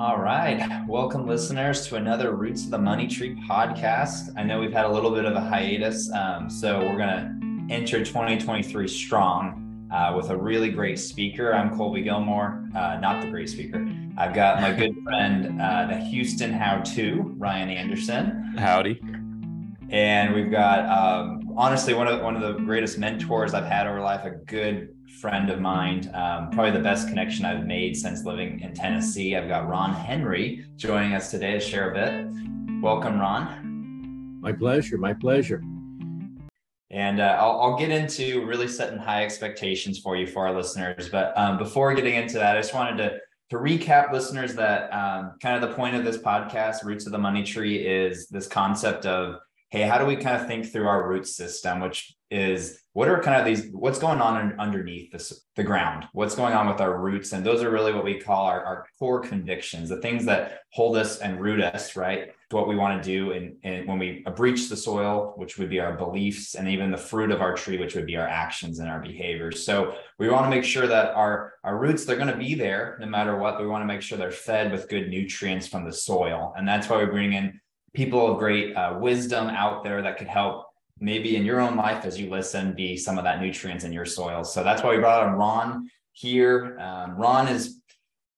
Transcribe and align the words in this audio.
All 0.00 0.18
right. 0.18 0.66
Welcome, 0.88 1.26
listeners, 1.26 1.86
to 1.88 1.96
another 1.96 2.34
Roots 2.34 2.64
of 2.64 2.70
the 2.70 2.78
Money 2.78 3.06
Tree 3.06 3.36
podcast. 3.46 4.32
I 4.34 4.42
know 4.42 4.58
we've 4.58 4.72
had 4.72 4.86
a 4.86 4.88
little 4.88 5.10
bit 5.10 5.26
of 5.26 5.34
a 5.34 5.42
hiatus, 5.42 6.10
um, 6.12 6.48
so 6.48 6.78
we're 6.78 6.96
going 6.96 7.68
to 7.68 7.74
enter 7.74 8.02
2023 8.02 8.88
strong 8.88 9.86
uh, 9.92 10.14
with 10.16 10.30
a 10.30 10.36
really 10.38 10.70
great 10.70 10.98
speaker. 10.98 11.52
I'm 11.52 11.76
Colby 11.76 12.00
Gilmore, 12.00 12.66
uh, 12.74 12.96
not 12.98 13.20
the 13.20 13.28
great 13.28 13.50
speaker. 13.50 13.86
I've 14.16 14.32
got 14.32 14.62
my 14.62 14.72
good 14.72 14.96
friend, 15.04 15.60
uh, 15.60 15.88
the 15.88 15.96
Houston 15.96 16.50
How 16.50 16.78
To, 16.78 17.34
Ryan 17.36 17.68
Anderson. 17.68 18.54
Howdy. 18.56 19.02
And 19.90 20.34
we've 20.34 20.50
got, 20.50 20.88
um, 20.88 21.39
honestly, 21.56 21.94
one 21.94 22.06
of 22.06 22.20
one 22.22 22.36
of 22.36 22.42
the 22.42 22.62
greatest 22.64 22.98
mentors 22.98 23.54
I've 23.54 23.66
had 23.66 23.86
over 23.86 24.00
life, 24.00 24.24
a 24.24 24.30
good 24.30 24.94
friend 25.20 25.50
of 25.50 25.60
mine, 25.60 26.10
um, 26.14 26.50
probably 26.50 26.72
the 26.72 26.80
best 26.80 27.08
connection 27.08 27.44
I've 27.44 27.66
made 27.66 27.96
since 27.96 28.24
living 28.24 28.60
in 28.60 28.74
Tennessee. 28.74 29.36
I've 29.36 29.48
got 29.48 29.68
Ron 29.68 29.92
Henry 29.92 30.64
joining 30.76 31.14
us 31.14 31.30
today 31.30 31.52
to 31.52 31.60
share 31.60 31.90
a 31.90 31.94
bit. 31.94 32.82
Welcome, 32.82 33.18
Ron. 33.18 34.38
My 34.40 34.52
pleasure. 34.52 34.96
My 34.98 35.12
pleasure. 35.12 35.62
And 36.92 37.20
uh, 37.20 37.38
I'll, 37.40 37.60
I'll, 37.60 37.76
get 37.76 37.90
into 37.90 38.44
really 38.46 38.66
setting 38.66 38.98
high 38.98 39.24
expectations 39.24 40.00
for 40.00 40.16
you 40.16 40.26
for 40.26 40.48
our 40.48 40.54
listeners. 40.54 41.08
But 41.08 41.32
um, 41.36 41.56
before 41.56 41.94
getting 41.94 42.14
into 42.14 42.34
that, 42.34 42.56
I 42.56 42.60
just 42.60 42.74
wanted 42.74 42.96
to 42.98 43.18
to 43.50 43.56
recap 43.56 44.12
listeners 44.12 44.54
that 44.54 44.92
um, 44.92 45.32
kind 45.42 45.62
of 45.62 45.68
the 45.68 45.76
point 45.76 45.96
of 45.96 46.04
this 46.04 46.18
podcast, 46.18 46.84
Roots 46.84 47.06
of 47.06 47.12
the 47.12 47.18
Money 47.18 47.42
Tree, 47.42 47.78
is 47.78 48.28
this 48.28 48.46
concept 48.46 49.06
of 49.06 49.40
hey, 49.70 49.82
how 49.82 49.98
do 49.98 50.04
we 50.04 50.16
kind 50.16 50.40
of 50.40 50.48
think 50.48 50.70
through 50.70 50.88
our 50.88 51.08
root 51.08 51.26
system, 51.26 51.80
which 51.80 52.16
is 52.28 52.82
what 52.92 53.08
are 53.08 53.22
kind 53.22 53.40
of 53.40 53.46
these, 53.46 53.70
what's 53.72 54.00
going 54.00 54.20
on 54.20 54.58
underneath 54.58 55.12
this, 55.12 55.44
the 55.54 55.62
ground? 55.62 56.08
What's 56.12 56.34
going 56.34 56.54
on 56.54 56.66
with 56.66 56.80
our 56.80 56.98
roots? 56.98 57.32
And 57.32 57.46
those 57.46 57.62
are 57.62 57.70
really 57.70 57.92
what 57.92 58.04
we 58.04 58.20
call 58.20 58.46
our, 58.46 58.64
our 58.64 58.86
core 58.98 59.20
convictions, 59.20 59.88
the 59.88 60.00
things 60.00 60.24
that 60.24 60.62
hold 60.72 60.96
us 60.96 61.18
and 61.18 61.40
root 61.40 61.60
us, 61.60 61.94
right? 61.94 62.30
To 62.50 62.56
what 62.56 62.66
we 62.66 62.74
want 62.74 63.00
to 63.00 63.08
do. 63.08 63.30
And, 63.30 63.56
and 63.62 63.86
when 63.86 64.00
we 64.00 64.24
breach 64.34 64.68
the 64.68 64.76
soil, 64.76 65.34
which 65.36 65.56
would 65.56 65.70
be 65.70 65.78
our 65.78 65.96
beliefs, 65.96 66.56
and 66.56 66.68
even 66.68 66.90
the 66.90 66.96
fruit 66.96 67.30
of 67.30 67.40
our 67.40 67.54
tree, 67.54 67.78
which 67.78 67.94
would 67.94 68.06
be 68.06 68.16
our 68.16 68.26
actions 68.28 68.80
and 68.80 68.88
our 68.88 69.00
behaviors. 69.00 69.64
So 69.64 69.94
we 70.18 70.28
want 70.28 70.46
to 70.46 70.50
make 70.50 70.64
sure 70.64 70.88
that 70.88 71.14
our, 71.14 71.52
our 71.62 71.78
roots, 71.78 72.04
they're 72.04 72.16
going 72.16 72.26
to 72.26 72.36
be 72.36 72.56
there 72.56 72.98
no 73.00 73.06
matter 73.06 73.36
what. 73.36 73.60
We 73.60 73.68
want 73.68 73.82
to 73.82 73.86
make 73.86 74.02
sure 74.02 74.18
they're 74.18 74.32
fed 74.32 74.72
with 74.72 74.88
good 74.88 75.08
nutrients 75.10 75.68
from 75.68 75.84
the 75.84 75.92
soil. 75.92 76.54
And 76.56 76.66
that's 76.66 76.88
why 76.88 76.98
we 76.98 77.06
bring 77.06 77.34
in 77.34 77.60
people 77.94 78.32
of 78.32 78.38
great 78.38 78.74
uh, 78.76 78.96
wisdom 79.00 79.48
out 79.48 79.82
there 79.84 80.02
that 80.02 80.18
could 80.18 80.28
help 80.28 80.66
maybe 81.00 81.36
in 81.36 81.44
your 81.44 81.60
own 81.60 81.76
life 81.76 82.04
as 82.04 82.20
you 82.20 82.30
listen 82.30 82.74
be 82.74 82.96
some 82.96 83.18
of 83.18 83.24
that 83.24 83.40
nutrients 83.40 83.84
in 83.84 83.92
your 83.92 84.04
soil. 84.04 84.44
So 84.44 84.62
that's 84.62 84.82
why 84.82 84.94
we 84.94 84.98
brought 84.98 85.26
on 85.26 85.34
ron 85.34 85.90
here. 86.12 86.78
Um, 86.78 87.16
ron 87.16 87.48
is 87.48 87.80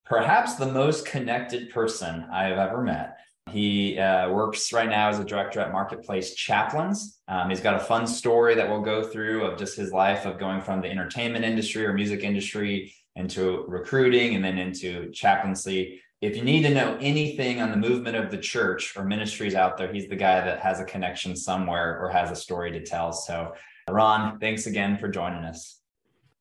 perhaps 0.05 0.55
the 0.55 0.71
most 0.71 1.05
connected 1.05 1.69
person 1.71 2.25
i 2.31 2.45
have 2.45 2.57
ever 2.57 2.81
met. 2.81 3.17
He 3.51 3.99
uh, 3.99 4.29
works 4.29 4.71
right 4.71 4.89
now 4.89 5.09
as 5.09 5.19
a 5.19 5.25
director 5.25 5.59
at 5.59 5.71
marketplace 5.71 6.33
chaplains. 6.33 7.19
Um, 7.27 7.49
he's 7.49 7.59
got 7.59 7.75
a 7.75 7.79
fun 7.79 8.07
story 8.07 8.55
that 8.55 8.69
we'll 8.69 8.81
go 8.81 9.03
through 9.03 9.43
of 9.43 9.59
just 9.59 9.75
his 9.75 9.91
life 9.91 10.25
of 10.25 10.39
going 10.39 10.61
from 10.61 10.81
the 10.81 10.89
entertainment 10.89 11.43
industry 11.43 11.85
or 11.85 11.93
music 11.93 12.23
industry 12.23 12.93
into 13.15 13.65
recruiting 13.67 14.35
and 14.35 14.43
then 14.43 14.57
into 14.57 15.11
chaplaincy 15.11 16.01
if 16.23 16.37
you 16.37 16.43
need 16.43 16.63
to 16.63 16.73
know 16.73 16.97
anything 17.01 17.61
on 17.61 17.69
the 17.69 17.75
movement 17.75 18.15
of 18.15 18.31
the 18.31 18.37
church 18.37 18.95
or 18.95 19.03
ministries 19.03 19.55
out 19.55 19.77
there, 19.77 19.91
he's 19.91 20.07
the 20.07 20.15
guy 20.15 20.39
that 20.39 20.59
has 20.59 20.79
a 20.79 20.85
connection 20.85 21.35
somewhere 21.35 21.99
or 21.99 22.09
has 22.09 22.31
a 22.31 22.35
story 22.35 22.71
to 22.71 22.81
tell. 22.81 23.11
So, 23.11 23.53
Ron, 23.89 24.39
thanks 24.39 24.65
again 24.65 24.97
for 24.97 25.09
joining 25.09 25.43
us. 25.43 25.81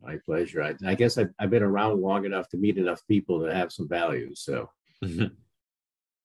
My 0.00 0.18
pleasure. 0.24 0.62
I, 0.62 0.74
I 0.86 0.94
guess 0.94 1.18
I've, 1.18 1.30
I've, 1.40 1.50
been 1.50 1.64
around 1.64 2.00
long 2.00 2.24
enough 2.24 2.48
to 2.50 2.56
meet 2.56 2.78
enough 2.78 3.00
people 3.08 3.40
that 3.40 3.56
have 3.56 3.72
some 3.72 3.88
values. 3.88 4.40
So, 4.40 4.70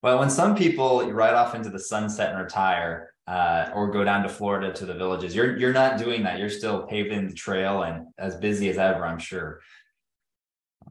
well, 0.04 0.20
when 0.20 0.30
some 0.30 0.56
people 0.56 1.12
ride 1.12 1.34
off 1.34 1.56
into 1.56 1.72
the 1.72 1.80
sunset 1.80 2.34
and 2.34 2.44
retire, 2.44 3.12
uh, 3.28 3.72
or 3.76 3.92
go 3.92 4.04
down 4.04 4.24
to 4.24 4.30
Florida 4.30 4.72
to 4.72 4.86
the 4.86 4.94
villages, 4.94 5.36
you're 5.36 5.58
you're 5.58 5.74
not 5.74 5.98
doing 5.98 6.24
that. 6.24 6.40
You're 6.40 6.50
still 6.50 6.84
paving 6.84 7.28
the 7.28 7.34
trail 7.34 7.84
and 7.84 8.08
as 8.18 8.38
busy 8.38 8.70
as 8.70 8.78
ever, 8.78 9.06
I'm 9.06 9.20
sure. 9.20 9.60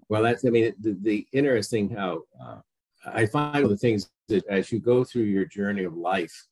Well, 0.08 0.22
that's, 0.22 0.44
I 0.44 0.50
mean, 0.50 0.72
the, 0.80 0.96
the 1.02 1.26
interesting 1.32 1.90
how 1.90 2.22
uh, 2.40 2.58
I 3.04 3.26
find 3.26 3.68
the 3.68 3.76
things 3.76 4.10
that 4.28 4.46
as 4.46 4.70
you 4.70 4.78
go 4.78 5.04
through 5.04 5.24
your 5.24 5.44
journey 5.44 5.84
of 5.84 5.96
life, 5.96 6.46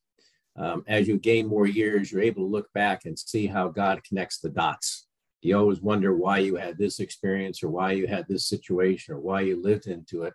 um, 0.57 0.85
as 0.87 1.09
you 1.09 1.19
gain 1.19 1.47
more 1.47 1.67
years, 1.67 2.13
you're 2.13 2.23
able 2.23 2.45
to 2.45 2.51
look 2.51 2.73
back 2.73 3.05
and 3.05 3.19
see 3.19 3.47
how 3.47 3.69
God 3.69 4.05
connects 4.05 4.39
the 4.39 4.51
dots. 4.51 5.07
You 5.43 5.59
always 5.59 5.81
wonder 5.81 6.17
why 6.17 6.39
you 6.39 6.57
had 6.57 6.79
this 6.79 7.01
experience 7.01 7.63
or 7.63 7.69
why 7.69 7.93
you 7.93 8.07
had 8.07 8.27
this 8.29 8.47
situation 8.47 9.15
or 9.15 9.21
why 9.21 9.43
you 9.43 9.61
lived 9.61 9.89
into 9.89 10.23
it. 10.23 10.33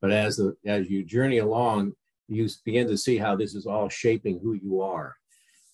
But 0.00 0.10
as 0.10 0.36
the, 0.36 0.56
as 0.66 0.88
you 0.88 1.04
journey 1.04 1.38
along, 1.38 1.92
you 2.28 2.48
begin 2.64 2.88
to 2.88 2.96
see 2.96 3.18
how 3.18 3.36
this 3.36 3.54
is 3.54 3.66
all 3.66 3.88
shaping 3.88 4.40
who 4.40 4.54
you 4.54 4.80
are. 4.80 5.16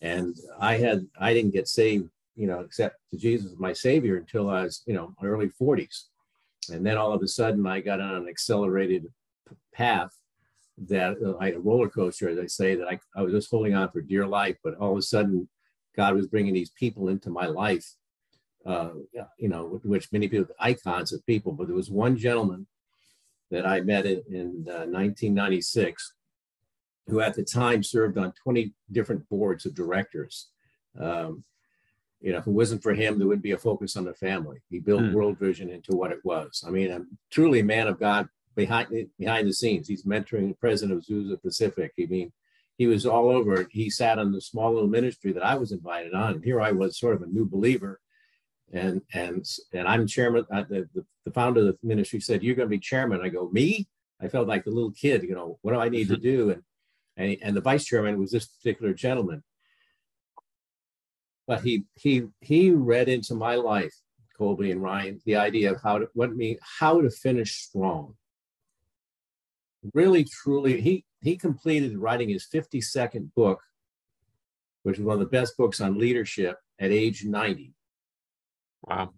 And 0.01 0.37
I 0.61 0.77
had 0.77 1.07
I 1.19 1.33
didn't 1.33 1.55
get 1.55 1.69
saved, 1.69 2.11
you 2.37 2.47
know, 2.47 2.61
except 2.61 2.97
to 3.11 3.17
Jesus 3.17 3.55
my 3.59 3.73
Savior 3.73 4.17
until 4.17 4.51
I 4.51 4.65
was, 4.65 4.83
you 4.87 4.95
know, 4.95 5.15
early 5.23 5.51
40s. 5.61 6.05
And 6.71 6.85
then 6.85 6.97
all 6.97 7.13
of 7.13 7.23
a 7.23 7.29
sudden, 7.29 7.67
I 7.67 7.81
got 7.81 8.01
on 8.01 8.15
an 8.15 8.29
accelerated 8.29 9.07
path 9.73 10.11
that 10.87 11.17
uh, 11.25 11.37
like 11.39 11.55
a 11.55 11.61
roller 11.61 11.89
coaster, 11.89 12.29
as 12.29 12.39
I 12.39 12.47
say, 12.47 12.75
that 12.75 12.89
I, 12.89 12.99
I 13.17 13.23
was 13.23 13.33
just 13.33 13.51
holding 13.51 13.75
on 13.75 13.91
for 13.91 14.01
dear 14.01 14.27
life. 14.27 14.57
But 14.63 14.77
all 14.77 14.93
of 14.93 14.99
a 14.99 15.03
sudden, 15.03 15.49
God 15.97 16.15
was 16.15 16.27
bringing 16.27 16.55
these 16.55 16.71
people 16.71 17.09
into 17.09 17.31
my 17.31 17.47
life, 17.47 17.87
uh, 18.67 18.91
you 19.39 19.49
know, 19.49 19.81
which 19.85 20.13
many 20.13 20.29
people, 20.29 20.55
icons 20.59 21.13
of 21.13 21.25
people. 21.27 21.53
But 21.53 21.69
there 21.69 21.77
was 21.77 21.91
one 21.91 22.17
gentleman 22.17 22.67
that 23.51 23.67
I 23.67 23.81
met 23.81 24.07
in, 24.07 24.23
in 24.29 24.67
uh, 24.69 24.87
1996 24.87 26.15
who 27.07 27.21
at 27.21 27.35
the 27.35 27.45
time 27.45 27.83
served 27.83 28.19
on 28.19 28.33
20 28.43 28.73
different 28.91 29.29
boards 29.29 29.67
of 29.67 29.75
directors. 29.75 30.49
Um, 30.99 31.45
you 32.25 32.33
know, 32.33 32.39
if 32.39 32.47
it 32.47 32.51
wasn't 32.53 32.83
for 32.83 32.95
him, 32.95 33.19
there 33.19 33.29
wouldn't 33.29 33.43
be 33.43 33.51
a 33.51 33.59
focus 33.59 33.97
on 33.97 34.05
the 34.05 34.15
family. 34.15 34.57
He 34.71 34.79
built 34.81 35.03
mm. 35.03 35.13
World 35.13 35.39
Vision 35.39 35.69
into 35.69 35.95
what 35.95 36.11
it 36.11 36.25
was. 36.25 36.65
I 36.67 36.71
mean, 36.71 36.91
I'm 36.91 37.19
truly 37.31 37.61
a 37.61 37.65
man 37.65 37.87
of 37.87 38.01
God 38.01 38.29
behind 38.57 38.89
behind 39.19 39.47
the 39.47 39.53
scenes. 39.53 39.87
He's 39.87 40.05
mentoring 40.05 40.49
the 40.49 40.57
president 40.59 40.97
of 40.97 41.05
Azusa 41.05 41.41
Pacific. 41.43 41.93
I 42.01 42.07
mean, 42.07 42.33
he 42.79 42.87
was 42.87 43.05
all 43.05 43.29
over. 43.29 43.69
He 43.71 43.91
sat 43.91 44.19
on 44.19 44.33
the 44.33 44.41
small 44.41 44.73
little 44.73 44.89
ministry 44.89 45.33
that 45.33 45.45
I 45.45 45.57
was 45.57 45.71
invited 45.71 46.15
on. 46.15 46.37
And 46.37 46.45
here 46.45 46.63
I 46.63 46.73
was, 46.73 46.99
sort 46.99 47.15
of 47.15 47.21
a 47.21 47.27
new 47.27 47.45
believer, 47.45 48.01
and 48.73 49.03
and 49.13 49.47
and 49.75 49.87
I'm 49.87 50.07
chairman. 50.07 50.47
Uh, 50.51 50.65
the, 50.67 50.89
the, 50.95 51.05
the 51.27 51.31
founder 51.31 51.61
of 51.61 51.67
the 51.67 51.79
ministry 51.83 52.21
said, 52.21 52.43
"You're 52.43 52.57
going 52.57 52.71
to 52.71 52.77
be 52.77 52.81
chairman." 52.81 53.21
I 53.21 53.29
go, 53.29 53.51
"Me?" 53.51 53.87
I 54.19 54.29
felt 54.29 54.49
like 54.49 54.65
the 54.65 54.71
little 54.71 54.93
kid. 54.93 55.25
You 55.25 55.35
know, 55.35 55.59
what 55.61 55.73
do 55.75 55.79
I 55.79 55.91
need 55.91 56.09
to 56.09 56.17
do? 56.17 56.49
And 56.49 56.63
and, 57.19 57.37
and 57.43 57.55
the 57.55 57.61
vice 57.61 57.85
chairman 57.85 58.19
was 58.19 58.31
this 58.31 58.47
particular 58.47 58.95
gentleman 58.95 59.43
but 61.47 61.63
he 61.63 61.85
he 61.95 62.25
he 62.41 62.71
read 62.71 63.09
into 63.09 63.35
my 63.35 63.57
life, 63.57 63.95
Colby 64.37 64.71
and 64.71 64.83
Ryan, 64.83 65.21
the 65.25 65.37
idea 65.37 65.73
of 65.73 65.83
how 65.83 65.99
to 65.99 66.09
what 66.15 66.35
mean 66.35 66.59
how 66.79 67.01
to 67.01 67.11
finish 67.11 67.57
strong. 67.57 68.15
Really, 69.93 70.25
truly, 70.25 70.81
he 70.81 71.05
he 71.23 71.37
completed 71.37 71.99
writing 71.99 72.29
his 72.29 72.47
52nd 72.53 73.35
book, 73.35 73.61
which 74.83 74.99
is 74.99 75.05
one 75.05 75.15
of 75.15 75.21
the 75.21 75.27
best 75.27 75.57
books 75.57 75.81
on 75.81 75.99
leadership 75.99 76.59
at 76.79 76.91
age 76.91 77.25
90. 77.25 77.75
Wow. 78.83 79.13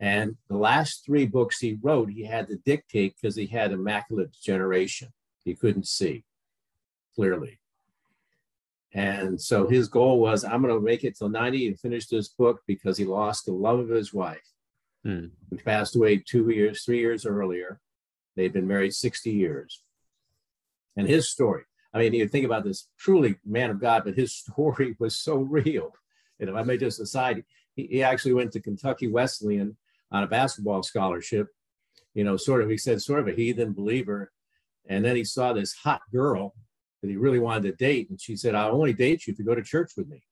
And 0.00 0.36
the 0.48 0.56
last 0.56 1.04
three 1.04 1.26
books 1.26 1.60
he 1.60 1.78
wrote, 1.80 2.10
he 2.10 2.24
had 2.24 2.48
to 2.48 2.56
dictate 2.56 3.14
because 3.14 3.36
he 3.36 3.46
had 3.46 3.72
immaculate 3.72 4.32
degeneration. 4.32 5.10
He 5.44 5.54
couldn't 5.54 5.86
see 5.86 6.24
clearly. 7.14 7.60
And 8.94 9.40
so 9.40 9.66
his 9.66 9.88
goal 9.88 10.20
was, 10.20 10.44
I'm 10.44 10.62
going 10.62 10.74
to 10.74 10.80
make 10.80 11.02
it 11.04 11.16
till 11.16 11.30
90 11.30 11.68
and 11.68 11.80
finish 11.80 12.06
this 12.06 12.28
book 12.28 12.60
because 12.66 12.98
he 12.98 13.04
lost 13.04 13.46
the 13.46 13.52
love 13.52 13.78
of 13.78 13.88
his 13.88 14.12
wife, 14.12 14.46
hmm. 15.02 15.26
who 15.50 15.56
passed 15.56 15.96
away 15.96 16.18
two 16.18 16.50
years, 16.50 16.84
three 16.84 16.98
years 16.98 17.24
earlier. 17.24 17.80
They'd 18.36 18.52
been 18.52 18.66
married 18.66 18.92
60 18.92 19.30
years. 19.30 19.82
And 20.96 21.08
his 21.08 21.30
story, 21.30 21.62
I 21.94 21.98
mean, 21.98 22.12
you 22.12 22.28
think 22.28 22.44
about 22.44 22.64
this 22.64 22.88
truly 22.98 23.36
man 23.46 23.70
of 23.70 23.80
God, 23.80 24.02
but 24.04 24.14
his 24.14 24.34
story 24.36 24.94
was 24.98 25.16
so 25.16 25.36
real. 25.36 25.92
And 26.38 26.50
if 26.50 26.54
I 26.54 26.62
may 26.62 26.76
just 26.76 27.00
aside, 27.00 27.44
he, 27.74 27.86
he 27.86 28.02
actually 28.02 28.34
went 28.34 28.52
to 28.52 28.60
Kentucky 28.60 29.08
Wesleyan 29.08 29.76
on 30.10 30.22
a 30.22 30.26
basketball 30.26 30.82
scholarship, 30.82 31.48
you 32.12 32.24
know, 32.24 32.36
sort 32.36 32.62
of, 32.62 32.68
he 32.68 32.76
said, 32.76 33.00
sort 33.00 33.20
of 33.20 33.28
a 33.28 33.32
heathen 33.32 33.72
believer. 33.72 34.30
And 34.86 35.02
then 35.02 35.16
he 35.16 35.24
saw 35.24 35.54
this 35.54 35.72
hot 35.72 36.02
girl 36.12 36.54
that 37.02 37.10
he 37.10 37.16
really 37.16 37.40
wanted 37.40 37.64
to 37.64 37.72
date. 37.72 38.08
And 38.08 38.20
she 38.20 38.36
said, 38.36 38.54
I'll 38.54 38.74
only 38.74 38.92
date 38.92 39.26
you 39.26 39.32
if 39.32 39.38
you 39.38 39.44
go 39.44 39.54
to 39.54 39.62
church 39.62 39.92
with 39.96 40.08
me. 40.08 40.22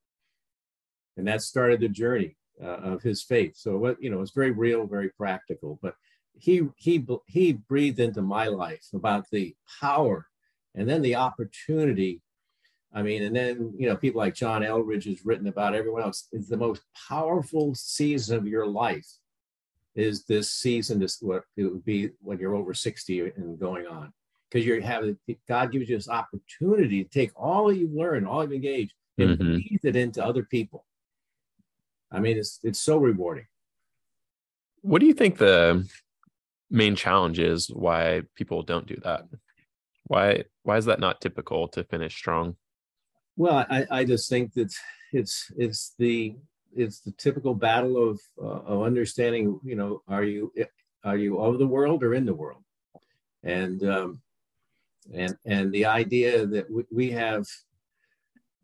And 1.16 1.26
that 1.26 1.42
started 1.42 1.80
the 1.80 1.88
journey 1.88 2.36
uh, 2.62 2.76
of 2.76 3.02
his 3.02 3.22
faith. 3.22 3.56
So 3.56 3.76
what, 3.76 4.00
you 4.00 4.08
know, 4.08 4.22
it's 4.22 4.30
very 4.30 4.52
real, 4.52 4.86
very 4.86 5.10
practical, 5.10 5.78
but 5.82 5.94
he, 6.38 6.62
he, 6.76 7.04
he 7.26 7.52
breathed 7.52 7.98
into 7.98 8.22
my 8.22 8.46
life 8.46 8.86
about 8.94 9.26
the 9.30 9.54
power 9.80 10.26
and 10.74 10.88
then 10.88 11.02
the 11.02 11.16
opportunity. 11.16 12.22
I 12.94 13.02
mean, 13.02 13.24
and 13.24 13.34
then, 13.34 13.74
you 13.76 13.88
know, 13.88 13.96
people 13.96 14.20
like 14.20 14.34
John 14.34 14.62
Eldredge 14.62 15.06
has 15.06 15.26
written 15.26 15.48
about 15.48 15.74
everyone 15.74 16.02
else 16.02 16.28
is 16.32 16.48
the 16.48 16.56
most 16.56 16.82
powerful 17.08 17.74
season 17.74 18.38
of 18.38 18.46
your 18.46 18.66
life 18.66 19.08
is 19.96 20.24
this 20.24 20.52
season, 20.52 21.00
this 21.00 21.18
what 21.20 21.42
it 21.56 21.64
would 21.64 21.84
be 21.84 22.10
when 22.20 22.38
you're 22.38 22.54
over 22.54 22.72
60 22.72 23.20
and 23.36 23.58
going 23.58 23.86
on 23.88 24.12
because 24.50 24.66
you're 24.66 24.80
having 24.80 25.16
God 25.48 25.72
gives 25.72 25.88
you 25.88 25.96
this 25.96 26.08
opportunity 26.08 27.04
to 27.04 27.10
take 27.10 27.30
all 27.36 27.68
that 27.68 27.76
you've 27.76 27.92
learned, 27.92 28.26
all 28.26 28.42
you've 28.42 28.52
engaged, 28.52 28.94
and 29.18 29.38
mm-hmm. 29.38 29.52
breathe 29.52 29.84
it 29.84 29.96
into 29.96 30.24
other 30.24 30.42
people. 30.42 30.84
I 32.10 32.18
mean, 32.18 32.36
it's 32.36 32.58
it's 32.62 32.80
so 32.80 32.98
rewarding. 32.98 33.46
What 34.82 35.00
do 35.00 35.06
you 35.06 35.14
think 35.14 35.38
the 35.38 35.88
main 36.70 36.96
challenge 36.96 37.38
is 37.38 37.68
why 37.68 38.22
people 38.34 38.62
don't 38.62 38.86
do 38.86 38.96
that? 39.04 39.24
Why 40.04 40.44
why 40.64 40.76
is 40.76 40.86
that 40.86 41.00
not 41.00 41.20
typical 41.20 41.68
to 41.68 41.84
finish 41.84 42.16
strong? 42.16 42.56
Well, 43.36 43.64
I, 43.70 43.86
I 43.90 44.04
just 44.04 44.28
think 44.28 44.54
that 44.54 44.72
it's 45.12 45.50
it's 45.56 45.94
the 45.98 46.36
it's 46.76 47.00
the 47.00 47.12
typical 47.12 47.54
battle 47.54 48.10
of 48.10 48.20
uh, 48.42 48.72
of 48.72 48.82
understanding. 48.82 49.60
You 49.64 49.76
know, 49.76 50.02
are 50.08 50.24
you 50.24 50.52
are 51.04 51.16
you 51.16 51.38
of 51.38 51.58
the 51.58 51.66
world 51.66 52.02
or 52.02 52.14
in 52.14 52.26
the 52.26 52.34
world? 52.34 52.62
And 53.42 53.82
um, 53.84 54.20
and 55.12 55.36
and 55.44 55.72
the 55.72 55.86
idea 55.86 56.46
that 56.46 56.66
we, 56.90 57.10
have, 57.10 57.46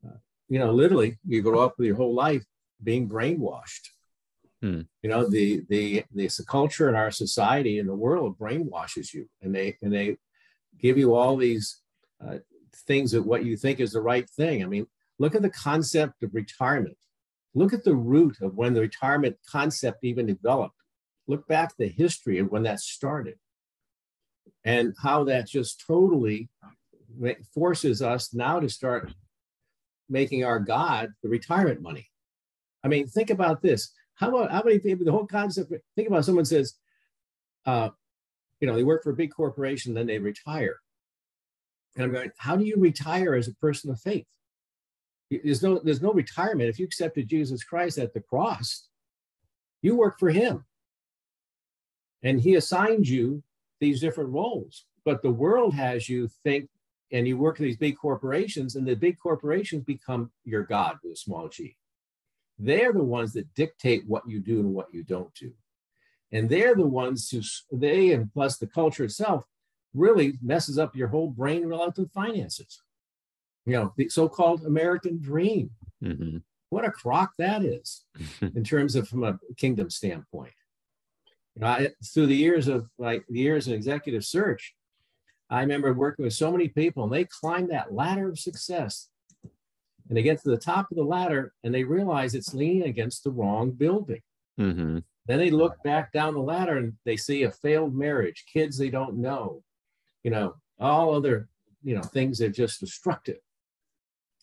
uh, 0.07 0.19
you 0.49 0.59
know, 0.59 0.73
literally, 0.73 1.19
you 1.27 1.43
grow 1.43 1.61
up 1.61 1.75
with 1.79 1.87
your 1.89 1.97
whole 1.97 2.15
life 2.15 2.45
being 2.83 3.09
brainwashed. 3.09 3.89
Hmm. 4.63 4.83
You 5.03 5.11
know, 5.11 5.29
the 5.29 5.63
the 5.69 6.05
the 6.15 6.31
culture 6.49 6.89
in 6.89 6.95
our 6.95 7.11
society 7.11 7.79
in 7.79 7.87
the 7.87 7.95
world 7.95 8.39
brainwashes 8.39 9.13
you, 9.13 9.29
and 9.43 9.55
they 9.55 9.77
and 9.83 9.93
they 9.93 10.17
give 10.79 10.99
you 10.99 11.15
all 11.15 11.37
these 11.37 11.81
uh, 12.27 12.39
things 12.87 13.13
that 13.13 13.23
what 13.23 13.45
you 13.45 13.57
think 13.57 13.81
is 13.81 13.93
the 13.93 14.01
right 14.01 14.29
thing. 14.31 14.63
I 14.63 14.67
mean, 14.67 14.87
look 15.19 15.35
at 15.35 15.43
the 15.43 15.51
concept 15.51 16.23
of 16.23 16.35
retirement. 16.35 16.97
Look 17.55 17.73
at 17.73 17.85
the 17.85 17.95
root 17.95 18.37
of 18.43 18.55
when 18.55 18.75
the 18.75 18.83
retirement 18.83 19.37
concept 19.51 20.05
even 20.05 20.27
developed. 20.27 20.75
Look 21.27 21.49
back 21.49 21.75
the 21.77 21.89
history 21.89 22.39
of 22.39 22.51
when 22.51 22.63
that 22.65 22.81
started 22.81 23.39
and 24.67 24.95
how 25.01 25.25
that 25.25 25.49
just 25.49 25.83
totally 25.87 26.51
forces 27.55 28.03
us 28.03 28.35
now 28.35 28.61
to 28.61 28.69
start 28.69 29.15
making 30.11 30.45
our 30.45 30.59
God 30.59 31.11
the 31.23 31.29
retirement 31.29 31.81
money. 31.81 32.11
I 32.85 32.89
mean, 32.89 33.07
think 33.07 33.31
about 33.31 33.63
this. 33.63 33.93
How 34.17 34.29
about 34.29 34.51
how 34.51 34.63
many 34.65 34.81
people, 34.81 35.07
the 35.07 35.13
whole 35.13 35.27
concept, 35.27 35.73
think 35.95 36.09
about 36.09 36.25
someone 36.25 36.45
says, 36.45 36.75
uh, 37.65 37.91
you 38.61 38.67
know, 38.67 38.75
they 38.75 38.85
work 38.85 39.03
for 39.03 39.11
a 39.11 39.17
big 39.17 39.33
corporation, 39.33 39.95
then 39.95 40.07
they 40.07 40.19
retire. 40.19 40.77
And 41.95 42.05
I'm 42.05 42.13
going, 42.13 42.33
how 42.37 42.57
do 42.57 42.65
you 42.65 42.77
retire 42.77 43.35
as 43.35 43.49
a 43.49 43.55
person 43.55 43.91
of 43.91 44.01
faith? 44.01 44.27
There's 45.31 45.63
no, 45.63 45.79
there's 45.79 46.03
no 46.03 46.13
retirement. 46.13 46.69
If 46.69 46.79
you 46.79 46.85
accepted 46.85 47.29
Jesus 47.29 47.65
Christ 47.65 47.99
at 47.99 48.15
the 48.15 48.21
cross, 48.21 48.89
you 49.83 49.97
work 49.97 50.19
for 50.19 50.31
him. 50.31 50.65
And 52.23 52.41
he 52.41 52.55
assigned 52.55 53.09
you 53.09 53.43
these 53.81 54.01
different 54.01 54.31
roles. 54.31 54.85
But 55.05 55.23
the 55.23 55.31
world 55.31 55.75
has 55.75 56.09
you 56.09 56.29
think, 56.43 56.69
and 57.13 57.27
you 57.29 57.37
work 57.37 57.57
for 57.57 57.63
these 57.63 57.77
big 57.77 57.97
corporations, 57.97 58.75
and 58.75 58.87
the 58.87 58.97
big 58.97 59.19
corporations 59.19 59.85
become 59.85 60.31
your 60.45 60.65
God 60.65 60.99
with 61.03 61.13
a 61.13 61.17
small 61.17 61.49
g. 61.49 61.77
They're 62.59 62.93
the 62.93 63.05
ones 63.05 63.33
that 63.35 63.55
dictate 63.55 64.05
what 64.07 64.29
you 64.29 64.41
do 64.41 64.61
and 64.61 64.75
what 64.75 64.93
you 64.93 65.05
don't 65.05 65.33
do. 65.35 65.53
And 66.33 66.49
they're 66.49 66.75
the 66.75 66.87
ones 66.87 67.31
who, 67.31 67.41
they 67.71 68.13
and 68.13 68.33
plus 68.33 68.59
the 68.59 68.67
culture 68.67 69.05
itself, 69.05 69.45
really 69.95 70.39
messes 70.43 70.79
up 70.79 70.97
your 70.97 71.09
whole 71.09 71.31
brain 71.31 71.67
relative 71.67 72.07
to 72.07 72.11
finances. 72.11 72.83
You 73.65 73.73
know, 73.73 73.95
the 73.97 74.09
so 74.09 74.29
called 74.29 74.65
American 74.65 75.21
dream. 75.21 75.71
Mm-hmm. 76.03 76.39
What 76.71 76.85
a 76.85 76.91
crock 76.91 77.33
that 77.39 77.63
is 77.63 78.05
in 78.41 78.65
terms 78.65 78.97
of 78.97 79.09
from 79.09 79.25
a 79.25 79.39
kingdom 79.57 79.91
standpoint. 79.91 80.53
You 81.57 81.63
know, 81.63 81.69
I, 81.69 81.89
through 82.05 82.27
the 82.27 82.37
years 82.37 82.69
of 82.69 82.89
like 82.99 83.25
the 83.29 83.41
years 83.41 83.67
in 83.67 83.75
executive 83.75 84.25
search, 84.25 84.75
I 85.49 85.61
remember 85.61 85.93
working 85.95 86.25
with 86.25 86.35
so 86.35 86.53
many 86.53 86.69
people 86.69 87.05
and 87.05 87.13
they 87.13 87.25
climb 87.25 87.69
that 87.69 87.95
ladder 87.95 88.29
of 88.29 88.39
success 88.39 89.09
and 90.09 90.17
they 90.17 90.23
get 90.23 90.43
to 90.43 90.51
the 90.51 90.59
top 90.59 90.91
of 90.91 90.97
the 90.97 91.03
ladder 91.03 91.55
and 91.65 91.75
they 91.75 91.85
realize 91.85 92.35
it's 92.35 92.55
leaning 92.55 92.85
against 92.85 93.25
the 93.25 93.31
wrong 93.31 93.71
building. 93.71 94.21
Mm-hmm. 94.61 94.99
Then 95.27 95.39
they 95.39 95.51
look 95.51 95.83
back 95.83 96.13
down 96.13 96.35
the 96.35 96.41
ladder 96.41 96.77
and 96.77 96.93
they 97.05 97.17
see 97.17 97.45
a 97.45 97.51
failed 97.51 97.95
marriage, 97.95 98.45
kids 98.53 98.77
they 98.77 98.91
don't 98.91 99.17
know, 99.17 99.63
you 100.23 100.31
know, 100.31 100.57
all 100.79 101.15
other, 101.15 101.49
you 101.83 101.95
know, 101.95 102.03
things 102.03 102.39
that 102.39 102.51
just 102.51 102.81
destructive. 102.81 103.39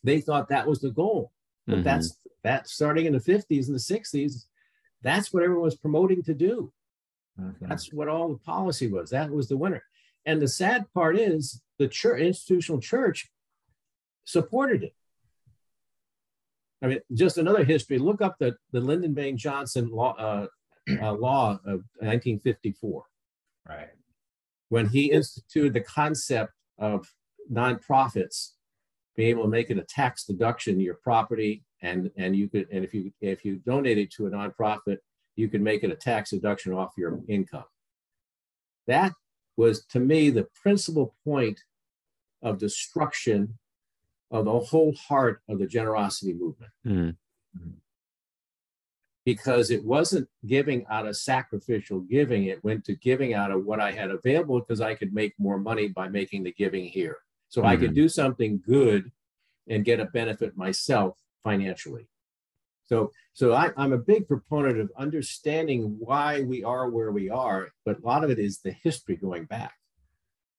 They 0.03 0.19
thought 0.19 0.49
that 0.49 0.67
was 0.67 0.79
the 0.79 0.91
goal. 0.91 1.31
But 1.67 1.75
mm-hmm. 1.75 1.83
that's 1.83 2.17
that 2.43 2.67
starting 2.67 3.05
in 3.05 3.13
the 3.13 3.19
50s 3.19 3.67
and 3.67 3.75
the 3.75 3.79
60s, 3.79 4.45
that's 5.01 5.31
what 5.31 5.43
everyone 5.43 5.63
was 5.63 5.77
promoting 5.77 6.23
to 6.23 6.33
do. 6.33 6.73
Okay. 7.39 7.65
That's 7.67 7.91
what 7.91 8.07
all 8.07 8.29
the 8.29 8.39
policy 8.39 8.87
was. 8.87 9.09
That 9.09 9.31
was 9.31 9.47
the 9.47 9.57
winner. 9.57 9.83
And 10.25 10.41
the 10.41 10.47
sad 10.47 10.85
part 10.93 11.17
is 11.17 11.61
the 11.79 11.87
church, 11.87 12.21
institutional 12.21 12.79
church 12.79 13.29
supported 14.25 14.83
it. 14.83 14.95
I 16.81 16.87
mean, 16.87 16.99
just 17.13 17.37
another 17.37 17.63
history. 17.63 17.97
Look 17.97 18.21
up 18.21 18.35
the, 18.39 18.55
the 18.71 18.81
Lyndon 18.81 19.13
Baines 19.13 19.41
Johnson 19.41 19.89
law, 19.89 20.15
uh, 20.17 20.47
uh, 21.01 21.13
law 21.13 21.53
of 21.65 21.83
1954. 21.99 23.03
Right. 23.67 23.87
When 24.69 24.87
he 24.87 25.11
instituted 25.11 25.73
the 25.73 25.81
concept 25.81 26.53
of 26.77 27.07
nonprofits 27.51 28.51
being 29.15 29.29
able 29.29 29.43
to 29.43 29.49
make 29.49 29.69
it 29.69 29.77
a 29.77 29.83
tax 29.83 30.25
deduction 30.25 30.79
your 30.79 30.95
property 30.95 31.63
and 31.81 32.09
and 32.17 32.35
you 32.35 32.49
could 32.49 32.67
and 32.71 32.83
if 32.83 32.93
you 32.93 33.11
if 33.21 33.45
you 33.45 33.57
donate 33.57 33.97
it 33.97 34.11
to 34.11 34.25
a 34.27 34.31
nonprofit 34.31 34.97
you 35.35 35.47
can 35.47 35.63
make 35.63 35.83
it 35.83 35.91
a 35.91 35.95
tax 35.95 36.31
deduction 36.31 36.73
off 36.73 36.93
your 36.97 37.19
income. 37.27 37.65
That 38.87 39.13
was, 39.57 39.85
to 39.87 39.99
me, 39.99 40.29
the 40.29 40.47
principal 40.61 41.15
point 41.23 41.59
of 42.41 42.57
destruction 42.57 43.57
of 44.31 44.45
the 44.45 44.59
whole 44.59 44.93
heart 44.93 45.41
of 45.47 45.59
the 45.59 45.67
generosity 45.67 46.33
movement. 46.33 46.71
Mm-hmm. 46.85 47.69
Because 49.25 49.71
it 49.71 49.85
wasn't 49.85 50.27
giving 50.45 50.85
out 50.89 51.07
of 51.07 51.15
sacrificial 51.15 52.01
giving, 52.01 52.45
it 52.45 52.63
went 52.63 52.83
to 52.85 52.95
giving 52.95 53.33
out 53.33 53.51
of 53.51 53.63
what 53.63 53.79
I 53.79 53.91
had 53.91 54.11
available 54.11 54.59
because 54.59 54.81
I 54.81 54.95
could 54.95 55.13
make 55.13 55.33
more 55.37 55.57
money 55.57 55.87
by 55.87 56.09
making 56.09 56.43
the 56.43 56.51
giving 56.51 56.85
here. 56.85 57.19
So 57.47 57.61
mm-hmm. 57.61 57.69
I 57.69 57.75
could 57.77 57.91
mm-hmm. 57.91 57.95
do 57.95 58.09
something 58.09 58.61
good 58.65 59.11
and 59.69 59.85
get 59.85 60.01
a 60.01 60.05
benefit 60.05 60.57
myself 60.57 61.17
financially. 61.43 62.07
So, 62.93 63.11
so 63.33 63.53
I, 63.53 63.71
am 63.75 63.91
a 63.91 63.97
big 63.97 64.27
proponent 64.27 64.79
of 64.79 64.91
understanding 64.95 65.95
why 65.97 66.41
we 66.41 66.63
are 66.63 66.91
where 66.91 67.11
we 67.11 67.27
are, 67.27 67.69
but 67.87 67.97
a 67.97 68.05
lot 68.05 68.23
of 68.23 68.29
it 68.29 68.37
is 68.37 68.59
the 68.59 68.71
history 68.83 69.15
going 69.15 69.45
back. 69.45 69.73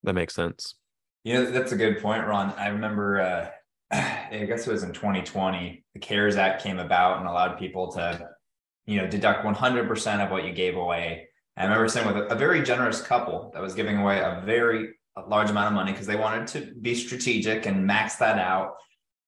That 0.02 0.14
makes 0.14 0.34
sense. 0.34 0.74
You 1.22 1.34
know, 1.34 1.50
that's 1.52 1.70
a 1.70 1.76
good 1.76 2.02
point, 2.02 2.26
Ron. 2.26 2.52
I 2.58 2.66
remember, 2.66 3.20
uh, 3.20 3.50
I 3.92 4.46
guess 4.48 4.66
it 4.66 4.72
was 4.72 4.82
in 4.82 4.92
2020, 4.92 5.84
the 5.94 6.00
CARES 6.00 6.34
Act 6.34 6.60
came 6.60 6.80
about 6.80 7.18
and 7.20 7.28
allowed 7.28 7.56
people 7.56 7.92
to, 7.92 8.28
you 8.86 9.00
know, 9.00 9.06
deduct 9.06 9.44
100% 9.44 10.24
of 10.24 10.32
what 10.32 10.44
you 10.44 10.52
gave 10.52 10.76
away. 10.76 11.28
And 11.56 11.68
I 11.68 11.72
remember 11.72 11.88
sitting 11.88 12.12
with 12.12 12.16
a, 12.16 12.34
a 12.34 12.36
very 12.36 12.64
generous 12.64 13.00
couple 13.00 13.52
that 13.54 13.62
was 13.62 13.74
giving 13.74 13.98
away 13.98 14.18
a 14.18 14.42
very 14.44 14.88
large 15.28 15.50
amount 15.50 15.68
of 15.68 15.74
money 15.74 15.92
because 15.92 16.08
they 16.08 16.16
wanted 16.16 16.48
to 16.48 16.74
be 16.80 16.96
strategic 16.96 17.66
and 17.66 17.86
max 17.86 18.16
that 18.16 18.40
out. 18.40 18.72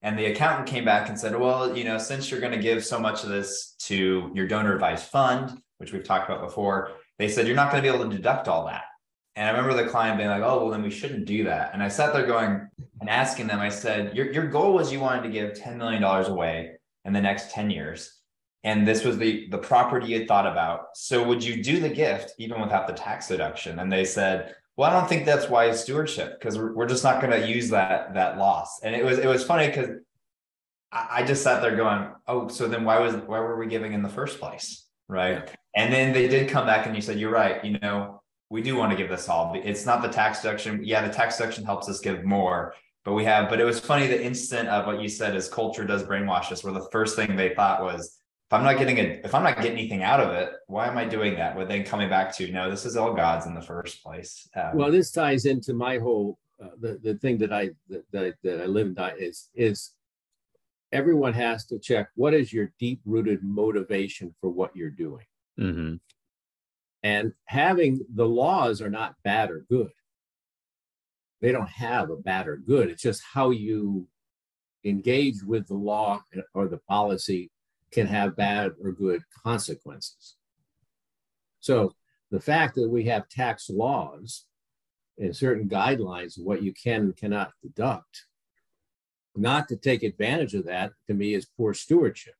And 0.02 0.18
the 0.18 0.26
accountant 0.26 0.68
came 0.68 0.84
back 0.84 1.08
and 1.08 1.18
said, 1.18 1.38
well, 1.38 1.76
you 1.76 1.84
know, 1.84 1.98
since 1.98 2.30
you're 2.30 2.40
going 2.40 2.52
to 2.52 2.58
give 2.58 2.84
so 2.84 2.98
much 2.98 3.24
of 3.24 3.30
this 3.30 3.74
to 3.80 4.30
your 4.34 4.46
donor 4.46 4.74
advised 4.74 5.06
fund, 5.06 5.60
which 5.78 5.92
we've 5.92 6.04
talked 6.04 6.28
about 6.28 6.42
before, 6.42 6.92
they 7.18 7.28
said, 7.28 7.46
you're 7.46 7.56
not 7.56 7.70
going 7.70 7.82
to 7.82 7.90
be 7.90 7.94
able 7.94 8.08
to 8.08 8.16
deduct 8.16 8.48
all 8.48 8.66
that. 8.66 8.84
And 9.36 9.46
I 9.46 9.50
remember 9.50 9.82
the 9.82 9.88
client 9.88 10.16
being 10.16 10.30
like, 10.30 10.42
oh, 10.42 10.62
well, 10.62 10.70
then 10.70 10.82
we 10.82 10.90
shouldn't 10.90 11.26
do 11.26 11.44
that. 11.44 11.70
And 11.74 11.82
I 11.82 11.88
sat 11.88 12.12
there 12.12 12.26
going 12.26 12.68
and 13.00 13.10
asking 13.10 13.48
them, 13.48 13.60
I 13.60 13.68
said, 13.68 14.16
your, 14.16 14.32
your 14.32 14.46
goal 14.46 14.72
was 14.72 14.90
you 14.90 15.00
wanted 15.00 15.22
to 15.24 15.28
give 15.30 15.52
$10 15.52 15.76
million 15.76 16.02
away 16.02 16.76
in 17.04 17.12
the 17.12 17.20
next 17.20 17.50
10 17.50 17.70
years. 17.70 18.20
And 18.64 18.88
this 18.88 19.04
was 19.04 19.18
the, 19.18 19.48
the 19.50 19.58
property 19.58 20.08
you 20.08 20.18
had 20.20 20.28
thought 20.28 20.46
about. 20.46 20.96
So 20.96 21.22
would 21.22 21.44
you 21.44 21.62
do 21.62 21.80
the 21.80 21.88
gift 21.88 22.32
even 22.38 22.60
without 22.60 22.86
the 22.86 22.94
tax 22.94 23.28
deduction? 23.28 23.78
And 23.78 23.92
they 23.92 24.04
said, 24.04 24.54
well, 24.76 24.90
I 24.90 24.92
don't 24.92 25.09
think 25.09 25.25
that's 25.25 25.49
wise 25.49 25.83
stewardship 25.83 26.38
because 26.38 26.59
we're, 26.59 26.75
we're 26.75 26.87
just 26.87 27.02
not 27.02 27.23
going 27.23 27.33
to 27.40 27.49
use 27.49 27.71
that 27.71 28.14
that 28.14 28.37
loss. 28.37 28.80
And 28.83 28.95
it 28.95 29.04
was 29.04 29.18
it 29.18 29.26
was 29.26 29.42
funny 29.42 29.68
because 29.68 29.88
I, 30.92 31.06
I, 31.11 31.23
just 31.25 31.42
sat 31.42 31.62
there 31.62 31.75
going, 31.75 32.09
oh, 32.26 32.49
so 32.49 32.68
then 32.68 32.85
why 32.85 32.99
was 33.00 33.14
why 33.14 33.40
were 33.40 33.59
we 33.59 33.66
giving 33.66 33.95
in 33.95 34.02
the 34.02 34.09
first 34.09 34.38
place, 34.38 34.87
right? 35.09 35.50
And 35.75 35.92
then 35.92 36.12
they 36.12 36.28
did 36.28 36.50
come 36.50 36.66
back 36.66 36.87
and 36.87 36.95
you 36.95 37.00
said, 37.00 37.18
you're 37.18 37.30
right. 37.30 37.64
You 37.64 37.78
know, 37.78 38.23
we 38.50 38.62
do 38.62 38.76
want 38.76 38.90
to 38.92 38.97
give 38.97 39.09
this 39.09 39.28
all. 39.28 39.59
It's 39.62 39.87
not 39.87 40.02
the 40.02 40.09
tax 40.09 40.42
deduction. 40.42 40.85
Yeah, 40.85 41.06
the 41.06 41.12
tax 41.12 41.38
deduction 41.38 41.64
helps 41.64 41.88
us 41.88 42.00
give 42.00 42.25
more, 42.25 42.75
but 43.04 43.14
we 43.14 43.25
have. 43.25 43.49
But 43.49 43.61
it 43.61 43.64
was 43.64 43.80
funny 43.80 44.06
the 44.06 44.23
instant 44.23 44.68
of 44.68 44.87
what 44.87 45.00
you 45.00 45.09
said 45.09 45.35
is 45.35 45.49
culture 45.49 45.85
does 45.85 46.02
brainwash 46.02 46.52
us. 46.52 46.62
Where 46.62 46.75
the 46.75 46.88
first 46.92 47.16
thing 47.16 47.35
they 47.35 47.54
thought 47.54 47.83
was 47.83 48.18
if 48.48 48.52
I'm 48.52 48.62
not 48.62 48.78
getting 48.78 48.98
it, 48.98 49.24
if 49.24 49.34
I'm 49.34 49.42
not 49.42 49.56
getting 49.56 49.72
anything 49.72 50.04
out 50.04 50.20
of 50.20 50.32
it, 50.32 50.52
why 50.68 50.86
am 50.86 50.96
I 50.96 51.04
doing 51.04 51.34
that? 51.34 51.56
But 51.56 51.68
then 51.68 51.82
coming 51.82 52.08
back 52.08 52.34
to 52.36 52.50
no, 52.52 52.70
this 52.70 52.84
is 52.84 52.96
all 52.96 53.12
God's 53.12 53.46
in 53.46 53.54
the 53.54 53.62
first 53.62 54.04
place. 54.04 54.48
Um, 54.54 54.76
well, 54.76 54.92
this 54.92 55.10
ties 55.10 55.46
into 55.46 55.74
my 55.74 55.98
whole 55.98 56.38
uh, 56.62 56.68
the 56.80 57.00
the 57.02 57.14
thing 57.16 57.38
that 57.38 57.52
I 57.52 57.70
that 57.88 58.04
that, 58.12 58.34
that 58.44 58.60
I 58.60 58.66
live 58.66 58.86
and 58.86 58.96
die 58.96 59.14
is 59.18 59.48
is 59.54 59.94
everyone 60.92 61.32
has 61.32 61.66
to 61.66 61.78
check 61.80 62.08
what 62.14 62.34
is 62.34 62.52
your 62.52 62.72
deep 62.78 63.00
rooted 63.04 63.42
motivation 63.42 64.32
for 64.40 64.48
what 64.48 64.76
you're 64.76 64.90
doing, 64.90 65.26
mm-hmm. 65.58 65.96
and 67.02 67.32
having 67.46 68.00
the 68.14 68.28
laws 68.28 68.80
are 68.80 68.90
not 68.90 69.16
bad 69.24 69.50
or 69.50 69.64
good. 69.68 69.90
they 71.40 71.50
don't 71.50 71.68
have 71.68 72.10
a 72.10 72.16
bad 72.16 72.46
or 72.46 72.56
good. 72.56 72.90
It's 72.90 73.02
just 73.02 73.22
how 73.34 73.50
you 73.50 74.06
engage 74.84 75.42
with 75.42 75.66
the 75.66 75.74
law 75.74 76.22
or 76.54 76.68
the 76.68 76.78
policy 76.88 77.50
can 77.96 78.06
have 78.06 78.36
bad 78.36 78.72
or 78.84 78.92
good 78.92 79.22
consequences. 79.42 80.36
So 81.60 81.94
the 82.30 82.40
fact 82.40 82.74
that 82.74 82.90
we 82.90 83.04
have 83.04 83.26
tax 83.30 83.70
laws 83.70 84.44
and 85.18 85.34
certain 85.34 85.66
guidelines 85.66 86.38
of 86.38 86.44
what 86.44 86.62
you 86.62 86.74
can 86.74 87.00
and 87.00 87.16
cannot 87.16 87.52
deduct, 87.62 88.26
not 89.34 89.66
to 89.68 89.76
take 89.76 90.02
advantage 90.02 90.52
of 90.52 90.66
that 90.66 90.92
to 91.06 91.14
me 91.14 91.32
is 91.32 91.46
poor 91.56 91.72
stewardship. 91.72 92.34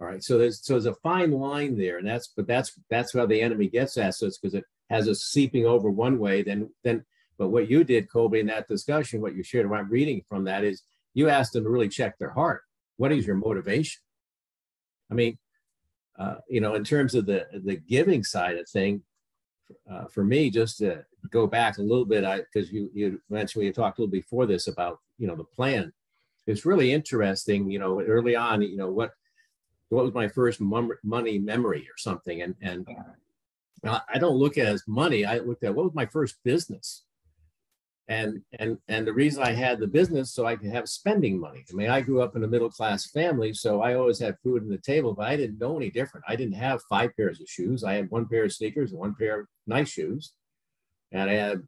All 0.00 0.06
right, 0.06 0.24
so 0.24 0.38
there's 0.38 0.64
so 0.64 0.72
there's 0.72 0.86
a 0.86 0.94
fine 0.94 1.30
line 1.30 1.76
there, 1.76 1.98
and 1.98 2.06
that's 2.08 2.28
but 2.34 2.46
that's 2.46 2.72
that's 2.88 3.12
how 3.12 3.26
the 3.26 3.40
enemy 3.40 3.68
gets 3.68 3.98
assets 3.98 4.38
because 4.38 4.54
it 4.54 4.64
has 4.88 5.08
us 5.08 5.20
seeping 5.20 5.66
over 5.66 5.90
one 5.90 6.18
way. 6.18 6.42
Then 6.42 6.70
then, 6.82 7.04
but 7.38 7.50
what 7.50 7.70
you 7.70 7.84
did, 7.84 8.10
Colby, 8.10 8.40
in 8.40 8.46
that 8.46 8.66
discussion, 8.66 9.20
what 9.20 9.34
you 9.34 9.42
shared, 9.42 9.68
what 9.68 9.78
I'm 9.78 9.90
reading 9.90 10.22
from 10.28 10.44
that 10.44 10.64
is 10.64 10.82
you 11.12 11.28
asked 11.28 11.52
them 11.52 11.64
to 11.64 11.70
really 11.70 11.88
check 11.88 12.18
their 12.18 12.30
heart. 12.30 12.63
What 12.96 13.12
is 13.12 13.26
your 13.26 13.36
motivation? 13.36 14.00
I 15.10 15.14
mean, 15.14 15.38
uh, 16.18 16.36
you 16.48 16.60
know, 16.60 16.74
in 16.74 16.84
terms 16.84 17.14
of 17.14 17.26
the 17.26 17.46
the 17.64 17.76
giving 17.76 18.22
side 18.24 18.56
of 18.56 18.68
thing, 18.68 19.02
uh, 19.90 20.06
for 20.06 20.24
me, 20.24 20.50
just 20.50 20.78
to 20.78 21.04
go 21.30 21.46
back 21.46 21.78
a 21.78 21.82
little 21.82 22.04
bit, 22.04 22.24
I 22.24 22.38
because 22.40 22.72
you 22.72 22.90
you 22.94 23.20
mentioned 23.28 23.64
we 23.64 23.72
talked 23.72 23.98
a 23.98 24.02
little 24.02 24.12
before 24.12 24.46
this 24.46 24.68
about 24.68 25.00
you 25.18 25.26
know 25.26 25.36
the 25.36 25.44
plan. 25.44 25.92
It's 26.46 26.66
really 26.66 26.92
interesting, 26.92 27.70
you 27.70 27.78
know, 27.78 28.00
early 28.02 28.36
on, 28.36 28.62
you 28.62 28.76
know 28.76 28.90
what 28.90 29.12
what 29.88 30.04
was 30.04 30.14
my 30.14 30.28
first 30.28 30.60
money 30.60 31.38
memory 31.38 31.80
or 31.80 31.96
something, 31.96 32.42
and 32.42 32.54
and 32.60 32.86
I 33.84 34.18
don't 34.18 34.36
look 34.36 34.56
at 34.56 34.66
it 34.66 34.74
as 34.74 34.84
money. 34.86 35.24
I 35.24 35.38
looked 35.38 35.64
at 35.64 35.74
what 35.74 35.84
was 35.84 35.94
my 35.94 36.06
first 36.06 36.36
business, 36.44 37.02
and 38.08 38.42
and 38.58 38.76
and 38.88 39.06
the 39.06 39.12
reason 39.12 39.42
I 39.42 39.52
had 39.52 39.78
the 39.78 39.86
business 39.86 40.34
so 40.34 40.46
I 40.46 40.56
could 40.56 40.70
have 40.70 40.88
spending 40.88 41.40
money. 41.40 41.64
I 41.70 41.74
mean, 41.74 41.88
I 41.88 42.00
grew 42.00 42.20
up 42.20 42.36
in 42.36 42.44
a 42.44 42.48
middle 42.48 42.70
class 42.70 43.10
family, 43.10 43.54
so 43.54 43.80
I 43.80 43.94
always 43.94 44.18
had 44.18 44.36
food 44.42 44.62
on 44.62 44.68
the 44.68 44.78
table, 44.78 45.14
but 45.14 45.26
I 45.26 45.36
didn't 45.36 45.58
know 45.58 45.76
any 45.76 45.90
different. 45.90 46.24
I 46.28 46.36
didn't 46.36 46.54
have 46.54 46.82
five 46.88 47.10
pairs 47.16 47.40
of 47.40 47.48
shoes. 47.48 47.82
I 47.82 47.94
had 47.94 48.10
one 48.10 48.28
pair 48.28 48.44
of 48.44 48.52
sneakers 48.52 48.90
and 48.90 49.00
one 49.00 49.14
pair 49.14 49.40
of 49.40 49.46
nice 49.66 49.88
shoes, 49.88 50.32
and 51.12 51.30
I 51.30 51.34
had 51.34 51.62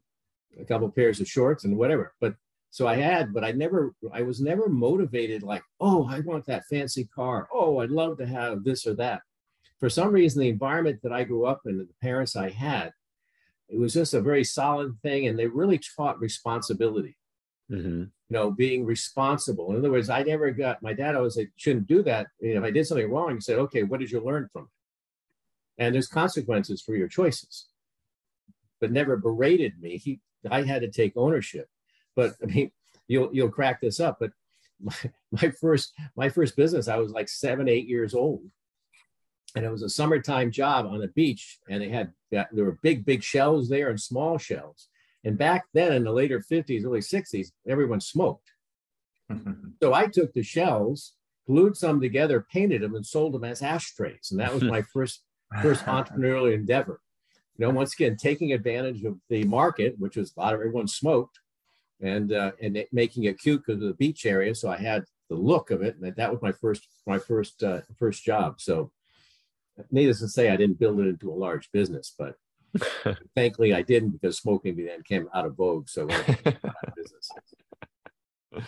a 0.59 0.65
couple 0.65 0.89
pairs 0.91 1.19
of 1.19 1.27
shorts 1.27 1.63
and 1.65 1.77
whatever. 1.77 2.13
But 2.21 2.35
so 2.69 2.87
I 2.87 2.95
had, 2.95 3.33
but 3.33 3.43
I 3.43 3.51
never, 3.51 3.93
I 4.13 4.21
was 4.21 4.41
never 4.41 4.69
motivated 4.69 5.41
like, 5.41 5.63
oh, 5.79 6.07
I 6.07 6.19
want 6.19 6.45
that 6.45 6.65
fancy 6.69 7.05
car. 7.15 7.47
Oh, 7.51 7.79
I'd 7.79 7.89
love 7.89 8.17
to 8.19 8.27
have 8.27 8.63
this 8.63 8.85
or 8.85 8.93
that. 8.95 9.21
For 9.79 9.89
some 9.89 10.11
reason, 10.11 10.41
the 10.41 10.49
environment 10.49 10.99
that 11.03 11.13
I 11.13 11.23
grew 11.23 11.45
up 11.45 11.61
in, 11.65 11.77
the 11.77 11.87
parents 12.01 12.35
I 12.35 12.49
had, 12.49 12.91
it 13.69 13.77
was 13.77 13.93
just 13.93 14.13
a 14.13 14.21
very 14.21 14.43
solid 14.43 14.95
thing 15.01 15.27
and 15.27 15.37
they 15.37 15.47
really 15.47 15.79
taught 15.95 16.19
responsibility. 16.19 17.17
Mm-hmm. 17.69 18.03
you 18.03 18.11
know 18.29 18.49
being 18.49 18.85
responsible. 18.85 19.71
In 19.71 19.77
other 19.77 19.91
words 19.91 20.09
i 20.09 20.23
never 20.23 20.51
got 20.51 20.81
my 20.81 20.93
dad 20.93 21.15
I 21.15 21.17
always 21.17 21.35
said 21.35 21.49
shouldn't 21.57 21.87
do 21.87 22.01
that. 22.03 22.27
You 22.39 22.53
know, 22.53 22.61
if 22.61 22.65
i 22.65 22.71
did 22.71 22.87
something 22.87 23.11
wrong 23.11 23.35
he 23.35 23.41
said 23.41 23.59
okay 23.59 23.83
what 23.83 23.99
did 23.99 24.09
you 24.09 24.21
learn 24.21 24.47
from 24.53 24.63
it 24.63 25.83
and 25.83 25.93
there's 25.93 26.07
consequences 26.07 26.81
for 26.81 26.95
your 26.95 27.09
choices. 27.09 27.67
But 28.79 28.91
never 28.91 29.17
berated 29.17 29.73
me. 29.81 29.97
He 29.97 30.21
i 30.49 30.61
had 30.61 30.81
to 30.81 30.89
take 30.89 31.13
ownership. 31.17 31.67
But 32.15 32.35
i 32.41 32.45
mean 32.45 32.71
you'll 33.07 33.29
you'll 33.33 33.49
crack 33.49 33.81
this 33.81 33.99
up 33.99 34.17
but 34.19 34.31
my, 34.81 34.95
my 35.31 35.49
first 35.49 35.93
my 36.15 36.29
first 36.29 36.55
business 36.55 36.87
i 36.87 36.97
was 36.97 37.11
like 37.11 37.27
seven 37.27 37.67
eight 37.67 37.87
years 37.87 38.13
old 38.13 38.43
and 39.55 39.65
it 39.65 39.71
was 39.71 39.83
a 39.83 39.89
summertime 39.89 40.51
job 40.51 40.85
on 40.85 40.99
the 40.99 41.07
beach 41.09 41.59
and 41.69 41.81
they 41.81 41.89
had 41.89 42.13
there 42.31 42.65
were 42.65 42.79
big 42.81 43.05
big 43.05 43.23
shells 43.23 43.69
there 43.69 43.89
and 43.89 43.99
small 43.99 44.37
shells. 44.37 44.89
And 45.23 45.37
back 45.37 45.65
then 45.73 45.93
in 45.93 46.03
the 46.03 46.11
later 46.11 46.39
50s 46.39 46.85
early 46.85 46.99
60s 46.99 47.51
everyone 47.67 48.01
smoked. 48.01 48.51
So 49.81 49.93
i 49.93 50.07
took 50.07 50.33
the 50.33 50.41
shells 50.41 51.13
glued 51.45 51.77
some 51.77 52.01
together 52.01 52.45
painted 52.51 52.81
them 52.81 52.95
and 52.95 53.05
sold 53.05 53.33
them 53.33 53.43
as 53.43 53.61
ashtrays. 53.61 54.29
And 54.31 54.39
that 54.39 54.53
was 54.53 54.63
my 54.63 54.81
first 54.93 55.23
first 55.61 55.85
entrepreneurial 55.85 56.53
endeavor. 56.53 56.99
You 57.57 57.65
know 57.65 57.73
once 57.73 57.93
again 57.93 58.17
taking 58.17 58.53
advantage 58.53 59.03
of 59.03 59.17
the 59.29 59.43
market 59.43 59.95
which 59.97 60.17
was 60.17 60.33
a 60.35 60.39
lot 60.39 60.53
of 60.53 60.59
everyone 60.59 60.87
smoked 60.87 61.39
and 62.01 62.33
uh, 62.33 62.51
and 62.61 62.83
making 62.91 63.23
it 63.25 63.39
cute 63.39 63.63
because 63.65 63.81
of 63.81 63.87
the 63.87 63.95
beach 63.95 64.25
area. 64.25 64.53
So 64.55 64.69
i 64.69 64.77
had 64.77 65.05
the 65.29 65.35
look 65.35 65.71
of 65.71 65.81
it 65.81 65.97
and 65.97 66.15
that 66.15 66.31
was 66.31 66.41
my 66.41 66.51
first 66.51 66.87
my 67.05 67.19
first 67.19 67.63
uh, 67.63 67.81
first 67.97 68.23
job. 68.23 68.59
So 68.59 68.91
needless 69.91 70.19
to 70.19 70.27
say, 70.27 70.49
I 70.49 70.55
didn't 70.55 70.79
build 70.79 70.99
it 70.99 71.07
into 71.07 71.31
a 71.31 71.33
large 71.33 71.69
business, 71.71 72.13
but 72.17 72.35
thankfully 73.35 73.73
I 73.73 73.81
didn't 73.81 74.11
because 74.11 74.37
smoking 74.37 74.75
then 74.77 75.03
came 75.03 75.27
out 75.33 75.45
of 75.45 75.55
vogue. 75.55 75.89
So 75.89 76.07
business. 76.07 77.31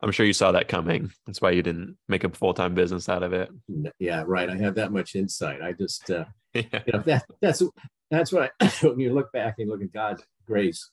I'm 0.00 0.12
sure 0.12 0.26
you 0.26 0.32
saw 0.32 0.52
that 0.52 0.68
coming. 0.68 1.10
That's 1.26 1.40
why 1.40 1.50
you 1.50 1.62
didn't 1.62 1.96
make 2.08 2.22
a 2.22 2.28
full 2.30 2.54
time 2.54 2.74
business 2.74 3.08
out 3.08 3.22
of 3.22 3.32
it. 3.32 3.50
Yeah, 3.98 4.22
right. 4.26 4.48
I 4.48 4.56
have 4.56 4.76
that 4.76 4.92
much 4.92 5.16
insight. 5.16 5.60
I 5.60 5.72
just, 5.72 6.08
uh, 6.10 6.24
yeah. 6.54 6.62
you 6.86 6.92
know, 6.92 7.00
that 7.00 7.24
that's 7.40 7.62
that's 8.10 8.32
what 8.32 8.52
I, 8.60 8.66
when 8.82 9.00
you 9.00 9.12
look 9.12 9.32
back 9.32 9.56
and 9.58 9.68
look 9.68 9.82
at 9.82 9.92
God's 9.92 10.22
grace. 10.46 10.90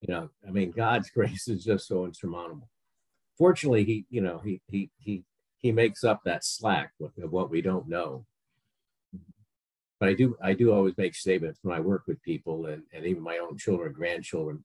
You 0.00 0.14
know, 0.14 0.30
I 0.46 0.50
mean, 0.50 0.70
God's 0.70 1.10
grace 1.10 1.48
is 1.48 1.64
just 1.64 1.88
so 1.88 2.04
insurmountable. 2.04 2.68
Fortunately, 3.36 3.84
he, 3.84 4.06
you 4.08 4.22
know, 4.22 4.40
he 4.42 4.62
he 4.68 4.90
he 4.98 5.24
he 5.58 5.72
makes 5.72 6.04
up 6.04 6.22
that 6.24 6.44
slack 6.44 6.92
of 7.00 7.32
what 7.32 7.50
we 7.50 7.60
don't 7.60 7.88
know. 7.88 8.24
But 9.98 10.10
I 10.10 10.14
do 10.14 10.36
I 10.42 10.52
do 10.52 10.72
always 10.72 10.96
make 10.96 11.14
statements 11.14 11.60
when 11.62 11.76
I 11.76 11.80
work 11.80 12.04
with 12.06 12.22
people 12.22 12.66
and, 12.66 12.82
and 12.92 13.06
even 13.06 13.22
my 13.22 13.38
own 13.38 13.56
children, 13.56 13.92
grandchildren. 13.92 14.64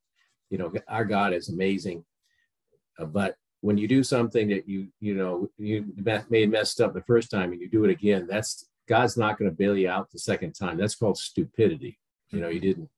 You 0.50 0.58
know, 0.58 0.74
our 0.90 1.06
God 1.06 1.34
is 1.34 1.50
amazing. 1.50 2.04
Uh, 3.00 3.06
but 3.06 3.36
when 3.62 3.78
you 3.78 3.88
do 3.88 4.04
something 4.04 4.50
that 4.50 4.68
you 4.68 4.88
you 5.00 5.16
know 5.16 5.48
you 5.58 5.86
made 6.30 6.52
messed 6.52 6.82
up 6.82 6.94
the 6.94 7.04
first 7.04 7.32
time 7.32 7.54
and 7.54 7.62
you 7.62 7.70
do 7.70 7.86
it 7.86 7.92
again, 7.92 8.28
that's 8.30 8.68
God's 8.90 9.16
not 9.16 9.38
going 9.38 9.50
to 9.50 9.56
bail 9.56 9.78
you 9.78 9.90
out 9.90 10.12
the 10.12 10.20
second 10.20 10.54
time. 10.54 10.78
That's 10.78 10.96
called 10.96 11.18
stupidity. 11.18 11.98
You 12.32 12.42
know, 12.42 12.50
you 12.50 12.60
didn't. 12.60 12.90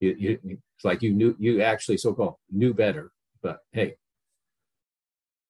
You, 0.00 0.16
you 0.18 0.38
it's 0.44 0.84
like 0.84 1.02
you 1.02 1.12
knew 1.12 1.36
you 1.38 1.62
actually 1.62 1.98
so-called 1.98 2.36
knew 2.50 2.74
better. 2.74 3.12
But 3.42 3.60
hey, 3.72 3.96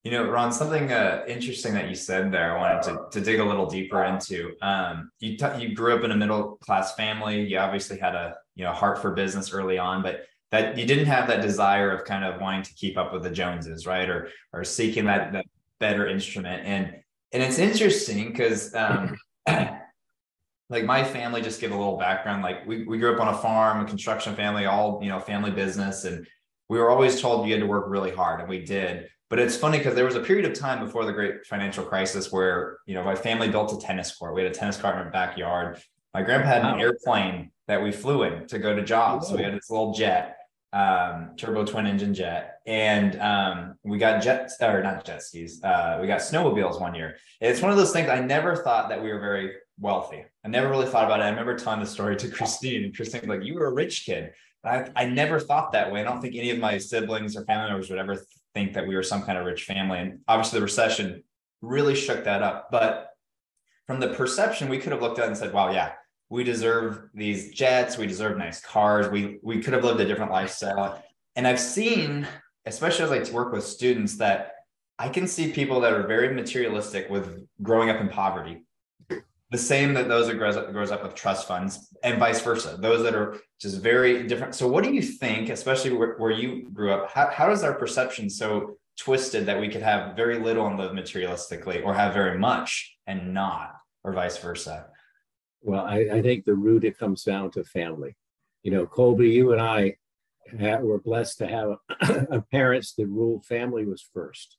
you 0.02 0.11
know, 0.11 0.30
Ron, 0.30 0.50
something 0.50 0.90
uh, 0.90 1.25
interesting 1.28 1.75
that 1.75 1.88
you 1.88 1.95
said 1.95 2.33
there, 2.33 2.57
I 2.57 2.59
wanted 2.59 2.83
to, 2.85 3.07
to 3.11 3.21
dig 3.21 3.38
a 3.38 3.45
little 3.45 3.66
deeper 3.66 4.02
into. 4.04 4.54
Um, 4.62 5.11
you 5.19 5.37
t- 5.37 5.59
you 5.59 5.75
grew 5.75 5.95
up 5.95 6.04
in 6.04 6.11
a 6.11 6.16
middle 6.16 6.57
class 6.62 6.95
family. 6.95 7.42
You 7.42 7.59
obviously 7.59 7.99
had 7.99 8.14
a 8.14 8.37
you 8.54 8.64
know 8.64 8.73
heart 8.73 9.00
for 9.00 9.12
business 9.12 9.52
early 9.52 9.78
on, 9.78 10.02
but 10.02 10.25
that 10.52 10.78
you 10.78 10.87
didn't 10.87 11.07
have 11.07 11.28
that 11.28 11.42
desire 11.42 11.90
of 11.90 12.04
kind 12.04 12.25
of 12.25 12.40
wanting 12.40 12.62
to 12.62 12.75
keep 12.75 12.97
up 12.97 13.12
with 13.12 13.23
the 13.23 13.30
Joneses, 13.30 13.87
right? 13.87 14.09
Or 14.09 14.30
or 14.54 14.64
seeking 14.64 15.04
that 15.04 15.33
that 15.33 15.45
better 15.80 16.07
instrument. 16.07 16.66
And 16.66 16.97
and 17.33 17.42
it's 17.42 17.59
interesting 17.59 18.28
because 18.28 18.75
um, 18.75 19.19
like 19.47 20.85
my 20.85 21.04
family, 21.04 21.42
just 21.42 21.61
give 21.61 21.73
a 21.73 21.76
little 21.76 21.99
background. 21.99 22.42
Like 22.42 22.66
we 22.66 22.85
we 22.85 22.97
grew 22.97 23.12
up 23.14 23.21
on 23.21 23.35
a 23.35 23.37
farm, 23.37 23.85
a 23.85 23.88
construction 23.88 24.35
family, 24.35 24.64
all 24.64 24.99
you 25.02 25.11
know, 25.11 25.21
family 25.21 25.50
business, 25.50 26.04
and 26.04 26.26
we 26.71 26.78
were 26.78 26.88
always 26.88 27.21
told 27.21 27.47
you 27.47 27.52
had 27.52 27.61
to 27.61 27.66
work 27.66 27.85
really 27.87 28.12
hard, 28.12 28.40
and 28.40 28.49
we 28.49 28.64
did 28.64 29.11
but 29.30 29.38
it's 29.38 29.56
funny 29.56 29.78
because 29.78 29.94
there 29.94 30.04
was 30.04 30.16
a 30.16 30.20
period 30.20 30.44
of 30.44 30.58
time 30.58 30.84
before 30.84 31.04
the 31.04 31.12
great 31.12 31.46
financial 31.46 31.84
crisis 31.84 32.32
where, 32.32 32.78
you 32.84 32.94
know, 32.94 33.04
my 33.04 33.14
family 33.14 33.49
built 33.49 33.72
a 33.72 33.78
tennis 33.78 34.14
court. 34.14 34.34
We 34.34 34.42
had 34.42 34.50
a 34.50 34.54
tennis 34.54 34.76
court 34.76 34.96
in 34.96 35.02
our 35.02 35.10
backyard. 35.10 35.80
My 36.12 36.22
grandpa 36.22 36.49
had 36.49 36.62
an 36.62 36.72
wow. 36.72 36.80
airplane 36.80 37.52
that 37.68 37.80
we 37.80 37.92
flew 37.92 38.25
in 38.25 38.49
to 38.49 38.58
go 38.58 38.75
to 38.75 38.82
jobs. 38.82 39.28
So 39.28 39.37
we 39.37 39.44
had 39.44 39.54
this 39.54 39.70
little 39.70 39.94
jet, 39.94 40.37
um, 40.72 41.30
turbo 41.37 41.64
twin 41.64 41.87
engine 41.87 42.12
jet. 42.12 42.58
And 42.66 43.20
um, 43.20 43.76
we 43.84 43.99
got 43.99 44.20
jet 44.20 44.50
or 44.60 44.82
not 44.82 45.04
jet 45.04 45.22
skis. 45.22 45.62
Uh, 45.62 45.99
we 46.00 46.08
got 46.08 46.20
snowmobiles 46.20 46.80
one 46.80 46.96
year. 46.96 47.16
It's 47.40 47.62
one 47.62 47.70
of 47.70 47.76
those 47.76 47.92
things 47.92 48.08
I 48.08 48.18
never 48.18 48.56
thought 48.56 48.88
that 48.88 49.00
we 49.00 49.12
were 49.12 49.20
very 49.20 49.52
wealthy. 49.78 50.25
I 50.44 50.49
never 50.49 50.68
really 50.68 50.87
thought 50.87 51.04
about 51.04 51.20
it. 51.20 51.25
I 51.25 51.28
remember 51.28 51.56
telling 51.56 51.78
the 51.78 51.87
story 51.87 52.16
to 52.16 52.28
Christine, 52.32 52.84
and 52.84 52.96
Christine 52.96 53.28
like, 53.28 53.44
"You 53.44 53.54
were 53.54 53.66
a 53.66 53.72
rich 53.72 54.04
kid." 54.04 54.32
I, 54.62 54.90
I 54.94 55.06
never 55.06 55.40
thought 55.40 55.72
that 55.72 55.90
way. 55.90 56.00
I 56.00 56.04
don't 56.04 56.20
think 56.20 56.34
any 56.34 56.50
of 56.50 56.58
my 56.58 56.76
siblings 56.76 57.37
or 57.37 57.44
family 57.44 57.70
members 57.70 57.88
would 57.88 57.99
ever 57.99 58.16
think 58.54 58.75
that 58.75 58.87
we 58.87 58.95
were 58.95 59.02
some 59.02 59.23
kind 59.23 59.38
of 59.38 59.47
rich 59.47 59.64
family. 59.64 59.99
And 59.99 60.21
obviously, 60.28 60.59
the 60.59 60.64
recession 60.64 61.23
really 61.62 61.95
shook 61.95 62.25
that 62.25 62.42
up. 62.42 62.71
But 62.71 63.11
from 63.87 64.00
the 64.00 64.09
perception, 64.09 64.69
we 64.69 64.78
could 64.78 64.92
have 64.92 65.02
looked 65.02 65.19
at 65.19 65.26
and 65.26 65.37
said, 65.37 65.52
wow, 65.52 65.71
yeah, 65.73 65.92
we 66.28 66.45
deserve 66.45 67.09
these 67.12 67.52
jets, 67.52 67.99
we 67.99 68.07
deserve 68.07 68.38
nice 68.38 68.61
cars, 68.61 69.09
we, 69.11 69.38
we 69.42 69.61
could 69.61 69.75
have 69.75 69.85
lived 69.85 70.00
a 70.00 70.07
different 70.07 70.30
lifestyle. 70.30 71.02
And 71.37 71.47
I've 71.47 71.61
seen, 71.61 72.26
especially 72.66 73.19
as 73.19 73.30
I 73.30 73.33
work 73.33 73.52
with 73.52 73.64
students, 73.64 74.16
that 74.19 74.52
I 74.99 75.09
can 75.09 75.26
see 75.26 75.52
people 75.52 75.80
that 75.80 75.92
are 75.92 76.07
very 76.07 76.35
materialistic 76.35 77.11
with 77.11 77.47
growing 77.62 77.90
up 77.90 78.00
in 78.00 78.09
poverty 78.09 78.64
the 79.50 79.59
same 79.59 79.95
that 79.95 80.09
those 80.09 80.28
that 80.28 80.38
grows 80.38 80.57
up, 80.57 80.71
grows 80.73 80.90
up 80.90 81.02
with 81.02 81.14
trust 81.14 81.49
funds 81.49 81.92
and 82.04 82.19
vice 82.19 82.40
versa. 82.40 82.76
Those 82.78 83.02
that 83.02 83.14
are 83.14 83.38
just 83.61 83.80
very 83.80 84.26
different. 84.26 84.54
So 84.54 84.69
what 84.69 84.85
do 84.85 84.95
you 84.95 85.02
think 85.02 85.49
especially 85.49 85.92
where, 85.92 86.14
where 86.19 86.30
you 86.30 86.71
grew 86.73 86.92
up 86.92 87.11
how, 87.11 87.30
how 87.30 87.50
is 87.50 87.64
our 87.64 87.75
perception 87.75 88.30
so 88.30 88.76
twisted 88.97 89.47
that 89.47 89.61
we 89.61 89.69
could 89.69 89.83
have 89.83 90.14
very 90.14 90.38
little 90.38 90.66
and 90.66 90.78
live 90.78 90.92
materialistically 90.92 91.85
or 91.85 91.95
have 91.95 92.14
very 92.14 92.38
much 92.38 92.97
and 93.07 93.35
not 93.35 93.75
or 94.04 94.12
vice 94.12 94.38
versa? 94.38 94.87
Well 95.62 95.85
i, 95.85 95.99
I 95.99 96.23
think 96.23 96.45
the 96.45 96.54
root 96.54 96.85
it 96.85 96.99
comes 96.99 97.25
down 97.25 97.50
to 97.52 97.64
family. 97.64 98.16
You 98.62 98.71
know, 98.71 98.87
Colby, 98.87 99.30
you 99.30 99.52
and 99.52 99.61
I 99.61 99.97
were 100.52 101.00
blessed 101.00 101.38
to 101.38 101.47
have 101.47 102.45
parents 102.50 102.95
that 102.95 103.07
ruled 103.07 103.47
family 103.47 103.85
was 103.85 104.07
first 104.14 104.59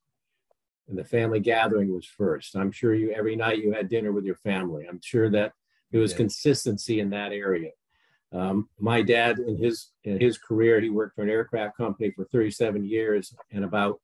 and 0.92 1.00
the 1.00 1.06
family 1.06 1.40
gathering 1.40 1.94
was 1.94 2.06
first. 2.06 2.56
I'm 2.56 2.72
sure 2.72 2.94
you 2.94 3.12
every 3.12 3.38
night 3.38 3.64
you 3.64 3.72
had 3.72 3.88
dinner 3.88 4.12
with 4.12 4.26
your 4.26 4.36
family. 4.36 4.86
I'm 4.88 5.00
sure 5.02 5.30
that 5.30 5.54
there 5.90 6.02
was 6.02 6.14
consistency 6.14 7.00
in 7.00 7.10
that 7.12 7.32
area. 7.32 7.72
Um, 8.34 8.70
my 8.78 9.02
dad, 9.02 9.40
in 9.40 9.58
his 9.58 9.88
in 10.04 10.20
his 10.20 10.38
career, 10.38 10.82
he 10.82 10.90
worked 10.90 11.16
for 11.16 11.24
an 11.24 11.30
aircraft 11.30 11.78
company 11.78 12.12
for 12.12 12.26
37 12.26 12.86
years, 12.86 13.34
and 13.52 13.64
about 13.64 14.02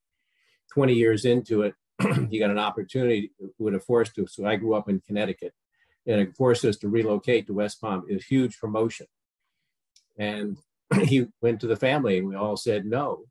20 0.74 0.94
years 0.94 1.26
into 1.26 1.64
it, 1.64 1.76
he 2.30 2.40
got 2.40 2.52
an 2.52 2.60
opportunity 2.60 3.32
would 3.60 3.74
have 3.74 3.84
forced 3.84 4.18
us. 4.18 4.36
So 4.36 4.46
I 4.46 4.56
grew 4.56 4.74
up 4.74 4.88
in 4.90 5.02
Connecticut, 5.02 5.54
and 6.06 6.22
it 6.22 6.36
forced 6.36 6.64
us 6.64 6.78
to 6.78 6.90
relocate 6.90 7.48
to 7.48 7.54
West 7.54 7.82
Palm. 7.82 8.06
It 8.08 8.14
was 8.14 8.24
a 8.24 8.28
huge 8.28 8.58
promotion, 8.60 9.08
and 10.18 10.58
he 11.04 11.28
went 11.42 11.60
to 11.62 11.68
the 11.68 11.76
family, 11.76 12.18
and 12.18 12.28
we 12.30 12.36
all 12.36 12.56
said 12.56 12.86
no. 12.86 13.26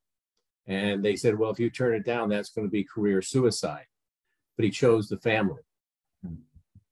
And 0.67 1.05
they 1.05 1.17
said, 1.17 1.39
well, 1.39 1.51
if 1.51 1.61
you 1.61 1.71
turn 1.71 1.95
it 1.95 2.05
down, 2.05 2.29
that's 2.29 2.51
going 2.51 2.67
to 2.67 2.71
be 2.71 2.85
career 2.85 3.23
suicide. 3.23 3.87
But 4.57 4.65
he 4.65 4.71
chose 4.71 5.09
the 5.09 5.19
family. 5.19 5.63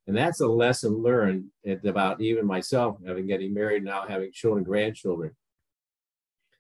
And 0.07 0.17
that's 0.17 0.41
a 0.41 0.47
lesson 0.47 1.03
learned 1.03 1.47
about 1.85 2.21
even 2.21 2.47
myself 2.47 2.99
having 3.07 3.27
getting 3.27 3.55
married 3.55 3.85
now, 3.85 4.05
having 4.07 4.33
children, 4.33 4.63
grandchildren. 4.63 5.35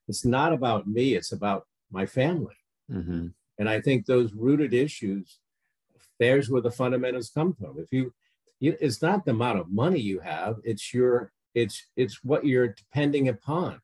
It's 0.09 0.25
not 0.25 0.53
about 0.53 0.87
me, 0.87 1.15
it's 1.15 1.33
about 1.33 1.67
my 1.91 2.07
family. 2.07 2.57
Mm-hmm. 2.91 3.29
And 3.59 3.69
I 3.69 3.81
think 3.81 4.07
those 4.07 4.33
rooted 4.33 4.73
issues, 4.73 5.39
there's 6.19 6.49
where 6.49 6.63
the 6.63 6.71
fundamentals 6.71 7.31
come 7.31 7.55
from. 7.55 7.79
If 7.79 7.93
you, 7.93 8.13
you, 8.61 8.77
it's 8.81 9.03
not 9.03 9.25
the 9.25 9.33
amount 9.33 9.61
of 9.61 9.71
money 9.71 10.01
you 10.01 10.21
have, 10.21 10.57
it's 10.65 10.95
your, 10.95 11.31
it's, 11.55 11.87
it's 11.97 12.25
what 12.25 12.47
you're 12.47 12.69
depending 12.69 13.29
upon 13.29 13.81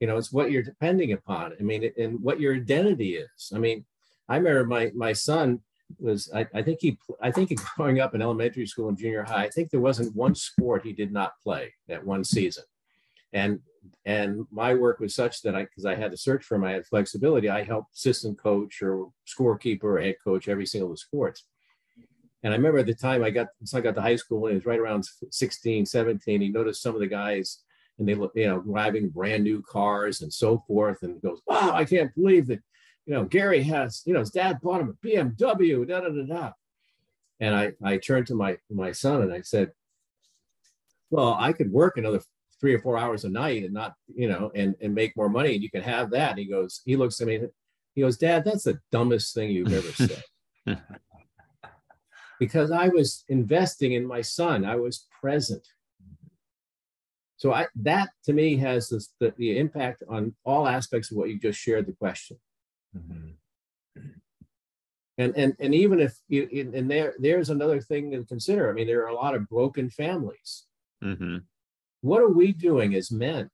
you 0.00 0.06
know 0.06 0.16
it's 0.16 0.32
what 0.32 0.50
you're 0.50 0.62
depending 0.62 1.12
upon. 1.12 1.52
I 1.58 1.62
mean 1.62 1.92
and 1.98 2.20
what 2.20 2.40
your 2.40 2.54
identity 2.54 3.16
is. 3.16 3.52
I 3.54 3.58
mean 3.58 3.84
i 4.30 4.36
remember 4.36 4.64
my 4.64 4.90
my 4.94 5.12
son 5.12 5.60
was 5.98 6.30
I, 6.32 6.46
I 6.54 6.62
think 6.62 6.78
he 6.80 6.98
i 7.20 7.30
think 7.30 7.52
growing 7.76 8.00
up 8.00 8.14
in 8.14 8.22
elementary 8.22 8.66
school 8.66 8.88
and 8.88 8.96
junior 8.96 9.24
high 9.24 9.44
i 9.44 9.48
think 9.48 9.70
there 9.70 9.80
wasn't 9.80 10.14
one 10.14 10.34
sport 10.34 10.84
he 10.84 10.92
did 10.92 11.12
not 11.12 11.32
play 11.42 11.74
that 11.88 12.06
one 12.06 12.24
season. 12.24 12.64
And 13.32 13.60
and 14.04 14.46
my 14.50 14.74
work 14.74 14.98
was 15.00 15.14
such 15.14 15.42
that 15.42 15.54
i 15.54 15.64
because 15.64 15.84
i 15.84 15.94
had 15.94 16.10
to 16.12 16.16
search 16.16 16.44
for 16.44 16.54
him 16.56 16.64
i 16.64 16.72
had 16.72 16.86
flexibility. 16.86 17.48
I 17.48 17.64
helped 17.64 17.94
assistant 17.94 18.38
coach 18.38 18.82
or 18.82 19.10
scorekeeper 19.26 19.84
or 19.84 20.00
head 20.00 20.16
coach 20.22 20.48
every 20.48 20.66
single 20.66 20.96
sports. 20.96 21.44
And 22.42 22.52
i 22.52 22.56
remember 22.56 22.78
at 22.78 22.86
the 22.86 22.94
time 22.94 23.22
i 23.22 23.30
got 23.30 23.48
so 23.64 23.78
i 23.78 23.80
got 23.80 23.94
to 23.96 24.02
high 24.02 24.16
school 24.16 24.46
and 24.46 24.52
he 24.52 24.56
was 24.56 24.66
right 24.66 24.80
around 24.80 25.04
16 25.30 25.86
17 25.86 26.40
he 26.40 26.48
noticed 26.48 26.82
some 26.82 26.94
of 26.94 27.00
the 27.00 27.06
guys 27.06 27.58
and 28.00 28.08
they 28.08 28.14
look, 28.14 28.32
you 28.34 28.48
know, 28.48 28.60
driving 28.60 29.10
brand 29.10 29.44
new 29.44 29.62
cars 29.62 30.22
and 30.22 30.32
so 30.32 30.64
forth. 30.66 31.02
And 31.02 31.20
goes, 31.20 31.40
wow, 31.46 31.72
I 31.74 31.84
can't 31.84 32.12
believe 32.14 32.46
that, 32.46 32.60
you 33.04 33.12
know, 33.12 33.24
Gary 33.24 33.62
has, 33.62 34.02
you 34.06 34.14
know, 34.14 34.20
his 34.20 34.30
dad 34.30 34.58
bought 34.62 34.80
him 34.80 34.88
a 34.88 35.06
BMW, 35.06 35.86
da 35.86 36.00
da 36.00 36.08
da 36.08 36.22
da. 36.22 36.52
And 37.40 37.54
I, 37.54 37.72
I 37.82 37.98
turned 37.98 38.26
to 38.28 38.34
my 38.34 38.56
my 38.70 38.90
son 38.92 39.22
and 39.22 39.32
I 39.32 39.42
said, 39.42 39.72
well, 41.10 41.36
I 41.38 41.52
could 41.52 41.70
work 41.70 41.98
another 41.98 42.20
three 42.60 42.74
or 42.74 42.80
four 42.80 42.98
hours 42.98 43.24
a 43.24 43.28
night 43.28 43.64
and 43.64 43.74
not, 43.74 43.94
you 44.14 44.28
know, 44.28 44.50
and 44.54 44.74
and 44.80 44.94
make 44.94 45.16
more 45.16 45.28
money, 45.28 45.54
and 45.54 45.62
you 45.62 45.70
can 45.70 45.82
have 45.82 46.10
that. 46.10 46.30
And 46.30 46.38
he 46.38 46.46
goes, 46.46 46.80
he 46.84 46.96
looks 46.96 47.20
at 47.20 47.26
me, 47.26 47.40
he 47.94 48.00
goes, 48.00 48.16
Dad, 48.16 48.44
that's 48.44 48.64
the 48.64 48.80
dumbest 48.90 49.34
thing 49.34 49.50
you've 49.50 49.72
ever 49.72 49.92
said. 49.92 50.24
because 52.38 52.70
I 52.70 52.88
was 52.88 53.24
investing 53.28 53.92
in 53.92 54.06
my 54.06 54.22
son, 54.22 54.64
I 54.64 54.76
was 54.76 55.06
present. 55.20 55.66
So 57.40 57.54
I, 57.54 57.68
that 57.76 58.10
to 58.26 58.34
me 58.34 58.58
has 58.58 58.90
this, 58.90 59.14
the, 59.18 59.32
the 59.38 59.58
impact 59.58 60.02
on 60.10 60.34
all 60.44 60.68
aspects 60.68 61.10
of 61.10 61.16
what 61.16 61.30
you 61.30 61.38
just 61.38 61.58
shared 61.58 61.86
the 61.86 61.94
question. 61.94 62.36
Mm-hmm. 62.94 63.30
And, 65.16 65.34
and, 65.34 65.56
and 65.58 65.74
even 65.74 66.00
if 66.00 66.18
you, 66.28 66.70
and 66.74 66.90
there, 66.90 67.14
there's 67.18 67.48
another 67.48 67.80
thing 67.80 68.10
to 68.10 68.24
consider. 68.24 68.68
I 68.68 68.74
mean, 68.74 68.86
there 68.86 69.02
are 69.04 69.08
a 69.08 69.14
lot 69.14 69.34
of 69.34 69.48
broken 69.48 69.88
families. 69.88 70.66
Mm-hmm. 71.02 71.38
What 72.02 72.20
are 72.20 72.28
we 72.28 72.52
doing 72.52 72.94
as 72.94 73.10
men 73.10 73.48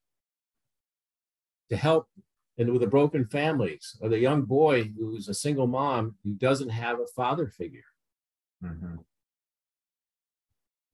to 1.71 1.77
help 1.77 2.09
and 2.59 2.73
with 2.73 2.81
the 2.81 2.89
broken 2.89 3.25
families 3.25 3.97
or 4.01 4.09
the 4.09 4.19
young 4.19 4.43
boy 4.43 4.91
who's 4.99 5.29
a 5.29 5.35
single 5.35 5.69
mom 5.69 6.17
who 6.25 6.33
doesn't 6.33 6.71
have 6.71 6.99
a 6.99 7.07
father 7.15 7.47
figure? 7.47 7.87
Mm-hmm 8.65 8.97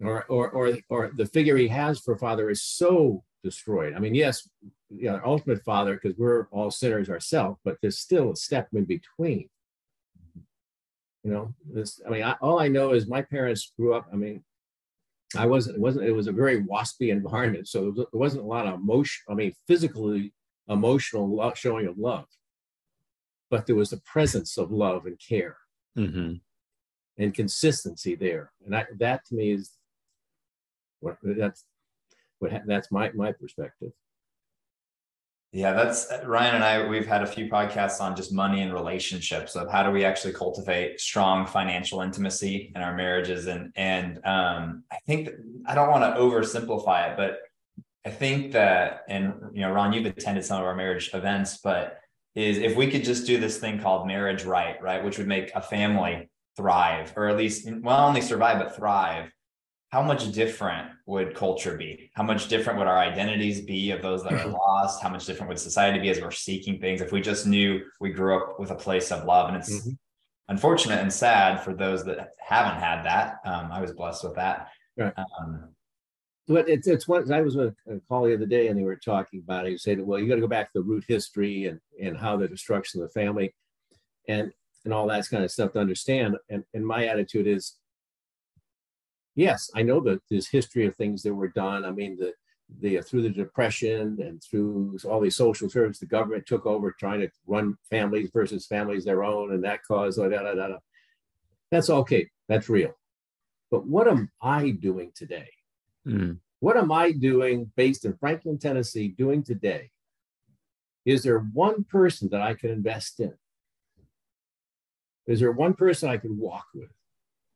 or 0.03 0.25
or 0.25 0.51
or 0.51 0.79
or 0.89 1.11
the 1.17 1.27
figure 1.27 1.57
he 1.57 1.69
has 1.69 2.01
for 2.01 2.17
father 2.17 2.51
is 2.51 2.63
so 2.63 3.23
destroyed. 3.43 3.95
I 3.95 3.99
mean, 3.99 4.15
yes, 4.15 4.49
you 4.91 5.11
know, 5.11 5.21
ultimate 5.25 5.63
father 5.65 5.95
because 5.95 6.17
we're 6.19 6.47
all 6.51 6.71
sinners 6.71 7.09
ourselves, 7.11 7.59
but 7.65 7.77
there's 7.81 7.99
still 7.99 8.33
a 8.33 8.37
step 8.37 8.69
in 8.75 8.85
between. 8.85 9.49
You 11.25 11.31
know, 11.31 11.55
this. 11.73 12.01
I 12.07 12.11
mean, 12.11 12.25
I, 12.25 12.33
all 12.41 12.59
I 12.59 12.69
know 12.69 12.93
is 12.93 13.07
my 13.07 13.23
parents 13.23 13.73
grew 13.79 13.95
up. 13.95 14.09
I 14.13 14.17
mean, 14.17 14.43
I 15.37 15.47
wasn't. 15.47 15.77
It 15.77 15.81
wasn't. 15.81 16.07
It 16.07 16.13
was 16.13 16.27
a 16.27 16.33
very 16.33 16.63
waspy 16.63 17.11
environment, 17.11 17.69
so 17.69 17.93
there 17.93 18.07
wasn't 18.13 18.45
a 18.45 18.47
lot 18.47 18.67
of 18.67 18.75
emotion. 18.75 19.23
I 19.29 19.35
mean, 19.35 19.55
physically 19.67 20.33
emotional 20.69 21.29
love, 21.29 21.57
showing 21.57 21.87
of 21.87 21.99
love, 21.99 22.27
but 23.51 23.67
there 23.67 23.77
was 23.77 23.91
the 23.91 24.01
presence 24.05 24.59
of 24.59 24.73
love 24.73 25.07
and 25.07 25.19
care. 25.19 25.57
Mm-hmm. 25.97 26.35
And 27.19 27.35
consistency 27.35 28.15
there, 28.15 28.53
and 28.65 28.75
I, 28.75 28.87
that 28.99 29.27
to 29.27 29.35
me 29.35 29.53
is 29.53 29.73
that's 31.23 31.65
what 32.39 32.53
that's 32.67 32.91
my 32.91 33.11
my 33.13 33.33
perspective. 33.33 33.93
Yeah, 35.53 35.75
that's 35.75 36.11
Ryan 36.25 36.55
and 36.55 36.65
I. 36.65 36.89
We've 36.89 37.07
had 37.07 37.23
a 37.23 37.27
few 37.27 37.51
podcasts 37.51 38.01
on 38.01 38.17
just 38.17 38.33
money 38.33 38.63
and 38.63 38.73
relationships 38.73 39.55
of 39.55 39.71
how 39.71 39.83
do 39.83 39.91
we 39.91 40.03
actually 40.03 40.33
cultivate 40.33 40.99
strong 40.99 41.47
financial 41.47 42.01
intimacy 42.01 42.73
in 42.75 42.81
our 42.81 42.95
marriages, 42.97 43.47
and 43.49 43.71
and 43.77 44.17
um, 44.25 44.85
I 44.91 44.97
think 45.07 45.27
that, 45.27 45.35
I 45.67 45.75
don't 45.75 45.91
want 45.91 46.05
to 46.05 46.21
oversimplify 46.21 47.11
it, 47.11 47.17
but 47.19 47.41
I 48.07 48.11
think 48.11 48.53
that, 48.53 49.03
and 49.09 49.35
you 49.53 49.61
know, 49.61 49.73
Ron, 49.73 49.93
you've 49.93 50.07
attended 50.07 50.45
some 50.45 50.59
of 50.59 50.67
our 50.67 50.75
marriage 50.75 51.11
events, 51.13 51.59
but 51.63 51.99
is 52.35 52.57
if 52.57 52.75
we 52.75 52.91
could 52.91 53.05
just 53.05 53.27
do 53.27 53.39
this 53.39 53.59
thing 53.59 53.79
called 53.79 54.07
marriage 54.07 54.45
right, 54.45 54.83
right, 54.83 55.05
which 55.05 55.19
would 55.19 55.29
make 55.29 55.55
a 55.55 55.61
family 55.61 56.31
thrive, 56.57 57.13
or 57.15 57.29
at 57.29 57.37
least 57.37 57.69
well, 57.83 58.09
only 58.09 58.23
survive 58.23 58.59
but 58.59 58.75
thrive 58.75 59.31
how 59.93 60.01
much 60.01 60.33
different 60.33 60.89
would 61.05 61.35
culture 61.35 61.77
be? 61.77 62.11
How 62.15 62.23
much 62.23 62.49
different 62.49 62.79
would 62.79 62.89
our 62.89 62.99
identities 62.99 63.61
be 63.61 63.91
of 63.91 64.01
those 64.01 64.25
that 64.25 64.33
are 64.33 64.47
lost? 64.49 65.03
How 65.03 65.11
much 65.11 65.27
different 65.27 65.51
would 65.51 65.59
society 65.59 65.99
be 65.99 66.09
as 66.09 66.19
we're 66.19 66.31
seeking 66.31 66.81
things 66.81 67.03
if 67.03 67.13
we 67.13 67.21
just 67.21 67.47
knew 67.47 67.83
we 68.01 68.11
grew 68.11 68.39
up 68.39 68.59
with 68.59 68.71
a 68.71 68.75
place 68.75 69.13
of 69.13 69.27
love? 69.27 69.49
And 69.49 69.59
it's 69.59 69.71
mm-hmm. 69.71 69.91
unfortunate 70.49 71.01
and 71.01 71.13
sad 71.13 71.63
for 71.63 71.75
those 71.75 72.05
that 72.07 72.31
haven't 72.41 72.81
had 72.81 73.03
that. 73.05 73.37
Um, 73.45 73.71
I 73.71 73.83
was 73.83 73.93
blessed 73.93 74.25
with 74.25 74.35
that. 74.37 74.69
Right. 74.97 75.13
Um, 75.19 75.69
but 76.49 76.71
it's 76.71 76.89
it's 76.89 77.07
what 77.07 77.31
I 77.31 77.43
was 77.43 77.55
with 77.55 77.75
a 77.87 78.01
call 78.09 78.25
the 78.25 78.35
other 78.35 78.47
day 78.47 78.69
and 78.69 78.79
they 78.79 78.85
were 78.85 78.97
talking 78.97 79.43
about 79.45 79.67
it. 79.67 79.73
He 79.73 79.79
said, 79.79 80.01
well, 80.01 80.19
you 80.19 80.27
got 80.27 80.37
to 80.37 80.41
go 80.41 80.49
back 80.49 80.73
to 80.73 80.79
the 80.81 80.89
root 80.89 81.05
history 81.07 81.67
and 81.67 81.79
and 82.03 82.17
how 82.17 82.39
the 82.39 82.49
destruction 82.49 83.03
of 83.03 83.09
the 83.09 83.21
family 83.21 83.55
and 84.27 84.53
and 84.87 84.95
all 84.95 85.07
that 85.09 85.29
kind 85.29 85.45
of 85.45 85.51
stuff 85.51 85.73
to 85.73 85.81
understand. 85.81 86.37
And 86.49 86.65
and 86.73 86.85
my 86.85 87.07
attitude 87.09 87.47
is 87.47 87.77
yes, 89.35 89.71
I 89.75 89.83
know 89.83 90.01
that 90.01 90.21
there's 90.31 90.49
history 90.49 90.87
of 90.87 90.97
things 90.97 91.23
that 91.23 91.35
were 91.35 91.49
done. 91.49 91.85
I 91.85 91.91
mean, 91.91 92.17
the 92.17 92.33
the 92.81 93.01
through 93.03 93.23
the 93.23 93.31
depression 93.31 94.19
and 94.21 94.43
through 94.43 94.99
all 95.09 95.21
these 95.21 95.37
social 95.37 95.69
services, 95.69 96.01
the 96.01 96.07
government 96.07 96.47
took 96.47 96.67
over 96.67 96.93
trying 96.93 97.21
to 97.21 97.31
run 97.47 97.77
families 97.91 98.31
versus 98.33 98.67
families 98.67 99.05
their 99.05 99.25
own, 99.25 99.53
and 99.53 99.65
that 99.65 99.85
caused 99.85 100.19
da, 100.19 100.29
da, 100.29 100.43
da, 100.43 100.69
da. 100.69 100.77
That's 101.71 101.91
okay. 101.91 102.29
That's 102.49 102.69
real. 102.69 102.93
But 103.71 103.87
what 103.87 104.09
am 104.09 104.31
I 104.41 104.71
doing 104.71 105.13
today? 105.15 105.49
Mm. 106.07 106.39
What 106.61 106.77
am 106.77 106.93
I 106.93 107.13
doing 107.13 107.73
based 107.77 108.05
in 108.05 108.17
Franklin, 108.17 108.59
Tennessee, 108.59 109.09
doing 109.09 109.43
today? 109.43 109.91
Is 111.05 111.23
there 111.23 111.39
one 111.39 111.85
person 111.85 112.29
that 112.31 112.41
I 112.41 112.55
can 112.55 112.71
invest 112.71 113.19
in? 113.21 113.35
Is 115.27 115.41
there 115.41 115.53
one 115.53 115.75
person 115.75 116.09
I 116.09 116.19
can 116.19 116.39
walk 116.39 116.67
with? 116.75 116.91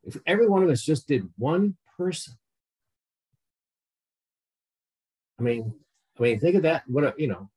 If 0.07 0.19
every 0.27 0.47
one 0.47 0.63
of 0.63 0.71
us 0.71 0.83
just 0.83 1.09
did 1.09 1.29
one 1.37 1.77
person, 1.99 2.35
I 5.39 5.43
mean, 5.43 5.75
I 6.19 6.23
mean, 6.23 6.41
think 6.41 6.57
of 6.57 6.63
that. 6.63 6.85
What 6.87 7.05
a 7.05 7.15
you 7.19 7.27
know, 7.27 7.51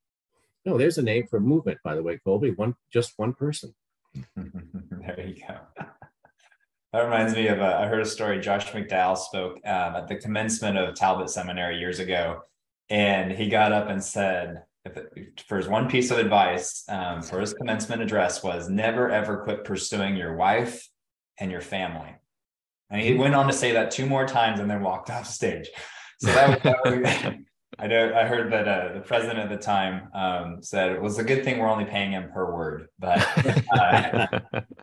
no, 0.66 0.78
there's 0.78 0.98
a 0.98 1.04
name 1.04 1.28
for 1.28 1.38
a 1.38 1.42
movement, 1.42 1.78
by 1.84 1.96
the 1.96 2.04
way, 2.04 2.18
Colby. 2.18 2.52
One, 2.52 2.76
just 2.92 3.14
one 3.18 3.34
person. 3.34 3.74
there 4.36 5.26
you 5.26 5.42
go. 5.48 5.86
That 6.92 7.02
reminds 7.02 7.36
me 7.36 7.48
of 7.50 7.60
a, 7.60 7.78
I 7.82 7.86
heard 7.86 8.02
a 8.02 8.06
story. 8.06 8.40
Josh 8.40 8.72
McDowell 8.72 9.16
spoke 9.16 9.58
um, 9.64 9.96
at 9.96 10.08
the 10.08 10.16
commencement 10.16 10.76
of 10.76 10.96
Talbot 10.96 11.30
Seminary 11.30 11.78
years 11.78 12.00
ago, 12.00 12.42
and 12.90 13.32
he 13.32 13.48
got 13.48 13.72
up 13.72 13.90
and 13.90 14.04
said, 14.04 14.64
it, 14.86 15.44
for 15.48 15.58
his 15.58 15.68
one 15.68 15.88
piece 15.88 16.10
of 16.10 16.18
advice 16.18 16.84
um, 16.90 17.22
for 17.22 17.40
his 17.42 17.54
commencement 17.54 18.02
address 18.02 18.42
was 18.42 18.70
never 18.70 19.12
ever 19.12 19.44
quit 19.44 19.66
pursuing 19.66 20.16
your 20.16 20.36
wife 20.36 20.90
and 21.38 21.52
your 21.52 21.62
family. 21.62 22.16
And 22.90 23.02
he 23.02 23.14
went 23.14 23.36
on 23.36 23.48
to 23.48 23.54
say 23.54 23.72
that 23.74 23.92
two 23.92 24.06
more 24.06 24.26
times 24.26 24.60
and 24.60 24.70
then 24.70 24.82
walked 24.82 25.10
off 25.10 25.28
stage. 25.28 25.70
So 26.20 26.32
that 26.32 26.50
was, 26.50 26.60
that 26.64 26.78
was 26.84 27.36
I 27.80 27.88
know. 27.88 28.14
I 28.14 28.26
heard 28.26 28.52
that 28.52 28.68
uh, 28.68 28.94
the 28.94 29.00
president 29.00 29.40
at 29.40 29.50
the 29.50 29.58
time 29.58 30.10
um, 30.14 30.62
said 30.62 30.92
it 30.92 31.02
was 31.02 31.18
a 31.18 31.24
good 31.24 31.44
thing 31.44 31.60
we're 31.60 31.70
only 31.70 31.86
paying 31.86 32.12
him 32.12 32.30
per 32.34 32.52
word. 32.52 32.88
But 33.00 33.26
uh, 33.72 34.28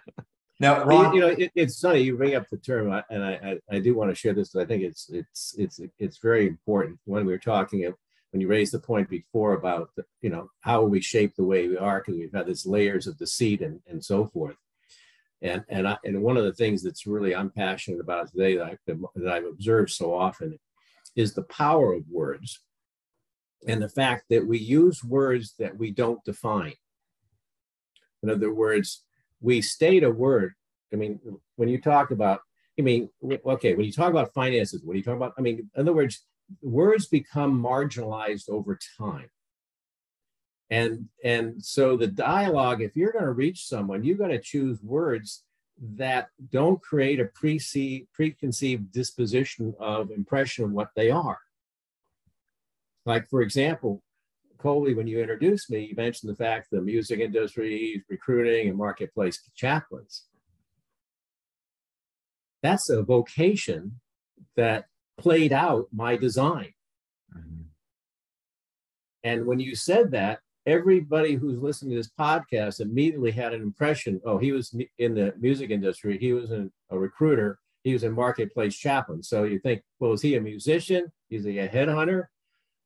no, 0.60 0.84
Ron, 0.84 1.14
you 1.14 1.20
know, 1.20 1.26
it, 1.26 1.50
it's 1.54 1.78
funny 1.78 2.00
you 2.00 2.16
bring 2.16 2.34
up 2.34 2.48
the 2.48 2.56
term, 2.56 2.90
and 3.10 3.22
I, 3.22 3.58
I, 3.70 3.76
I 3.76 3.78
do 3.80 3.94
want 3.94 4.10
to 4.10 4.14
share 4.14 4.32
this. 4.32 4.56
I 4.56 4.64
think 4.64 4.82
it's 4.82 5.10
it's 5.10 5.54
it's 5.58 5.80
it's 5.98 6.18
very 6.18 6.46
important 6.46 6.98
when 7.04 7.26
we 7.26 7.32
were 7.32 7.38
talking 7.38 7.92
when 8.30 8.40
you 8.40 8.48
raised 8.48 8.72
the 8.72 8.78
point 8.78 9.08
before 9.08 9.54
about 9.54 9.90
the, 9.96 10.04
you 10.22 10.30
know 10.30 10.50
how 10.60 10.82
we 10.82 11.00
shape 11.00 11.34
the 11.36 11.44
way 11.44 11.68
we 11.68 11.76
are 11.76 12.00
because 12.00 12.18
we've 12.18 12.32
had 12.32 12.46
these 12.46 12.66
layers 12.66 13.06
of 13.06 13.18
deceit 13.18 13.60
and 13.60 13.80
and 13.88 14.02
so 14.02 14.26
forth. 14.26 14.56
And 15.42 15.64
and 15.68 15.86
I, 15.86 15.96
and 16.04 16.22
one 16.22 16.36
of 16.36 16.44
the 16.44 16.54
things 16.54 16.82
that's 16.82 17.06
really 17.06 17.34
I'm 17.34 17.50
passionate 17.50 18.00
about 18.00 18.30
today 18.30 18.56
that, 18.56 18.64
I, 18.66 18.76
that 19.16 19.32
I've 19.32 19.44
observed 19.44 19.90
so 19.90 20.14
often 20.14 20.58
is 21.14 21.34
the 21.34 21.42
power 21.44 21.92
of 21.92 22.04
words 22.10 22.60
and 23.66 23.82
the 23.82 23.88
fact 23.88 24.24
that 24.30 24.46
we 24.46 24.58
use 24.58 25.02
words 25.02 25.54
that 25.58 25.76
we 25.76 25.90
don't 25.90 26.22
define. 26.24 26.74
In 28.22 28.30
other 28.30 28.52
words, 28.52 29.04
we 29.40 29.60
state 29.60 30.04
a 30.04 30.10
word. 30.10 30.54
I 30.92 30.96
mean, 30.96 31.20
when 31.56 31.68
you 31.68 31.80
talk 31.80 32.10
about, 32.10 32.40
I 32.78 32.82
mean, 32.82 33.08
okay, 33.24 33.74
when 33.74 33.86
you 33.86 33.92
talk 33.92 34.10
about 34.10 34.34
finances, 34.34 34.82
what 34.84 34.94
are 34.94 34.96
you 34.96 35.02
talking 35.02 35.18
about? 35.18 35.34
I 35.38 35.42
mean, 35.42 35.70
in 35.74 35.80
other 35.80 35.92
words, 35.92 36.24
words 36.62 37.06
become 37.06 37.60
marginalized 37.60 38.48
over 38.48 38.78
time. 38.98 39.28
And, 40.70 41.08
and 41.22 41.64
so 41.64 41.96
the 41.96 42.08
dialogue, 42.08 42.82
if 42.82 42.96
you're 42.96 43.12
going 43.12 43.24
to 43.24 43.32
reach 43.32 43.66
someone, 43.66 44.02
you've 44.02 44.18
got 44.18 44.28
to 44.28 44.40
choose 44.40 44.82
words 44.82 45.44
that 45.96 46.28
don't 46.50 46.82
create 46.82 47.20
a 47.20 47.26
pre- 47.26 48.06
preconceived 48.12 48.92
disposition 48.92 49.74
of 49.78 50.10
impression 50.10 50.64
of 50.64 50.72
what 50.72 50.90
they 50.96 51.10
are. 51.10 51.38
Like, 53.04 53.28
for 53.28 53.42
example, 53.42 54.02
Colby, 54.58 54.94
when 54.94 55.06
you 55.06 55.20
introduced 55.20 55.70
me, 55.70 55.84
you 55.84 55.94
mentioned 55.94 56.30
the 56.30 56.36
fact 56.36 56.68
the 56.70 56.80
music 56.80 57.20
industry, 57.20 57.76
is 57.76 58.02
recruiting, 58.08 58.68
and 58.68 58.76
marketplace 58.76 59.40
chaplains. 59.54 60.24
That's 62.62 62.90
a 62.90 63.02
vocation 63.02 64.00
that 64.56 64.86
played 65.18 65.52
out 65.52 65.86
my 65.92 66.16
design. 66.16 66.72
Mm-hmm. 67.36 67.62
And 69.22 69.46
when 69.46 69.60
you 69.60 69.76
said 69.76 70.10
that, 70.12 70.40
everybody 70.66 71.34
who's 71.34 71.60
listening 71.60 71.92
to 71.92 71.96
this 71.96 72.10
podcast 72.18 72.80
immediately 72.80 73.30
had 73.30 73.54
an 73.54 73.62
impression 73.62 74.20
oh, 74.24 74.38
he 74.38 74.52
was 74.52 74.74
in 74.98 75.14
the 75.14 75.32
music 75.38 75.70
industry, 75.70 76.18
he 76.18 76.32
was 76.32 76.50
a 76.50 76.68
recruiter, 76.90 77.58
he 77.84 77.92
was 77.92 78.02
a 78.02 78.10
marketplace 78.10 78.76
chaplain. 78.76 79.22
So 79.22 79.44
you 79.44 79.60
think, 79.60 79.82
well, 80.00 80.12
is 80.12 80.22
he 80.22 80.34
a 80.34 80.40
musician? 80.40 81.12
Is 81.30 81.44
he 81.44 81.60
a 81.60 81.68
headhunter? 81.68 82.24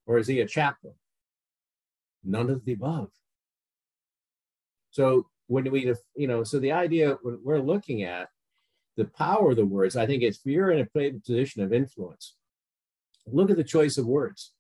Or 0.07 0.19
is 0.19 0.27
he 0.27 0.41
a 0.41 0.47
chaplain? 0.47 0.95
None 2.23 2.51
of 2.51 2.65
the 2.67 2.75
above. 2.75 3.09
So 4.91 5.29
when 5.47 5.71
we, 5.71 5.95
you 6.17 6.27
know, 6.27 6.45
so 6.45 6.59
the 6.59 6.73
idea 6.73 7.17
when 7.23 7.39
we're 7.43 7.61
looking 7.61 8.03
at 8.03 8.29
the 8.97 9.07
power 9.07 9.53
of 9.53 9.57
the 9.57 9.65
words, 9.65 9.97
I 9.97 10.05
think 10.05 10.23
if 10.23 10.37
you're 10.45 10.71
in 10.71 10.81
a 10.81 11.11
position 11.21 11.63
of 11.63 11.73
influence, 11.73 12.35
look 13.27 13.51
at 13.51 13.57
the 13.57 13.65
choice 13.65 13.97
of 13.97 14.07
words. 14.07 14.53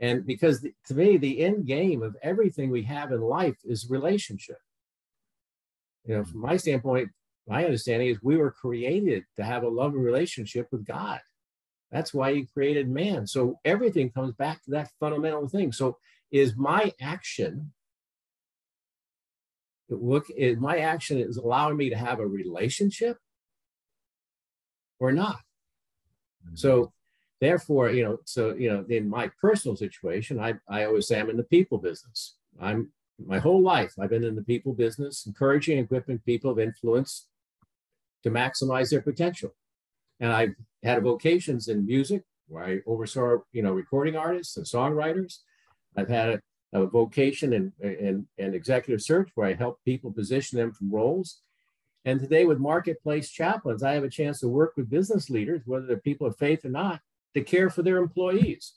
And 0.00 0.24
because 0.24 0.60
the, 0.60 0.72
to 0.86 0.94
me, 0.94 1.16
the 1.16 1.40
end 1.40 1.66
game 1.66 2.02
of 2.02 2.16
everything 2.22 2.70
we 2.70 2.82
have 2.84 3.10
in 3.12 3.20
life 3.20 3.56
is 3.64 3.90
relationship. 3.90 4.58
You 6.04 6.16
know, 6.16 6.24
from 6.24 6.40
my 6.40 6.56
standpoint, 6.56 7.10
my 7.46 7.64
understanding 7.64 8.08
is 8.08 8.22
we 8.22 8.36
were 8.36 8.52
created 8.52 9.24
to 9.36 9.44
have 9.44 9.64
a 9.64 9.68
loving 9.68 10.00
relationship 10.00 10.68
with 10.70 10.86
God. 10.86 11.20
That's 11.90 12.12
why 12.12 12.34
he 12.34 12.46
created 12.46 12.88
man. 12.88 13.26
So 13.26 13.58
everything 13.64 14.10
comes 14.10 14.34
back 14.34 14.62
to 14.64 14.70
that 14.72 14.90
fundamental 15.00 15.48
thing. 15.48 15.72
So 15.72 15.98
is 16.30 16.56
my 16.56 16.92
action 17.00 17.72
look 19.90 20.26
is 20.36 20.58
my 20.58 20.78
action 20.78 21.18
is 21.18 21.36
allowing 21.36 21.76
me 21.76 21.90
to 21.90 21.96
have 21.96 22.20
a 22.20 22.26
relationship 22.26 23.16
or 24.98 25.12
not 25.12 25.38
so 26.54 26.92
therefore 27.40 27.90
you 27.90 28.04
know 28.04 28.18
so 28.24 28.54
you 28.54 28.70
know 28.70 28.84
in 28.88 29.08
my 29.08 29.30
personal 29.40 29.76
situation 29.76 30.38
i 30.40 30.54
i 30.68 30.84
always 30.84 31.06
say 31.06 31.20
i'm 31.20 31.30
in 31.30 31.36
the 31.36 31.42
people 31.44 31.78
business. 31.78 32.36
I'm 32.60 32.90
my 33.24 33.38
whole 33.38 33.62
life 33.62 33.92
i've 34.00 34.10
been 34.10 34.24
in 34.24 34.36
the 34.36 34.42
people 34.42 34.72
business 34.72 35.26
encouraging 35.26 35.78
and 35.78 35.84
equipping 35.84 36.18
people 36.20 36.50
of 36.50 36.58
influence 36.58 37.28
to 38.22 38.30
maximize 38.30 38.90
their 38.90 39.02
potential. 39.02 39.54
And 40.20 40.32
i've 40.32 40.54
had 40.82 41.02
vocations 41.02 41.68
in 41.68 41.86
music 41.86 42.22
where 42.48 42.64
i 42.64 42.78
oversaw 42.86 43.38
you 43.52 43.62
know 43.62 43.72
recording 43.72 44.16
artists 44.16 44.56
and 44.56 44.66
songwriters. 44.66 45.38
I've 45.96 46.08
had 46.08 46.28
a, 46.72 46.80
a 46.80 46.86
vocation 46.86 47.72
and, 47.82 48.26
and 48.38 48.54
executive 48.54 49.02
search 49.02 49.30
where 49.34 49.48
I 49.48 49.54
help 49.54 49.80
people 49.84 50.12
position 50.12 50.58
them 50.58 50.72
from 50.72 50.90
roles. 50.90 51.40
And 52.04 52.20
today 52.20 52.44
with 52.44 52.58
marketplace 52.58 53.30
chaplains, 53.30 53.82
I 53.82 53.94
have 53.94 54.04
a 54.04 54.10
chance 54.10 54.40
to 54.40 54.48
work 54.48 54.74
with 54.76 54.88
business 54.90 55.28
leaders, 55.28 55.62
whether 55.64 55.86
they're 55.86 55.98
people 55.98 56.26
of 56.26 56.36
faith 56.36 56.64
or 56.64 56.70
not, 56.70 57.00
to 57.38 57.44
care 57.44 57.70
for 57.70 57.82
their 57.82 57.98
employees. 57.98 58.74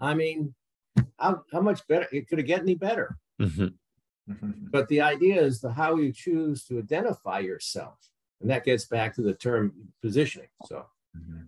I 0.00 0.14
mean, 0.14 0.54
how, 1.18 1.42
how 1.52 1.60
much 1.60 1.86
better 1.88 2.06
it 2.12 2.28
could 2.28 2.38
it 2.38 2.44
get 2.44 2.60
any 2.60 2.74
better? 2.74 3.16
Mm-hmm. 3.40 3.68
but 4.72 4.88
the 4.88 5.00
idea 5.00 5.40
is 5.40 5.60
the 5.60 5.70
how 5.70 5.94
you 5.94 6.12
choose 6.12 6.64
to 6.64 6.78
identify 6.78 7.38
yourself. 7.38 7.96
And 8.40 8.50
that 8.50 8.64
gets 8.64 8.84
back 8.84 9.14
to 9.14 9.22
the 9.22 9.32
term 9.32 9.72
positioning. 10.02 10.48
So 10.66 10.84
mm-hmm. 11.16 11.44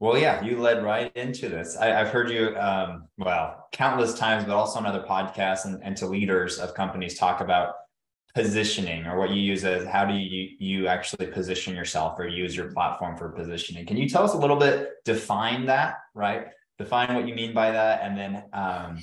Well, 0.00 0.18
yeah, 0.18 0.42
you 0.42 0.60
led 0.60 0.84
right 0.84 1.16
into 1.16 1.48
this. 1.48 1.76
I, 1.76 1.86
have 1.86 2.08
heard 2.08 2.28
you, 2.28 2.54
um, 2.56 3.08
well, 3.16 3.68
countless 3.72 4.12
times, 4.14 4.44
but 4.44 4.54
also 4.54 4.78
on 4.78 4.86
other 4.86 5.02
podcasts 5.02 5.64
and, 5.64 5.82
and 5.82 5.96
to 5.96 6.06
leaders 6.06 6.58
of 6.58 6.74
companies 6.74 7.16
talk 7.16 7.40
about 7.40 7.74
positioning 8.34 9.06
or 9.06 9.18
what 9.18 9.30
you 9.30 9.40
use 9.40 9.64
as 9.64 9.86
how 9.86 10.04
do 10.04 10.14
you 10.14 10.50
you 10.58 10.86
actually 10.86 11.26
position 11.26 11.74
yourself 11.74 12.18
or 12.18 12.26
use 12.26 12.56
your 12.56 12.72
platform 12.72 13.16
for 13.16 13.28
positioning 13.28 13.86
can 13.86 13.96
you 13.96 14.08
tell 14.08 14.24
us 14.24 14.34
a 14.34 14.38
little 14.38 14.56
bit 14.56 14.90
define 15.04 15.64
that 15.66 15.98
right 16.14 16.46
define 16.78 17.14
what 17.14 17.28
you 17.28 17.34
mean 17.34 17.54
by 17.54 17.70
that 17.70 18.00
and 18.02 18.18
then 18.18 18.42
um, 18.52 18.98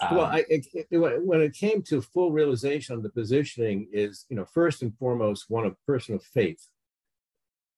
um 0.00 0.16
well 0.16 0.26
I, 0.26 0.44
it, 0.48 0.64
when 0.90 1.40
it 1.40 1.54
came 1.54 1.82
to 1.84 2.00
full 2.00 2.30
realization 2.30 2.94
of 2.94 3.02
the 3.02 3.10
positioning 3.10 3.88
is 3.92 4.26
you 4.28 4.36
know 4.36 4.44
first 4.44 4.82
and 4.82 4.96
foremost 4.96 5.46
one 5.48 5.66
of 5.66 5.74
person 5.84 6.14
of 6.14 6.22
faith 6.22 6.68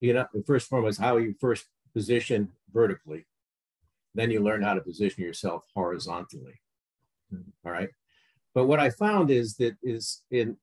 you 0.03 0.13
know 0.13 0.27
first 0.47 0.65
and 0.65 0.69
foremost 0.69 1.01
how 1.01 1.17
you 1.17 1.35
first 1.41 1.65
position 1.95 2.49
vertically. 2.73 3.27
Then 4.15 4.31
you 4.31 4.41
learn 4.41 4.63
how 4.63 4.75
to 4.75 4.81
position 4.81 5.25
yourself 5.25 5.65
horizontally. 5.75 6.61
All 7.65 7.73
right. 7.73 7.89
But 8.55 8.67
what 8.67 8.81
I 8.81 8.91
found 8.91 9.31
is 9.31 9.55
that 9.57 9.77
is 9.83 10.23
in 10.31 10.57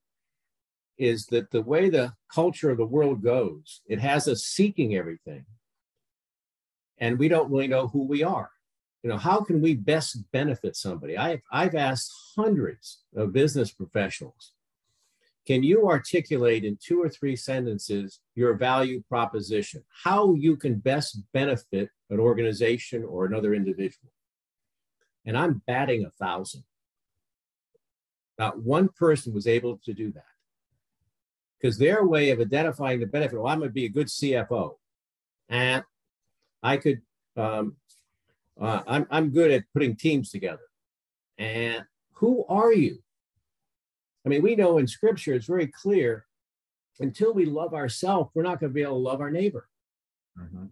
is 0.98 1.26
that 1.28 1.52
the 1.52 1.62
way 1.62 1.90
the 1.90 2.14
culture 2.34 2.70
of 2.70 2.78
the 2.78 2.86
world 2.86 3.22
goes, 3.22 3.82
it 3.86 4.00
has 4.00 4.28
us 4.28 4.44
seeking 4.44 4.96
everything. 4.96 5.46
And 6.98 7.20
we 7.20 7.28
don't 7.28 7.52
really 7.52 7.68
know 7.68 7.90
who 7.90 8.04
we 8.08 8.24
are. 8.24 8.50
You 9.04 9.10
know, 9.10 9.18
how 9.18 9.42
can 9.42 9.62
we 9.62 9.76
best 9.76 10.18
benefit 10.32 10.78
somebody? 10.78 11.18
I've, 11.18 11.42
I've 11.52 11.76
asked 11.76 12.14
hundreds 12.38 13.04
of 13.14 13.34
business 13.34 13.72
professionals 13.72 14.54
can 15.46 15.62
you 15.62 15.88
articulate 15.88 16.66
in 16.66 16.78
two 16.82 17.02
or 17.02 17.10
three 17.10 17.36
sentences 17.36 18.20
your 18.34 18.56
value 18.56 19.04
proposition, 19.08 19.84
how 20.04 20.34
you 20.34 20.58
can 20.58 20.80
best 20.80 21.20
benefit 21.34 21.90
an 22.10 22.20
organization 22.20 23.04
or 23.04 23.26
another 23.26 23.54
individual? 23.54 24.12
And 25.24 25.38
I'm 25.38 25.62
batting 25.68 26.04
a 26.04 26.10
thousand. 26.24 26.64
Not 28.38 28.60
one 28.60 28.90
person 28.90 29.34
was 29.34 29.48
able 29.48 29.80
to 29.86 29.94
do 29.94 30.12
that 30.12 30.24
because 31.60 31.78
their 31.78 32.06
way 32.06 32.30
of 32.32 32.40
identifying 32.40 33.00
the 33.00 33.06
benefit, 33.06 33.40
well, 33.40 33.52
I'm 33.52 33.60
going 33.60 33.70
to 33.70 33.74
be 33.74 33.86
a 33.86 33.90
good 33.90 34.08
CFO. 34.08 34.76
And 35.50 35.84
I 36.62 36.78
could, 36.78 37.02
um, 37.38 37.78
uh, 38.60 38.82
I'm, 38.88 39.08
I'm 39.10 39.30
good 39.30 39.52
at 39.52 39.64
putting 39.74 39.96
teams 39.96 40.32
together. 40.32 40.62
And 41.38 41.84
who 42.14 42.46
are 42.48 42.74
you? 42.74 43.00
I 44.26 44.30
mean, 44.30 44.42
we 44.42 44.56
know 44.56 44.78
in 44.78 44.88
scripture, 44.88 45.34
it's 45.34 45.48
very 45.48 45.68
clear 45.68 46.26
until 47.00 47.34
we 47.34 47.46
love 47.46 47.74
ourselves, 47.74 48.32
we're 48.34 48.44
not 48.44 48.60
going 48.60 48.72
to 48.72 48.74
be 48.74 48.82
able 48.82 48.94
to 48.94 49.00
love 49.00 49.22
our 49.22 49.32
neighbor. 49.32 49.68
Mm-hmm. 50.40 50.66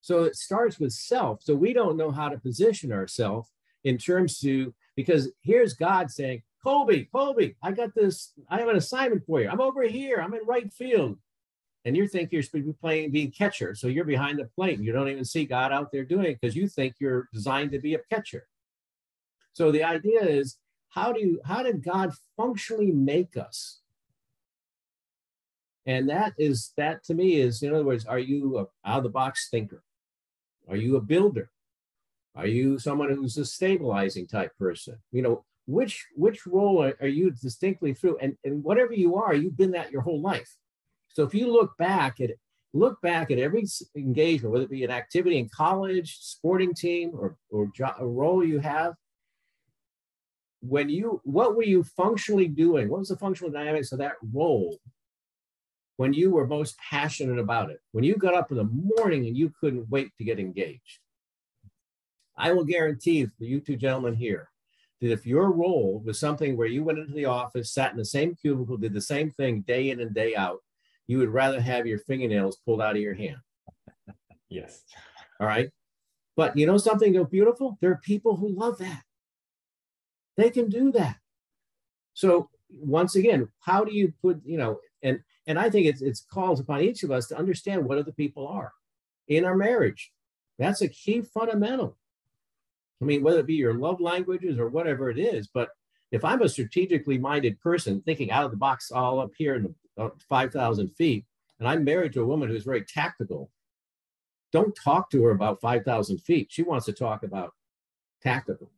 So 0.00 0.24
it 0.24 0.36
starts 0.36 0.78
with 0.78 0.92
self. 0.92 1.42
So 1.42 1.54
we 1.54 1.72
don't 1.72 1.96
know 1.96 2.10
how 2.10 2.28
to 2.28 2.38
position 2.38 2.92
ourselves 2.92 3.48
in 3.84 3.96
terms 3.96 4.38
to, 4.40 4.74
because 4.96 5.30
here's 5.42 5.74
God 5.74 6.10
saying, 6.10 6.42
Colby, 6.62 7.08
Colby, 7.12 7.56
I 7.62 7.72
got 7.72 7.94
this, 7.94 8.32
I 8.48 8.58
have 8.58 8.68
an 8.68 8.76
assignment 8.76 9.24
for 9.26 9.40
you. 9.40 9.48
I'm 9.48 9.60
over 9.60 9.82
here, 9.82 10.20
I'm 10.20 10.34
in 10.34 10.46
right 10.46 10.72
field. 10.72 11.18
And 11.84 11.94
you 11.94 12.08
think 12.08 12.32
you're 12.32 12.42
supposed 12.42 12.64
to 12.64 12.72
be 12.72 12.78
playing 12.80 13.10
being 13.10 13.30
catcher. 13.30 13.74
So 13.74 13.88
you're 13.88 14.06
behind 14.06 14.38
the 14.38 14.46
plate 14.46 14.80
you 14.80 14.92
don't 14.92 15.08
even 15.08 15.24
see 15.24 15.44
God 15.44 15.70
out 15.70 15.92
there 15.92 16.04
doing 16.04 16.26
it 16.26 16.40
because 16.40 16.56
you 16.56 16.66
think 16.66 16.94
you're 16.98 17.28
designed 17.32 17.72
to 17.72 17.78
be 17.78 17.94
a 17.94 17.98
catcher. 18.10 18.46
So 19.52 19.70
the 19.70 19.84
idea 19.84 20.22
is 20.22 20.56
how 20.94 21.12
do 21.12 21.20
you 21.20 21.40
how 21.44 21.62
did 21.62 21.82
god 21.82 22.12
functionally 22.36 22.92
make 22.92 23.36
us 23.36 23.80
and 25.86 26.08
that 26.08 26.32
is 26.38 26.72
that 26.76 27.02
to 27.04 27.14
me 27.14 27.40
is 27.40 27.62
in 27.62 27.74
other 27.74 27.84
words 27.84 28.06
are 28.06 28.18
you 28.18 28.58
a 28.58 28.88
out 28.88 28.98
of 28.98 29.02
the 29.02 29.10
box 29.10 29.48
thinker 29.50 29.82
Are 30.68 30.76
you 30.76 30.96
a 30.96 31.00
builder? 31.00 31.50
Are 32.34 32.46
you 32.46 32.78
someone 32.78 33.10
who's 33.10 33.36
a 33.38 33.44
stabilizing 33.44 34.26
type 34.26 34.52
person? 34.58 34.96
You 35.12 35.22
know, 35.22 35.44
which 35.66 36.04
which 36.14 36.46
role 36.46 36.82
are, 36.82 36.94
are 37.00 37.08
you 37.08 37.30
distinctly 37.30 37.94
through? 37.94 38.18
And, 38.18 38.36
and 38.44 38.62
whatever 38.62 38.92
you 38.92 39.16
are, 39.16 39.34
you've 39.34 39.56
been 39.56 39.72
that 39.72 39.92
your 39.92 40.02
whole 40.02 40.20
life. 40.20 40.50
So 41.08 41.22
if 41.22 41.32
you 41.34 41.50
look 41.52 41.76
back 41.78 42.20
at 42.20 42.30
look 42.72 43.00
back 43.00 43.30
at 43.30 43.38
every 43.38 43.64
engagement, 43.96 44.52
whether 44.52 44.64
it 44.64 44.70
be 44.70 44.84
an 44.84 44.90
activity 44.90 45.38
in 45.38 45.48
college, 45.48 46.18
sporting 46.20 46.74
team, 46.74 47.12
or 47.14 47.36
or 47.50 47.70
jo- 47.74 47.94
a 47.98 48.06
role 48.06 48.44
you 48.44 48.58
have, 48.58 48.94
when 50.60 50.88
you 50.88 51.20
what 51.24 51.56
were 51.56 51.62
you 51.62 51.84
functionally 51.84 52.48
doing? 52.48 52.88
What 52.88 52.98
was 52.98 53.08
the 53.08 53.16
functional 53.16 53.52
dynamics 53.52 53.92
of 53.92 53.98
that 53.98 54.14
role 54.32 54.78
when 55.96 56.12
you 56.12 56.32
were 56.32 56.48
most 56.48 56.76
passionate 56.78 57.38
about 57.38 57.70
it? 57.70 57.78
When 57.92 58.02
you 58.02 58.16
got 58.16 58.34
up 58.34 58.50
in 58.50 58.56
the 58.56 58.64
morning 58.98 59.26
and 59.26 59.36
you 59.36 59.52
couldn't 59.60 59.88
wait 59.88 60.10
to 60.18 60.24
get 60.24 60.40
engaged? 60.40 60.98
I 62.36 62.52
will 62.52 62.64
guarantee 62.64 63.26
for 63.26 63.44
you 63.44 63.60
two 63.60 63.76
gentlemen 63.76 64.14
here 64.14 64.50
that 65.00 65.12
if 65.12 65.26
your 65.26 65.52
role 65.52 66.02
was 66.04 66.18
something 66.18 66.56
where 66.56 66.66
you 66.66 66.82
went 66.82 66.98
into 66.98 67.12
the 67.12 67.26
office, 67.26 67.72
sat 67.72 67.92
in 67.92 67.98
the 67.98 68.04
same 68.04 68.34
cubicle, 68.34 68.76
did 68.76 68.94
the 68.94 69.00
same 69.00 69.30
thing 69.30 69.62
day 69.62 69.90
in 69.90 70.00
and 70.00 70.14
day 70.14 70.34
out, 70.34 70.58
you 71.06 71.18
would 71.18 71.28
rather 71.28 71.60
have 71.60 71.86
your 71.86 71.98
fingernails 71.98 72.58
pulled 72.64 72.80
out 72.80 72.96
of 72.96 73.02
your 73.02 73.14
hand. 73.14 73.36
Yes. 74.48 74.82
All 75.40 75.46
right. 75.46 75.70
But 76.36 76.56
you 76.56 76.66
know 76.66 76.78
something 76.78 77.22
beautiful? 77.30 77.78
There 77.80 77.90
are 77.90 78.00
people 78.02 78.36
who 78.36 78.48
love 78.48 78.78
that. 78.78 79.02
They 80.36 80.50
can 80.50 80.68
do 80.68 80.90
that. 80.92 81.16
So 82.14 82.48
once 82.70 83.14
again, 83.14 83.48
how 83.60 83.84
do 83.84 83.94
you 83.94 84.12
put, 84.22 84.40
you 84.44 84.58
know, 84.58 84.80
and 85.02 85.20
and 85.46 85.58
I 85.58 85.70
think 85.70 85.86
it's 85.86 86.02
it's 86.02 86.24
calls 86.32 86.60
upon 86.60 86.80
each 86.80 87.02
of 87.02 87.10
us 87.10 87.28
to 87.28 87.36
understand 87.36 87.84
what 87.84 87.98
other 87.98 88.12
people 88.12 88.48
are 88.48 88.72
in 89.28 89.44
our 89.44 89.56
marriage. 89.56 90.10
That's 90.58 90.82
a 90.82 90.88
key 90.88 91.22
fundamental. 91.22 91.98
I 93.04 93.06
mean, 93.06 93.22
whether 93.22 93.40
it 93.40 93.46
be 93.46 93.54
your 93.54 93.74
love 93.74 94.00
languages 94.00 94.58
or 94.58 94.68
whatever 94.68 95.10
it 95.10 95.18
is, 95.18 95.46
but 95.46 95.68
if 96.10 96.24
I'm 96.24 96.40
a 96.40 96.48
strategically 96.48 97.18
minded 97.18 97.60
person 97.60 98.00
thinking 98.00 98.30
out 98.30 98.46
of 98.46 98.50
the 98.50 98.56
box 98.56 98.90
all 98.90 99.20
up 99.20 99.32
here 99.36 99.56
in 99.56 99.74
the 99.96 100.04
uh, 100.04 100.08
5,000 100.26 100.88
feet, 100.96 101.26
and 101.58 101.68
I'm 101.68 101.84
married 101.84 102.14
to 102.14 102.22
a 102.22 102.26
woman 102.26 102.48
who's 102.48 102.64
very 102.64 102.82
tactical, 102.82 103.50
don't 104.52 104.74
talk 104.82 105.10
to 105.10 105.22
her 105.24 105.32
about 105.32 105.60
5,000 105.60 106.16
feet. 106.18 106.46
She 106.50 106.62
wants 106.62 106.86
to 106.86 106.94
talk 106.94 107.24
about 107.24 107.52
tactical. 108.22 108.70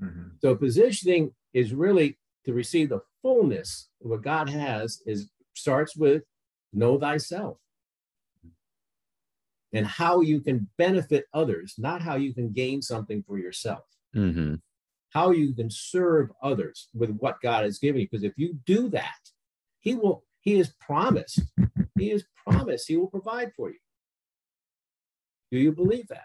Mm-hmm. 0.00 0.36
So 0.40 0.54
positioning 0.54 1.32
is 1.52 1.74
really 1.74 2.18
to 2.44 2.52
receive 2.52 2.90
the 2.90 3.02
fullness 3.22 3.88
of 4.04 4.10
what 4.10 4.22
God 4.22 4.48
has 4.48 5.02
is 5.04 5.30
starts 5.54 5.96
with 5.96 6.22
know 6.72 6.96
thyself 6.96 7.58
and 9.76 9.86
how 9.86 10.20
you 10.20 10.40
can 10.40 10.68
benefit 10.78 11.26
others, 11.34 11.74
not 11.78 12.00
how 12.00 12.16
you 12.16 12.32
can 12.32 12.50
gain 12.50 12.80
something 12.80 13.22
for 13.22 13.38
yourself. 13.38 13.84
Mm-hmm. 14.14 14.54
How 15.10 15.30
you 15.30 15.54
can 15.54 15.70
serve 15.70 16.30
others 16.42 16.88
with 16.94 17.10
what 17.18 17.40
God 17.42 17.64
has 17.64 17.78
given 17.78 18.00
you. 18.00 18.08
Because 18.10 18.24
if 18.24 18.32
you 18.36 18.58
do 18.64 18.88
that, 18.90 19.20
He 19.80 19.94
will, 19.94 20.24
He 20.40 20.58
has 20.58 20.72
promised, 20.80 21.42
He 21.98 22.08
has 22.10 22.24
promised 22.46 22.88
He 22.88 22.96
will 22.96 23.08
provide 23.08 23.52
for 23.54 23.70
you. 23.70 23.78
Do 25.52 25.58
you 25.58 25.72
believe 25.72 26.08
that? 26.08 26.24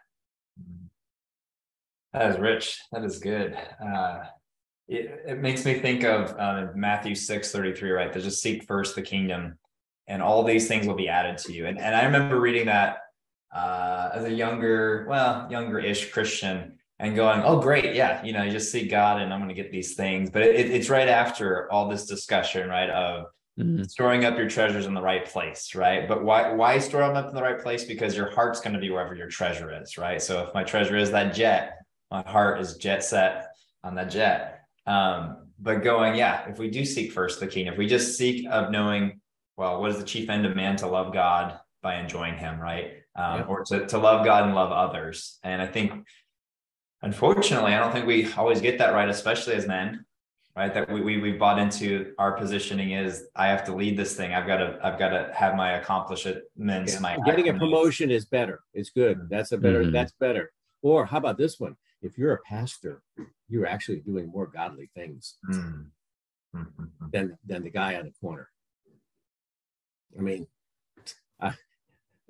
That 2.14 2.32
is 2.32 2.38
rich. 2.38 2.80
That 2.92 3.04
is 3.04 3.20
good. 3.20 3.58
Uh, 3.86 4.24
it, 4.88 5.24
it 5.28 5.40
makes 5.40 5.64
me 5.64 5.76
think 5.76 6.04
of 6.04 6.38
uh, 6.38 6.68
Matthew 6.76 7.16
6 7.16 7.52
33, 7.52 7.92
right? 7.92 8.14
To 8.14 8.22
just 8.22 8.42
seek 8.42 8.66
first 8.66 8.96
the 8.96 9.02
kingdom 9.02 9.58
and 10.08 10.22
all 10.22 10.44
these 10.44 10.68
things 10.68 10.88
will 10.88 10.96
be 10.96 11.08
added 11.08 11.38
to 11.38 11.54
you. 11.54 11.68
And, 11.68 11.80
and 11.80 11.96
I 11.96 12.04
remember 12.04 12.40
reading 12.40 12.66
that 12.66 12.98
uh, 13.54 14.10
as 14.14 14.26
a 14.26 14.32
younger, 14.32 15.06
well, 15.10 15.48
younger-ish 15.50 16.12
Christian, 16.12 16.78
and 17.00 17.16
going, 17.16 17.42
"Oh, 17.42 17.60
great, 17.60 17.96
yeah, 17.96 18.24
you 18.24 18.34
know, 18.34 18.44
you 18.44 18.52
just 18.52 18.72
see 18.72 18.88
God, 18.88 19.22
and 19.22 19.34
I'm 19.34 19.40
going 19.40 19.50
to 19.50 19.56
get 19.56 19.72
these 19.72 19.96
things." 19.96 20.30
But 20.30 20.44
it, 20.44 20.70
it's 20.72 20.90
right 20.90 21.08
after 21.08 21.72
all 21.72 21.90
this 21.90 22.06
discussion, 22.06 22.70
right, 22.70 22.90
of 22.90 23.26
mm-hmm. 23.60 23.84
storing 23.84 24.24
up 24.26 24.38
your 24.38 24.50
treasures 24.50 24.86
in 24.86 24.94
the 24.94 25.02
right 25.02 25.26
place, 25.26 25.76
right? 25.76 26.08
But 26.08 26.24
why 26.24 26.54
why 26.54 26.80
store 26.80 27.02
them 27.02 27.18
up 27.18 27.30
in 27.30 27.36
the 27.36 27.42
right 27.42 27.60
place? 27.60 27.84
Because 27.84 28.16
your 28.16 28.32
heart's 28.32 28.62
going 28.62 28.74
to 28.74 28.80
be 28.80 28.90
wherever 28.90 29.16
your 29.16 29.28
treasure 29.28 29.82
is, 29.82 29.98
right? 29.98 30.22
So 30.22 30.44
if 30.44 30.54
my 30.54 30.64
treasure 30.64 30.98
is 30.98 31.12
that 31.12 31.34
jet, 31.34 31.80
my 32.12 32.22
heart 32.22 32.62
is 32.62 32.78
jet 32.78 33.04
set 33.04 33.48
on 33.84 33.96
that 33.96 34.10
jet. 34.10 34.60
Um, 34.86 35.48
but 35.60 35.84
going, 35.84 36.16
yeah, 36.16 36.50
if 36.50 36.58
we 36.58 36.70
do 36.70 36.84
seek 36.84 37.12
first 37.12 37.40
the 37.40 37.48
king, 37.48 37.68
if 37.68 37.78
we 37.78 37.88
just 37.88 38.18
seek 38.18 38.48
of 38.50 38.72
knowing, 38.72 39.22
well, 39.58 39.80
what 39.80 39.92
is 39.92 39.98
the 39.98 40.04
chief 40.04 40.30
end 40.30 40.46
of 40.46 40.56
man 40.56 40.76
to 40.78 40.88
love 40.88 41.14
God 41.14 41.60
by 41.84 42.00
enjoying 42.00 42.38
Him, 42.38 42.60
right? 42.60 43.01
Um, 43.16 43.40
yeah. 43.40 43.46
or 43.46 43.64
to, 43.66 43.86
to 43.88 43.98
love 43.98 44.26
God 44.26 44.46
and 44.46 44.56
love 44.56 44.72
others. 44.72 45.40
And 45.44 45.62
I 45.62 45.68
think, 45.68 46.06
unfortunately, 47.02 47.74
I 47.74 47.80
don't 47.80 47.92
think 47.92 48.06
we 48.06 48.32
always 48.34 48.62
get 48.62 48.78
that 48.78 48.94
right, 48.94 49.10
especially 49.10 49.56
as 49.56 49.68
men, 49.68 50.06
right? 50.56 50.74
That 50.74 50.92
we, 50.92 51.02
we, 51.02 51.18
we 51.18 51.32
bought 51.34 51.60
into 51.60 52.14
our 52.18 52.34
positioning 52.34 52.92
is 52.92 53.28
I 53.36 53.48
have 53.48 53.64
to 53.66 53.76
lead 53.76 53.98
this 53.98 54.16
thing. 54.16 54.34
I've 54.34 54.48
got 54.48 54.58
to, 54.58 54.80
I've 54.84 55.00
got 55.00 55.10
to 55.10 55.32
have 55.34 55.56
my 55.56 55.74
accomplishments. 55.74 56.94
Yeah. 56.94 57.00
My 57.00 57.18
getting 57.26 57.50
a 57.50 57.54
promotion 57.54 58.12
is 58.12 58.26
better. 58.26 58.62
It's 58.74 58.90
good. 58.90 59.18
Mm-hmm. 59.18 59.28
That's 59.30 59.52
a 59.52 59.58
better, 59.58 59.84
mm-hmm. 59.84 59.94
that's 59.94 60.14
better. 60.20 60.52
Or 60.82 61.06
how 61.06 61.18
about 61.18 61.38
this 61.38 61.60
one? 61.60 61.76
If 62.02 62.18
you're 62.18 62.34
a 62.34 62.42
pastor, 62.42 63.04
you're 63.48 63.68
actually 63.68 64.00
doing 64.00 64.28
more 64.28 64.48
godly 64.48 64.90
things 64.96 65.38
mm-hmm. 65.48 66.64
than, 67.12 67.38
than 67.46 67.64
the 67.64 67.70
guy 67.70 67.96
on 67.96 68.06
the 68.06 68.14
corner. 68.20 68.50
I 70.18 70.22
mean, 70.22 70.46
I, 70.46 70.61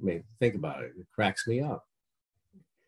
I 0.02 0.06
mean, 0.06 0.24
think 0.40 0.56
about 0.56 0.84
it. 0.84 0.94
It 0.98 1.06
cracks 1.14 1.48
me 1.48 1.62
up. 1.62 1.86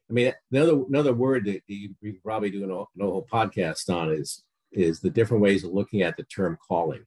I 0.10 0.14
mean, 0.14 0.34
another 0.52 0.84
another 0.88 1.14
word 1.14 1.46
that 1.46 1.62
you, 1.68 1.96
you 2.02 2.18
probably 2.24 2.50
do 2.50 2.64
a, 2.64 3.04
a 3.04 3.06
whole 3.06 3.28
podcast 3.32 3.94
on 3.94 4.12
is 4.12 4.44
is 4.72 5.00
the 5.00 5.10
different 5.10 5.44
ways 5.44 5.64
of 5.64 5.72
looking 5.72 6.02
at 6.02 6.18
the 6.18 6.24
term 6.24 6.58
calling. 6.68 7.06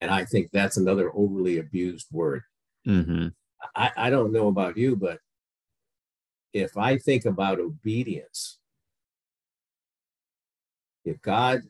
And 0.00 0.10
I 0.10 0.24
think 0.24 0.50
that's 0.50 0.76
another 0.76 1.12
overly 1.14 1.58
abused 1.58 2.08
word. 2.10 2.42
Mm-hmm. 2.86 3.28
I, 3.76 3.90
I 3.96 4.10
don't 4.10 4.32
know 4.32 4.48
about 4.48 4.76
you, 4.76 4.96
but 4.96 5.20
if 6.52 6.76
I 6.76 6.98
think 6.98 7.24
about 7.24 7.60
obedience, 7.60 8.58
if 11.04 11.22
God 11.22 11.62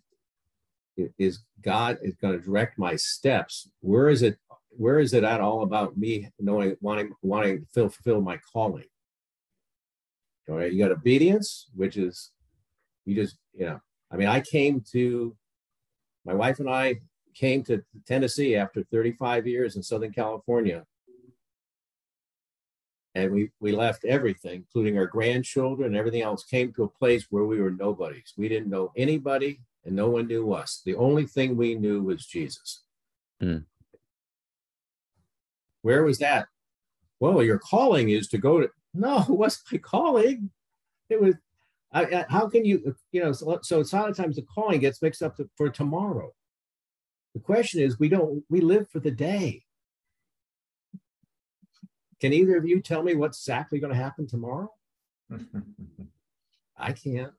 is 1.19 1.41
God 1.63 1.99
is 2.03 2.15
going 2.17 2.39
to 2.39 2.45
direct 2.45 2.79
my 2.79 2.97
steps, 2.97 3.69
where 3.81 4.09
is 4.09 4.23
it 4.23 4.39
where 4.77 4.99
is 4.99 5.13
it 5.13 5.25
at 5.25 5.41
all 5.41 5.63
about 5.63 5.97
me 5.97 6.29
knowing 6.39 6.77
wanting 6.81 7.13
wanting 7.23 7.67
to 7.75 7.89
fulfill 7.91 8.21
my 8.21 8.39
calling? 8.53 8.85
All 10.49 10.57
right, 10.57 10.73
you 10.73 10.83
got 10.83 10.93
obedience, 10.93 11.69
which 11.75 11.97
is 11.97 12.31
you 13.05 13.15
just 13.15 13.37
you 13.55 13.67
know. 13.67 13.81
I 14.11 14.17
mean, 14.17 14.29
I 14.29 14.41
came 14.41 14.83
to 14.93 15.37
my 16.25 16.35
wife 16.35 16.61
and 16.61 16.69
I 16.69 17.01
came 17.35 17.63
to 17.65 17.83
Tennessee 18.07 18.57
after 18.57 18.85
35 18.85 19.47
years 19.47 19.77
in 19.77 19.83
Southern 19.83 20.13
California, 20.13 20.85
and 23.15 23.33
we 23.33 23.51
we 23.61 23.73
left 23.73 24.05
everything, 24.05 24.65
including 24.67 24.99
our 24.99 25.07
grandchildren 25.07 25.89
and 25.89 25.97
everything 25.97 26.23
else. 26.23 26.45
Came 26.45 26.73
to 26.75 26.85
a 26.85 26.89
place 26.89 27.27
where 27.31 27.45
we 27.45 27.61
were 27.61 27.71
nobodies. 27.71 28.33
We 28.37 28.49
didn't 28.49 28.71
know 28.71 28.93
anybody, 28.97 29.61
and 29.85 29.95
no 29.95 30.09
one 30.09 30.27
knew 30.27 30.53
us. 30.53 30.83
The 30.85 30.97
only 30.97 31.27
thing 31.27 31.57
we 31.57 31.75
knew 31.75 32.03
was 32.03 32.27
Jesus. 32.27 32.83
Mm. 33.43 33.65
Where 35.83 36.05
was 36.05 36.19
that? 36.19 36.47
Well, 37.21 37.43
your 37.43 37.59
calling 37.59 38.09
is 38.11 38.29
to 38.29 38.39
go 38.39 38.61
to. 38.61 38.71
No, 38.95 39.19
it 39.29 39.29
wasn't 39.29 39.73
my 39.73 39.79
calling. 39.79 40.51
It 41.09 41.21
was. 41.21 41.35
I, 41.93 42.05
I, 42.05 42.25
how 42.29 42.49
can 42.49 42.65
you, 42.65 42.97
you 43.11 43.23
know? 43.23 43.33
So, 43.33 43.59
so 43.63 43.81
a 43.81 43.85
lot 43.95 44.09
of 44.09 44.17
times 44.17 44.37
the 44.37 44.43
calling 44.43 44.81
gets 44.81 45.03
mixed 45.03 45.23
up 45.23 45.37
to, 45.37 45.49
for 45.57 45.69
tomorrow. 45.69 46.33
The 47.35 47.41
question 47.41 47.83
is, 47.83 47.99
we 47.99 48.09
don't. 48.09 48.43
We 48.49 48.61
live 48.61 48.89
for 48.89 49.01
the 49.01 49.11
day. 49.11 49.65
Can 52.21 52.33
either 52.33 52.57
of 52.57 52.65
you 52.65 52.81
tell 52.81 53.03
me 53.03 53.15
what's 53.15 53.39
exactly 53.41 53.81
going 53.81 53.93
to 53.93 53.99
happen 53.99 54.29
tomorrow? 54.29 54.71
I 56.77 56.93
can't. 56.93 57.33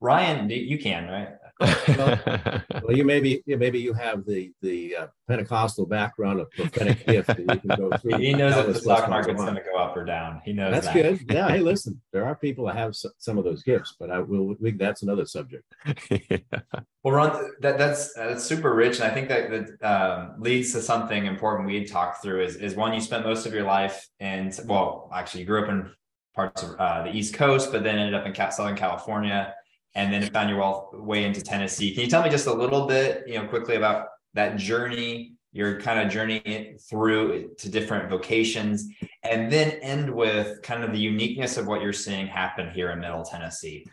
Ryan, 0.00 0.50
you 0.50 0.78
can, 0.78 1.08
right? 1.08 1.30
Well, 1.60 1.80
well, 2.82 2.96
you 2.96 3.04
maybe 3.04 3.42
maybe 3.46 3.80
you 3.80 3.92
have 3.92 4.24
the 4.24 4.52
the 4.62 4.96
uh, 4.96 5.06
Pentecostal 5.26 5.86
background 5.86 6.40
of 6.40 6.50
prophetic 6.52 7.04
gift, 7.06 7.30
and 7.30 7.50
you 7.50 7.60
can 7.60 7.76
go 7.76 7.96
through. 7.98 8.18
He 8.18 8.32
knows 8.32 8.54
that 8.54 8.66
the 8.66 8.74
stock 8.74 9.08
market's 9.08 9.40
going 9.40 9.56
to 9.56 9.62
go 9.62 9.78
up 9.78 9.96
or 9.96 10.04
down. 10.04 10.40
He 10.44 10.52
knows 10.52 10.72
that's 10.72 10.86
that. 10.86 10.94
good. 10.94 11.18
Yeah. 11.38 11.48
Hey, 11.48 11.60
listen, 11.60 12.00
there 12.12 12.24
are 12.24 12.34
people 12.34 12.66
that 12.66 12.76
have 12.76 12.94
some 13.18 13.38
of 13.38 13.44
those 13.44 13.62
gifts, 13.62 13.94
but 13.98 14.10
I 14.10 14.20
will. 14.20 14.56
We, 14.60 14.72
that's 14.72 15.02
another 15.02 15.26
subject. 15.26 15.64
yeah. 16.10 16.38
Well, 17.02 17.14
Ron, 17.14 17.50
that 17.60 17.78
that's 17.78 18.14
that's 18.14 18.44
super 18.44 18.74
rich, 18.74 19.00
and 19.00 19.04
I 19.04 19.14
think 19.14 19.28
that 19.28 19.50
that 19.50 19.86
um, 19.86 20.40
leads 20.40 20.72
to 20.72 20.80
something 20.80 21.26
important 21.26 21.66
we 21.66 21.84
talked 21.84 22.22
through. 22.22 22.44
Is 22.44 22.56
is 22.56 22.74
one 22.74 22.94
you 22.94 23.00
spent 23.00 23.24
most 23.24 23.46
of 23.46 23.52
your 23.52 23.64
life, 23.64 24.06
and 24.20 24.58
well, 24.66 25.10
actually, 25.12 25.40
you 25.40 25.46
grew 25.46 25.62
up 25.62 25.68
in 25.68 25.90
parts 26.34 26.62
of 26.62 26.76
uh, 26.78 27.02
the 27.02 27.14
East 27.14 27.34
Coast, 27.34 27.72
but 27.72 27.82
then 27.82 27.98
ended 27.98 28.14
up 28.14 28.24
in 28.24 28.52
Southern 28.52 28.76
California 28.76 29.54
and 29.98 30.12
then 30.12 30.30
found 30.30 30.48
your 30.48 30.88
way 30.92 31.24
into 31.24 31.42
Tennessee. 31.42 31.92
Can 31.92 32.04
you 32.04 32.08
tell 32.08 32.22
me 32.22 32.30
just 32.30 32.46
a 32.46 32.52
little 32.52 32.86
bit, 32.86 33.24
you 33.26 33.34
know, 33.34 33.48
quickly 33.48 33.74
about 33.74 34.06
that 34.32 34.56
journey, 34.56 35.32
your 35.50 35.80
kind 35.80 35.98
of 35.98 36.08
journey 36.08 36.76
through 36.88 37.50
to 37.58 37.68
different 37.68 38.08
vocations, 38.08 38.88
and 39.24 39.50
then 39.50 39.72
end 39.82 40.08
with 40.08 40.62
kind 40.62 40.84
of 40.84 40.92
the 40.92 41.00
uniqueness 41.00 41.56
of 41.56 41.66
what 41.66 41.82
you're 41.82 41.92
seeing 41.92 42.28
happen 42.28 42.70
here 42.70 42.90
in 42.90 43.00
Middle 43.00 43.24
Tennessee. 43.24 43.84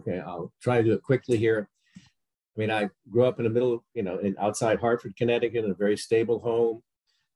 Okay, 0.00 0.20
I'll 0.20 0.50
try 0.62 0.78
to 0.78 0.84
do 0.84 0.94
it 0.94 1.02
quickly 1.02 1.36
here. 1.36 1.68
I 1.98 2.60
mean, 2.60 2.70
I 2.70 2.88
grew 3.10 3.24
up 3.24 3.38
in 3.38 3.44
the 3.44 3.50
middle, 3.50 3.84
you 3.92 4.02
know, 4.02 4.16
in 4.20 4.34
outside 4.38 4.80
Hartford, 4.80 5.16
Connecticut, 5.16 5.66
in 5.66 5.70
a 5.70 5.74
very 5.74 5.98
stable 5.98 6.38
home. 6.38 6.82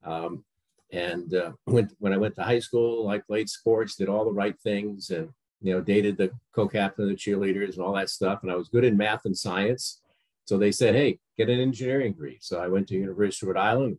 Um, 0.05 0.43
and 0.91 1.35
uh, 1.35 1.53
went, 1.67 1.93
when 1.99 2.15
I 2.15 2.17
went 2.17 2.35
to 2.37 2.43
high 2.45 2.61
school, 2.61 3.09
I 3.09 3.19
played 3.19 3.51
sports, 3.51 3.97
did 3.97 4.09
all 4.09 4.25
the 4.25 4.33
right 4.33 4.59
things, 4.63 5.11
and 5.11 5.29
you 5.65 5.73
know, 5.73 5.81
dated 5.81 6.19
the 6.19 6.31
co-captain 6.53 7.05
of 7.05 7.09
the 7.09 7.17
cheerleaders 7.17 7.75
and 7.75 7.83
all 7.83 7.95
that 7.95 8.11
stuff. 8.11 8.43
And 8.43 8.53
I 8.53 8.55
was 8.55 8.69
good 8.69 8.85
in 8.85 8.99
math 8.99 9.25
and 9.25 9.37
science. 9.37 10.03
So 10.45 10.59
they 10.59 10.71
said, 10.71 10.95
hey, 10.95 11.19
get 11.39 11.49
an 11.49 11.59
engineering 11.59 12.13
degree. 12.13 12.37
So 12.43 12.61
I 12.61 12.69
went 12.69 12.87
to 12.89 12.95
University 12.95 13.47
of 13.47 13.55
Rhode 13.55 13.63
Island 13.63 13.99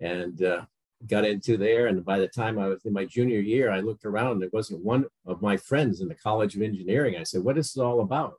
and 0.00 0.42
uh, 0.42 0.66
got 1.06 1.24
into 1.24 1.56
there. 1.56 1.86
And 1.86 2.04
by 2.04 2.18
the 2.18 2.28
time 2.28 2.58
I 2.58 2.66
was 2.66 2.84
in 2.84 2.92
my 2.92 3.06
junior 3.06 3.40
year, 3.40 3.70
I 3.70 3.80
looked 3.80 4.04
around. 4.04 4.32
And 4.32 4.42
there 4.42 4.50
wasn't 4.52 4.84
one 4.84 5.06
of 5.24 5.40
my 5.40 5.56
friends 5.56 6.02
in 6.02 6.08
the 6.08 6.14
College 6.14 6.54
of 6.54 6.60
Engineering. 6.60 7.16
I 7.16 7.22
said, 7.22 7.42
what 7.42 7.56
is 7.56 7.72
this 7.72 7.80
all 7.80 8.00
about? 8.00 8.34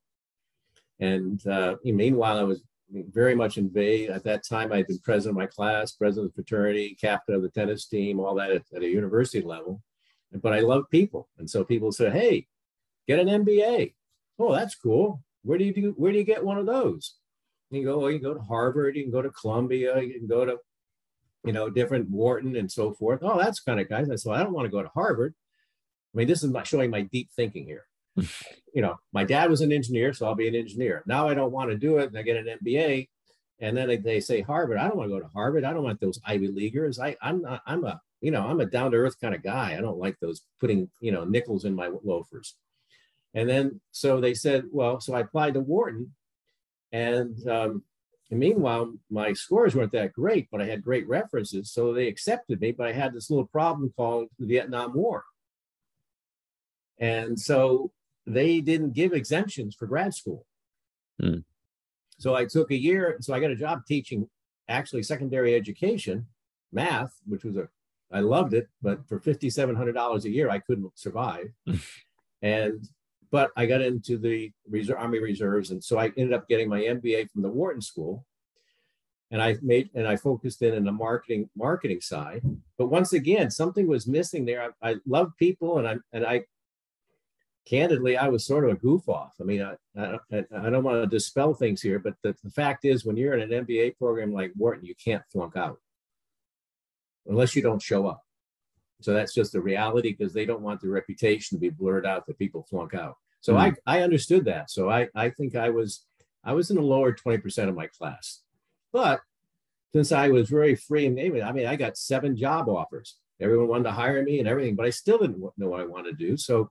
And 0.99 1.45
uh, 1.47 1.77
meanwhile, 1.83 2.37
I 2.37 2.43
was 2.43 2.61
very 2.91 3.33
much 3.33 3.57
in 3.57 3.69
Bay. 3.69 4.07
At 4.07 4.23
that 4.25 4.45
time, 4.47 4.71
I'd 4.71 4.85
been 4.85 4.99
president 4.99 5.31
of 5.31 5.41
my 5.41 5.47
class, 5.47 5.93
president 5.93 6.29
of 6.29 6.35
the 6.35 6.43
fraternity, 6.43 6.95
captain 7.01 7.33
of 7.33 7.41
the 7.41 7.49
tennis 7.49 7.87
team, 7.87 8.19
all 8.19 8.35
that 8.35 8.51
at, 8.51 8.61
at 8.75 8.83
a 8.83 8.87
university 8.87 9.43
level 9.43 9.81
but 10.31 10.53
I 10.53 10.59
love 10.59 10.89
people. 10.89 11.29
And 11.37 11.49
so 11.49 11.63
people 11.63 11.91
say, 11.91 12.09
hey, 12.09 12.47
get 13.07 13.19
an 13.19 13.27
MBA. 13.27 13.93
Oh, 14.39 14.53
that's 14.53 14.75
cool. 14.75 15.23
Where 15.43 15.57
do 15.57 15.63
you 15.63 15.73
do, 15.73 15.93
where 15.97 16.11
do 16.11 16.17
you 16.17 16.23
get 16.23 16.43
one 16.43 16.57
of 16.57 16.65
those? 16.65 17.15
And 17.71 17.79
you 17.79 17.85
go, 17.85 17.99
well, 17.99 18.11
you 18.11 18.19
can 18.19 18.29
go 18.29 18.33
to 18.33 18.43
Harvard, 18.43 18.95
you 18.95 19.03
can 19.03 19.11
go 19.11 19.21
to 19.21 19.29
Columbia, 19.29 20.01
you 20.01 20.13
can 20.13 20.27
go 20.27 20.45
to, 20.45 20.57
you 21.43 21.53
know, 21.53 21.69
different 21.69 22.09
Wharton 22.09 22.55
and 22.55 22.71
so 22.71 22.93
forth. 22.93 23.19
Oh, 23.21 23.37
that's 23.37 23.59
kind 23.59 23.79
of 23.79 23.89
guys. 23.89 24.09
I 24.09 24.15
said, 24.15 24.29
well, 24.29 24.39
I 24.39 24.43
don't 24.43 24.53
want 24.53 24.65
to 24.65 24.71
go 24.71 24.81
to 24.81 24.89
Harvard. 24.89 25.35
I 26.13 26.17
mean, 26.17 26.27
this 26.27 26.43
is 26.43 26.53
showing 26.63 26.89
my 26.89 27.01
deep 27.01 27.29
thinking 27.35 27.65
here. 27.65 27.85
you 28.73 28.81
know, 28.81 28.95
my 29.13 29.23
dad 29.23 29.49
was 29.49 29.61
an 29.61 29.71
engineer, 29.71 30.13
so 30.13 30.25
I'll 30.25 30.35
be 30.35 30.47
an 30.47 30.55
engineer. 30.55 31.03
Now 31.05 31.27
I 31.27 31.33
don't 31.33 31.51
want 31.51 31.69
to 31.69 31.77
do 31.77 31.97
it, 31.97 32.07
and 32.07 32.17
I 32.17 32.21
get 32.21 32.37
an 32.37 32.57
MBA, 32.63 33.09
and 33.59 33.75
then 33.75 33.87
they, 33.87 33.97
they 33.97 34.19
say 34.19 34.41
Harvard. 34.41 34.77
I 34.77 34.87
don't 34.87 34.97
want 34.97 35.09
to 35.09 35.15
go 35.15 35.21
to 35.21 35.31
Harvard. 35.33 35.63
I 35.63 35.73
don't 35.73 35.83
want 35.83 35.99
those 35.99 36.19
Ivy 36.25 36.47
Leaguers. 36.47 36.99
I, 36.99 37.15
I'm 37.21 37.41
not. 37.41 37.61
I'm 37.65 37.83
a 37.83 38.01
you 38.21 38.31
know, 38.31 38.41
I'm 38.41 38.59
a 38.59 38.65
down 38.65 38.91
to 38.91 38.97
earth 38.97 39.19
kind 39.19 39.35
of 39.35 39.43
guy. 39.43 39.75
I 39.77 39.81
don't 39.81 39.99
like 39.99 40.17
those 40.19 40.41
putting, 40.59 40.89
you 40.99 41.11
know, 41.11 41.25
nickels 41.25 41.65
in 41.65 41.75
my 41.75 41.91
loafers. 42.03 42.55
And 43.33 43.49
then, 43.49 43.81
so 43.91 44.21
they 44.21 44.33
said, 44.33 44.65
well, 44.71 44.99
so 44.99 45.13
I 45.13 45.19
applied 45.19 45.55
to 45.55 45.59
Wharton. 45.59 46.13
And, 46.91 47.35
um, 47.49 47.83
and 48.31 48.39
meanwhile, 48.39 48.93
my 49.09 49.33
scores 49.33 49.75
weren't 49.75 49.91
that 49.91 50.13
great, 50.13 50.47
but 50.51 50.61
I 50.61 50.65
had 50.65 50.83
great 50.83 51.07
references. 51.07 51.71
So 51.71 51.93
they 51.93 52.07
accepted 52.07 52.61
me, 52.61 52.71
but 52.71 52.87
I 52.87 52.93
had 52.93 53.13
this 53.13 53.29
little 53.29 53.47
problem 53.47 53.93
called 53.95 54.29
the 54.39 54.47
Vietnam 54.47 54.93
War. 54.93 55.25
And 56.97 57.39
so 57.39 57.91
they 58.25 58.61
didn't 58.61 58.93
give 58.93 59.13
exemptions 59.13 59.75
for 59.75 59.85
grad 59.85 60.13
school. 60.13 60.45
Hmm. 61.21 61.39
So 62.17 62.33
I 62.33 62.45
took 62.45 62.71
a 62.71 62.77
year. 62.77 63.17
So 63.19 63.33
I 63.33 63.39
got 63.39 63.51
a 63.51 63.55
job 63.55 63.81
teaching 63.85 64.29
actually 64.67 65.03
secondary 65.03 65.53
education, 65.53 66.25
math, 66.71 67.13
which 67.27 67.43
was 67.43 67.57
a 67.57 67.69
I 68.15 68.21
loved 68.21 68.53
it, 68.53 68.69
but 68.81 69.05
for 69.09 69.19
$5,700 69.19 70.23
a 70.23 70.29
year, 70.29 70.49
I 70.49 70.59
couldn't 70.59 70.97
survive. 70.97 71.49
and, 72.41 72.87
but 73.29 73.51
I 73.57 73.65
got 73.65 73.81
into 73.81 74.17
the 74.17 74.53
reserve, 74.69 74.95
Army 74.99 75.19
Reserves. 75.19 75.71
And 75.71 75.83
so 75.83 75.99
I 75.99 76.13
ended 76.15 76.31
up 76.31 76.47
getting 76.47 76.69
my 76.69 76.79
MBA 76.79 77.29
from 77.29 77.41
the 77.41 77.49
Wharton 77.49 77.81
School. 77.81 78.25
And 79.31 79.41
I 79.41 79.57
made, 79.61 79.89
and 79.95 80.07
I 80.07 80.15
focused 80.15 80.61
in 80.61 80.77
on 80.77 80.85
the 80.85 80.93
marketing, 80.93 81.49
marketing 81.57 81.99
side. 81.99 82.41
But 82.77 82.87
once 82.87 83.11
again, 83.11 83.51
something 83.51 83.85
was 83.85 84.07
missing 84.07 84.45
there. 84.45 84.73
I, 84.81 84.91
I 84.91 84.95
love 85.05 85.33
people 85.37 85.79
and 85.79 85.85
I, 85.85 85.95
and 86.13 86.25
I, 86.25 86.45
candidly, 87.67 88.15
I 88.15 88.29
was 88.29 88.45
sort 88.45 88.63
of 88.63 88.71
a 88.71 88.79
goof 88.79 89.09
off. 89.09 89.33
I 89.41 89.43
mean, 89.43 89.61
I, 89.61 89.75
I, 89.99 90.45
I 90.55 90.69
don't 90.69 90.85
want 90.85 91.03
to 91.03 91.07
dispel 91.07 91.53
things 91.53 91.81
here, 91.81 91.99
but 91.99 92.13
the, 92.23 92.33
the 92.45 92.51
fact 92.51 92.85
is 92.85 93.03
when 93.03 93.17
you're 93.17 93.33
in 93.33 93.51
an 93.51 93.65
MBA 93.65 93.97
program 93.97 94.31
like 94.31 94.53
Wharton, 94.55 94.85
you 94.85 94.95
can't 95.03 95.23
flunk 95.33 95.57
out 95.57 95.79
unless 97.27 97.55
you 97.55 97.61
don't 97.61 97.81
show 97.81 98.07
up. 98.07 98.21
So 99.01 99.13
that's 99.13 99.33
just 99.33 99.51
the 99.51 99.61
reality 99.61 100.15
because 100.17 100.33
they 100.33 100.45
don't 100.45 100.61
want 100.61 100.81
the 100.81 100.89
reputation 100.89 101.57
to 101.57 101.61
be 101.61 101.69
blurred 101.69 102.05
out 102.05 102.25
that 102.25 102.39
people 102.39 102.65
flunk 102.69 102.93
out. 102.93 103.15
So 103.41 103.53
mm. 103.53 103.75
I, 103.85 103.97
I 103.97 104.01
understood 104.01 104.45
that. 104.45 104.71
So 104.71 104.89
I, 104.89 105.07
I 105.15 105.29
think 105.29 105.55
I 105.55 105.69
was 105.69 106.05
I 106.43 106.53
was 106.53 106.69
in 106.69 106.75
the 106.75 106.81
lower 106.81 107.11
20% 107.11 107.69
of 107.69 107.75
my 107.75 107.87
class. 107.87 108.41
But 108.93 109.19
since 109.93 110.11
I 110.11 110.29
was 110.29 110.49
very 110.49 110.75
free 110.75 111.07
and 111.07 111.19
I 111.19 111.51
mean, 111.51 111.65
I 111.65 111.75
got 111.75 111.97
seven 111.97 112.35
job 112.37 112.69
offers. 112.69 113.17
Everyone 113.41 113.67
wanted 113.67 113.85
to 113.85 113.91
hire 113.91 114.21
me 114.23 114.39
and 114.39 114.47
everything, 114.47 114.75
but 114.75 114.85
I 114.85 114.91
still 114.91 115.17
didn't 115.17 115.39
know 115.57 115.69
what 115.69 115.81
I 115.81 115.85
wanted 115.85 116.17
to 116.17 116.25
do. 116.27 116.37
So 116.37 116.69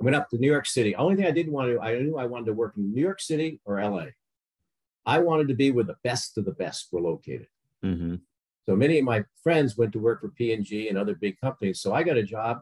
I 0.00 0.04
went 0.04 0.16
up 0.16 0.28
to 0.30 0.38
New 0.38 0.50
York 0.50 0.66
City. 0.66 0.94
Only 0.94 1.16
thing 1.16 1.26
I 1.26 1.30
didn't 1.30 1.52
want 1.52 1.68
to, 1.68 1.74
do, 1.74 1.80
I 1.80 1.98
knew 2.00 2.18
I 2.18 2.26
wanted 2.26 2.46
to 2.46 2.52
work 2.52 2.74
in 2.76 2.92
New 2.92 3.00
York 3.00 3.20
City 3.20 3.60
or 3.64 3.82
LA. 3.82 4.06
I 5.04 5.18
wanted 5.18 5.48
to 5.48 5.54
be 5.54 5.70
where 5.70 5.84
the 5.84 5.96
best 6.04 6.38
of 6.38 6.44
the 6.44 6.52
best 6.52 6.88
were 6.92 7.00
located. 7.00 7.48
Mm-hmm. 7.84 8.16
So 8.68 8.76
many 8.76 8.98
of 8.98 9.04
my 9.04 9.24
friends 9.42 9.76
went 9.76 9.92
to 9.92 9.98
work 9.98 10.20
for 10.20 10.28
P&G 10.28 10.88
and 10.88 10.96
other 10.96 11.14
big 11.14 11.40
companies. 11.40 11.80
So 11.80 11.92
I 11.92 12.02
got 12.02 12.16
a 12.16 12.22
job. 12.22 12.60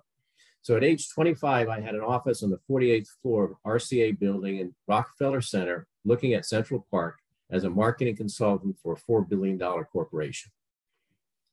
So 0.63 0.77
at 0.77 0.85
age 0.85 1.09
25, 1.11 1.69
I 1.69 1.81
had 1.81 1.95
an 1.95 2.01
office 2.01 2.43
on 2.43 2.51
the 2.51 2.61
48th 2.71 3.09
floor 3.23 3.45
of 3.45 3.53
RCA 3.67 4.19
building 4.19 4.59
in 4.59 4.75
Rockefeller 4.87 5.41
Center, 5.41 5.87
looking 6.05 6.35
at 6.35 6.47
Central 6.47 6.87
Park 6.91 7.17
as 7.51 7.65
a 7.65 7.71
marketing 7.71 8.17
consultant 8.17 8.77
for 8.83 8.95
a 8.95 9.11
$4 9.11 9.29
billion 9.29 9.59
corporation. 9.59 10.51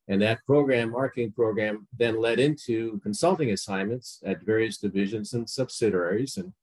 And 0.09 0.21
that 0.21 0.45
program, 0.45 0.91
marketing 0.91 1.33
program, 1.33 1.87
then 1.97 2.21
led 2.21 2.39
into 2.39 2.99
consulting 2.99 3.51
assignments 3.51 4.21
at 4.25 4.45
various 4.45 4.77
divisions 4.77 5.33
and 5.33 5.49
subsidiaries. 5.49 6.37
And 6.37 6.53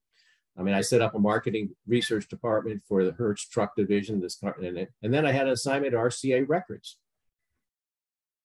I 0.59 0.62
mean, 0.62 0.75
I 0.75 0.81
set 0.81 1.03
up 1.03 1.14
a 1.14 1.18
marketing 1.18 1.70
research 1.87 2.29
department 2.29 2.83
for 2.88 3.05
the 3.05 3.12
Hertz 3.12 3.47
truck 3.47 3.77
division, 3.77 4.20
this, 4.20 4.38
and, 4.42 4.87
and 5.03 5.14
then 5.14 5.27
I 5.27 5.33
had 5.33 5.47
an 5.47 5.53
assignment 5.53 5.92
at 5.92 6.01
RCA 6.01 6.49
Records 6.49 6.97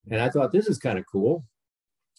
and 0.10 0.22
I 0.22 0.30
thought 0.30 0.52
this 0.52 0.68
is 0.68 0.78
kind 0.78 0.98
of 0.98 1.06
cool. 1.12 1.46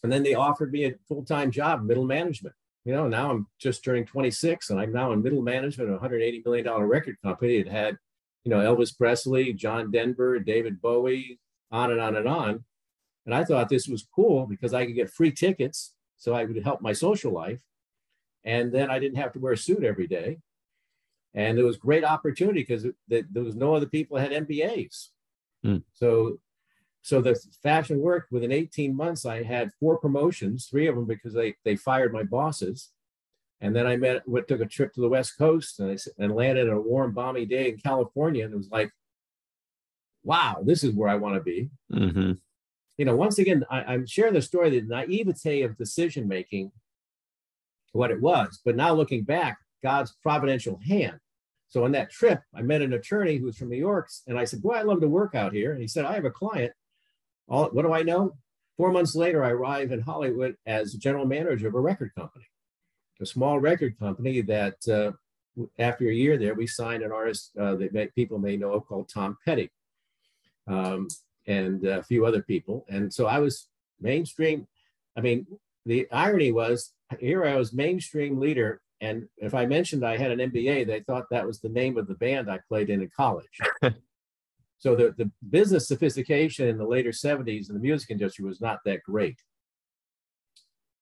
And 0.02 0.10
then 0.10 0.22
they 0.22 0.34
offered 0.34 0.72
me 0.72 0.84
a 0.84 0.94
full 1.08 1.24
time 1.24 1.50
job, 1.50 1.82
middle 1.82 2.04
management. 2.04 2.54
You 2.84 2.94
know, 2.94 3.08
now 3.08 3.30
I'm 3.30 3.46
just 3.58 3.84
turning 3.84 4.06
26 4.06 4.70
and 4.70 4.80
I'm 4.80 4.92
now 4.92 5.12
in 5.12 5.22
middle 5.22 5.42
management 5.42 5.90
of 5.90 6.02
a 6.02 6.08
$180 6.08 6.44
million 6.44 6.66
record 6.82 7.16
company. 7.22 7.56
It 7.56 7.68
had, 7.68 7.98
you 8.44 8.50
know, 8.50 8.58
Elvis 8.58 8.96
Presley, 8.96 9.52
John 9.52 9.90
Denver, 9.90 10.38
David 10.38 10.80
Bowie, 10.80 11.38
on 11.70 11.92
and 11.92 12.00
on 12.00 12.16
and 12.16 12.26
on. 12.26 12.64
And 13.26 13.34
I 13.34 13.44
thought 13.44 13.68
this 13.68 13.86
was 13.86 14.06
cool 14.14 14.46
because 14.46 14.72
I 14.72 14.86
could 14.86 14.94
get 14.94 15.10
free 15.10 15.30
tickets 15.30 15.92
so 16.16 16.34
I 16.34 16.44
would 16.44 16.62
help 16.62 16.80
my 16.80 16.92
social 16.92 17.32
life. 17.32 17.60
And 18.44 18.72
then 18.72 18.90
I 18.90 18.98
didn't 18.98 19.18
have 19.18 19.32
to 19.34 19.38
wear 19.38 19.52
a 19.52 19.58
suit 19.58 19.84
every 19.84 20.06
day. 20.06 20.38
And 21.34 21.58
it 21.58 21.62
was 21.62 21.76
great 21.76 22.02
opportunity 22.02 22.60
because 22.60 22.86
there 23.08 23.44
was 23.44 23.54
no 23.54 23.74
other 23.74 23.86
people 23.86 24.16
that 24.16 24.32
had 24.32 24.48
MBAs. 24.48 25.08
Mm. 25.64 25.82
So 25.92 26.38
so 27.02 27.20
the 27.20 27.38
fashion 27.62 27.98
worked 27.98 28.30
within 28.30 28.52
18 28.52 28.94
months 28.94 29.24
i 29.24 29.42
had 29.42 29.70
four 29.78 29.98
promotions 29.98 30.66
three 30.66 30.86
of 30.86 30.94
them 30.94 31.06
because 31.06 31.32
they 31.32 31.54
they 31.64 31.76
fired 31.76 32.12
my 32.12 32.22
bosses 32.22 32.90
and 33.60 33.74
then 33.74 33.86
i 33.86 33.96
met 33.96 34.26
went, 34.28 34.48
took 34.48 34.60
a 34.60 34.66
trip 34.66 34.92
to 34.94 35.00
the 35.00 35.08
west 35.08 35.36
coast 35.38 35.80
and, 35.80 35.90
I, 35.90 36.22
and 36.22 36.34
landed 36.34 36.68
on 36.68 36.76
a 36.76 36.80
warm 36.80 37.14
balmy 37.14 37.46
day 37.46 37.70
in 37.70 37.78
california 37.78 38.44
and 38.44 38.52
it 38.52 38.56
was 38.56 38.70
like 38.70 38.90
wow 40.22 40.58
this 40.62 40.84
is 40.84 40.94
where 40.94 41.08
i 41.08 41.14
want 41.14 41.36
to 41.36 41.40
be 41.40 41.70
mm-hmm. 41.92 42.32
you 42.98 43.04
know 43.04 43.16
once 43.16 43.38
again 43.38 43.64
I, 43.70 43.82
i'm 43.84 44.06
sharing 44.06 44.34
the 44.34 44.42
story 44.42 44.70
the 44.70 44.82
naivete 44.82 45.62
of 45.62 45.78
decision 45.78 46.28
making 46.28 46.72
what 47.92 48.10
it 48.10 48.20
was 48.20 48.60
but 48.64 48.76
now 48.76 48.92
looking 48.92 49.24
back 49.24 49.58
god's 49.82 50.14
providential 50.22 50.78
hand 50.86 51.18
so 51.70 51.84
on 51.84 51.92
that 51.92 52.10
trip, 52.10 52.42
I 52.52 52.62
met 52.62 52.82
an 52.82 52.94
attorney 52.94 53.36
who 53.36 53.46
was 53.46 53.56
from 53.56 53.70
New 53.70 53.76
York, 53.76 54.10
and 54.26 54.36
I 54.36 54.44
said, 54.44 54.60
"Boy, 54.60 54.72
I 54.72 54.82
love 54.82 55.00
to 55.02 55.08
work 55.08 55.36
out 55.36 55.52
here." 55.52 55.70
And 55.70 55.80
he 55.80 55.86
said, 55.86 56.04
"I 56.04 56.14
have 56.14 56.24
a 56.24 56.30
client 56.30 56.72
all, 57.48 57.66
what 57.70 57.82
do 57.82 57.92
I 57.92 58.02
know? 58.02 58.36
Four 58.76 58.92
months 58.92 59.14
later, 59.14 59.44
I 59.44 59.50
arrive 59.50 59.92
in 59.92 60.00
Hollywood 60.00 60.56
as 60.66 60.94
general 60.94 61.26
manager 61.26 61.68
of 61.68 61.74
a 61.74 61.80
record 61.80 62.14
company, 62.14 62.46
a 63.20 63.26
small 63.26 63.60
record 63.60 63.98
company 63.98 64.40
that 64.42 64.76
uh, 64.88 65.12
after 65.78 66.08
a 66.08 66.14
year 66.14 66.38
there, 66.38 66.54
we 66.54 66.66
signed 66.66 67.02
an 67.02 67.12
artist 67.12 67.50
uh, 67.58 67.74
that 67.76 67.92
may, 67.92 68.06
people 68.08 68.38
may 68.38 68.56
know 68.56 68.80
called 68.80 69.10
Tom 69.12 69.36
Petty 69.44 69.70
um, 70.66 71.08
and 71.46 71.84
a 71.84 72.02
few 72.02 72.24
other 72.24 72.42
people. 72.42 72.86
And 72.88 73.12
so 73.12 73.26
I 73.26 73.38
was 73.38 73.68
mainstream. 74.00 74.66
I 75.16 75.20
mean, 75.20 75.46
the 75.86 76.06
irony 76.10 76.52
was 76.52 76.92
here 77.18 77.44
I 77.44 77.56
was 77.56 77.72
mainstream 77.72 78.38
leader. 78.38 78.80
And 79.00 79.26
if 79.38 79.54
I 79.54 79.66
mentioned 79.66 80.04
I 80.04 80.16
had 80.16 80.30
an 80.30 80.50
MBA, 80.50 80.86
they 80.86 81.00
thought 81.00 81.24
that 81.30 81.46
was 81.46 81.60
the 81.60 81.68
name 81.68 81.96
of 81.98 82.06
the 82.06 82.14
band 82.14 82.50
I 82.50 82.60
played 82.68 82.90
in 82.90 83.02
in 83.02 83.10
college. 83.14 83.58
So 84.80 84.96
the, 84.96 85.14
the 85.16 85.30
business 85.50 85.86
sophistication 85.86 86.66
in 86.66 86.78
the 86.78 86.86
later 86.86 87.10
70s 87.10 87.68
in 87.68 87.74
the 87.74 87.80
music 87.80 88.10
industry 88.10 88.44
was 88.46 88.60
not 88.60 88.80
that 88.86 89.02
great. 89.02 89.38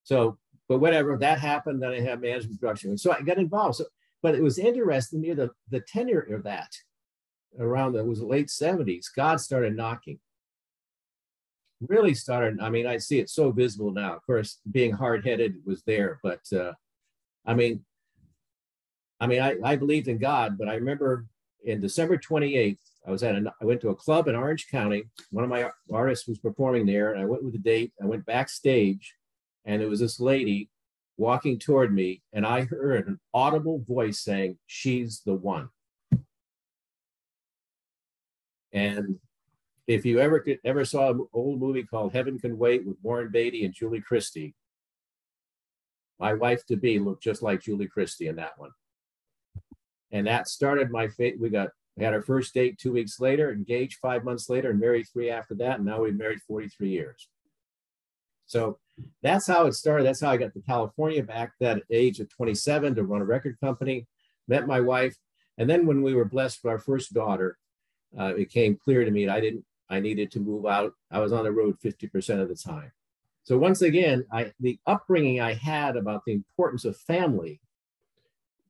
So, 0.02 0.36
but 0.68 0.80
whatever, 0.80 1.16
that 1.16 1.38
happened. 1.38 1.80
Then 1.80 1.92
I 1.92 2.00
had 2.00 2.20
management 2.20 2.60
production. 2.60 2.90
And 2.90 3.00
so 3.00 3.12
I 3.12 3.22
got 3.22 3.38
involved. 3.38 3.76
So, 3.76 3.84
but 4.20 4.34
it 4.34 4.42
was 4.42 4.58
interesting 4.58 5.20
near 5.20 5.36
the, 5.36 5.50
the 5.70 5.80
tenure 5.80 6.34
of 6.34 6.42
that. 6.42 6.72
around 7.58 7.92
the, 7.92 8.00
it 8.00 8.06
was 8.06 8.20
late 8.20 8.48
70s, 8.48 9.06
God 9.14 9.40
started 9.40 9.76
knocking. 9.76 10.18
Really 11.80 12.14
started, 12.14 12.58
I 12.60 12.70
mean, 12.70 12.86
I 12.86 12.96
see 12.96 13.20
it 13.20 13.30
so 13.30 13.52
visible 13.52 13.92
now. 13.92 14.16
Of 14.16 14.26
course, 14.26 14.58
being 14.68 14.90
hard-headed 14.90 15.58
was 15.64 15.84
there, 15.84 16.18
but 16.24 16.40
uh, 16.52 16.72
I 17.46 17.54
mean, 17.54 17.84
I 19.20 19.28
mean, 19.28 19.40
I, 19.40 19.56
I 19.64 19.76
believed 19.76 20.08
in 20.08 20.18
God, 20.18 20.58
but 20.58 20.68
I 20.68 20.74
remember 20.74 21.26
in 21.64 21.80
December 21.80 22.18
28th, 22.18 22.78
I 23.08 23.10
was 23.10 23.22
at 23.22 23.34
a, 23.34 23.52
I 23.62 23.64
went 23.64 23.80
to 23.80 23.88
a 23.88 23.94
club 23.94 24.28
in 24.28 24.36
Orange 24.36 24.68
County. 24.70 25.04
One 25.30 25.42
of 25.42 25.48
my 25.48 25.70
artists 25.90 26.28
was 26.28 26.38
performing 26.38 26.84
there, 26.84 27.12
and 27.12 27.22
I 27.22 27.24
went 27.24 27.42
with 27.42 27.54
a 27.54 27.58
date. 27.58 27.92
I 28.02 28.04
went 28.04 28.26
backstage, 28.26 29.14
and 29.64 29.80
it 29.80 29.88
was 29.88 30.00
this 30.00 30.20
lady 30.20 30.68
walking 31.16 31.58
toward 31.58 31.92
me, 31.94 32.22
and 32.34 32.46
I 32.46 32.64
heard 32.64 33.08
an 33.08 33.18
audible 33.32 33.78
voice 33.78 34.20
saying, 34.20 34.58
"She's 34.66 35.22
the 35.24 35.32
one." 35.32 35.70
And 38.72 39.18
if 39.86 40.04
you 40.04 40.20
ever 40.20 40.40
could, 40.40 40.58
ever 40.62 40.84
saw 40.84 41.10
an 41.10 41.26
old 41.32 41.60
movie 41.60 41.84
called 41.84 42.12
Heaven 42.12 42.38
Can 42.38 42.58
Wait 42.58 42.86
with 42.86 42.98
Warren 43.02 43.30
Beatty 43.32 43.64
and 43.64 43.72
Julie 43.72 44.02
Christie, 44.02 44.54
my 46.20 46.34
wife 46.34 46.66
to 46.66 46.76
be 46.76 46.98
looked 46.98 47.22
just 47.22 47.40
like 47.40 47.62
Julie 47.62 47.88
Christie 47.88 48.28
in 48.28 48.36
that 48.36 48.58
one. 48.58 48.72
And 50.10 50.26
that 50.26 50.48
started 50.48 50.90
my 50.90 51.08
fate. 51.08 51.40
We 51.40 51.48
got 51.48 51.70
we 51.98 52.04
had 52.04 52.14
our 52.14 52.22
first 52.22 52.54
date 52.54 52.78
two 52.78 52.92
weeks 52.92 53.18
later, 53.18 53.52
engaged 53.52 53.98
five 54.00 54.22
months 54.22 54.48
later, 54.48 54.70
and 54.70 54.78
married 54.78 55.06
three 55.12 55.30
after 55.30 55.56
that. 55.56 55.78
And 55.78 55.84
now 55.84 56.02
we've 56.02 56.16
married 56.16 56.40
43 56.46 56.88
years. 56.88 57.28
So 58.46 58.78
that's 59.20 59.48
how 59.48 59.66
it 59.66 59.72
started. 59.72 60.06
That's 60.06 60.20
how 60.20 60.30
I 60.30 60.36
got 60.36 60.54
to 60.54 60.60
California 60.60 61.24
back 61.24 61.52
that 61.58 61.82
age 61.90 62.20
of 62.20 62.30
27 62.30 62.94
to 62.94 63.02
run 63.02 63.20
a 63.20 63.24
record 63.24 63.58
company, 63.60 64.06
met 64.46 64.68
my 64.68 64.80
wife. 64.80 65.16
And 65.58 65.68
then 65.68 65.86
when 65.86 66.02
we 66.02 66.14
were 66.14 66.24
blessed 66.24 66.60
with 66.62 66.70
our 66.70 66.78
first 66.78 67.12
daughter, 67.12 67.58
uh, 68.18 68.26
it 68.26 68.36
became 68.36 68.76
clear 68.76 69.04
to 69.04 69.10
me 69.10 69.26
that 69.26 69.34
I 69.34 69.40
didn't, 69.40 69.64
I 69.90 69.98
needed 69.98 70.30
to 70.32 70.40
move 70.40 70.66
out. 70.66 70.92
I 71.10 71.18
was 71.18 71.32
on 71.32 71.44
the 71.44 71.52
road 71.52 71.78
50% 71.84 72.40
of 72.40 72.48
the 72.48 72.54
time. 72.54 72.92
So 73.42 73.58
once 73.58 73.82
again, 73.82 74.24
I, 74.32 74.52
the 74.60 74.78
upbringing 74.86 75.40
I 75.40 75.54
had 75.54 75.96
about 75.96 76.22
the 76.24 76.32
importance 76.32 76.84
of 76.84 76.96
family 76.96 77.60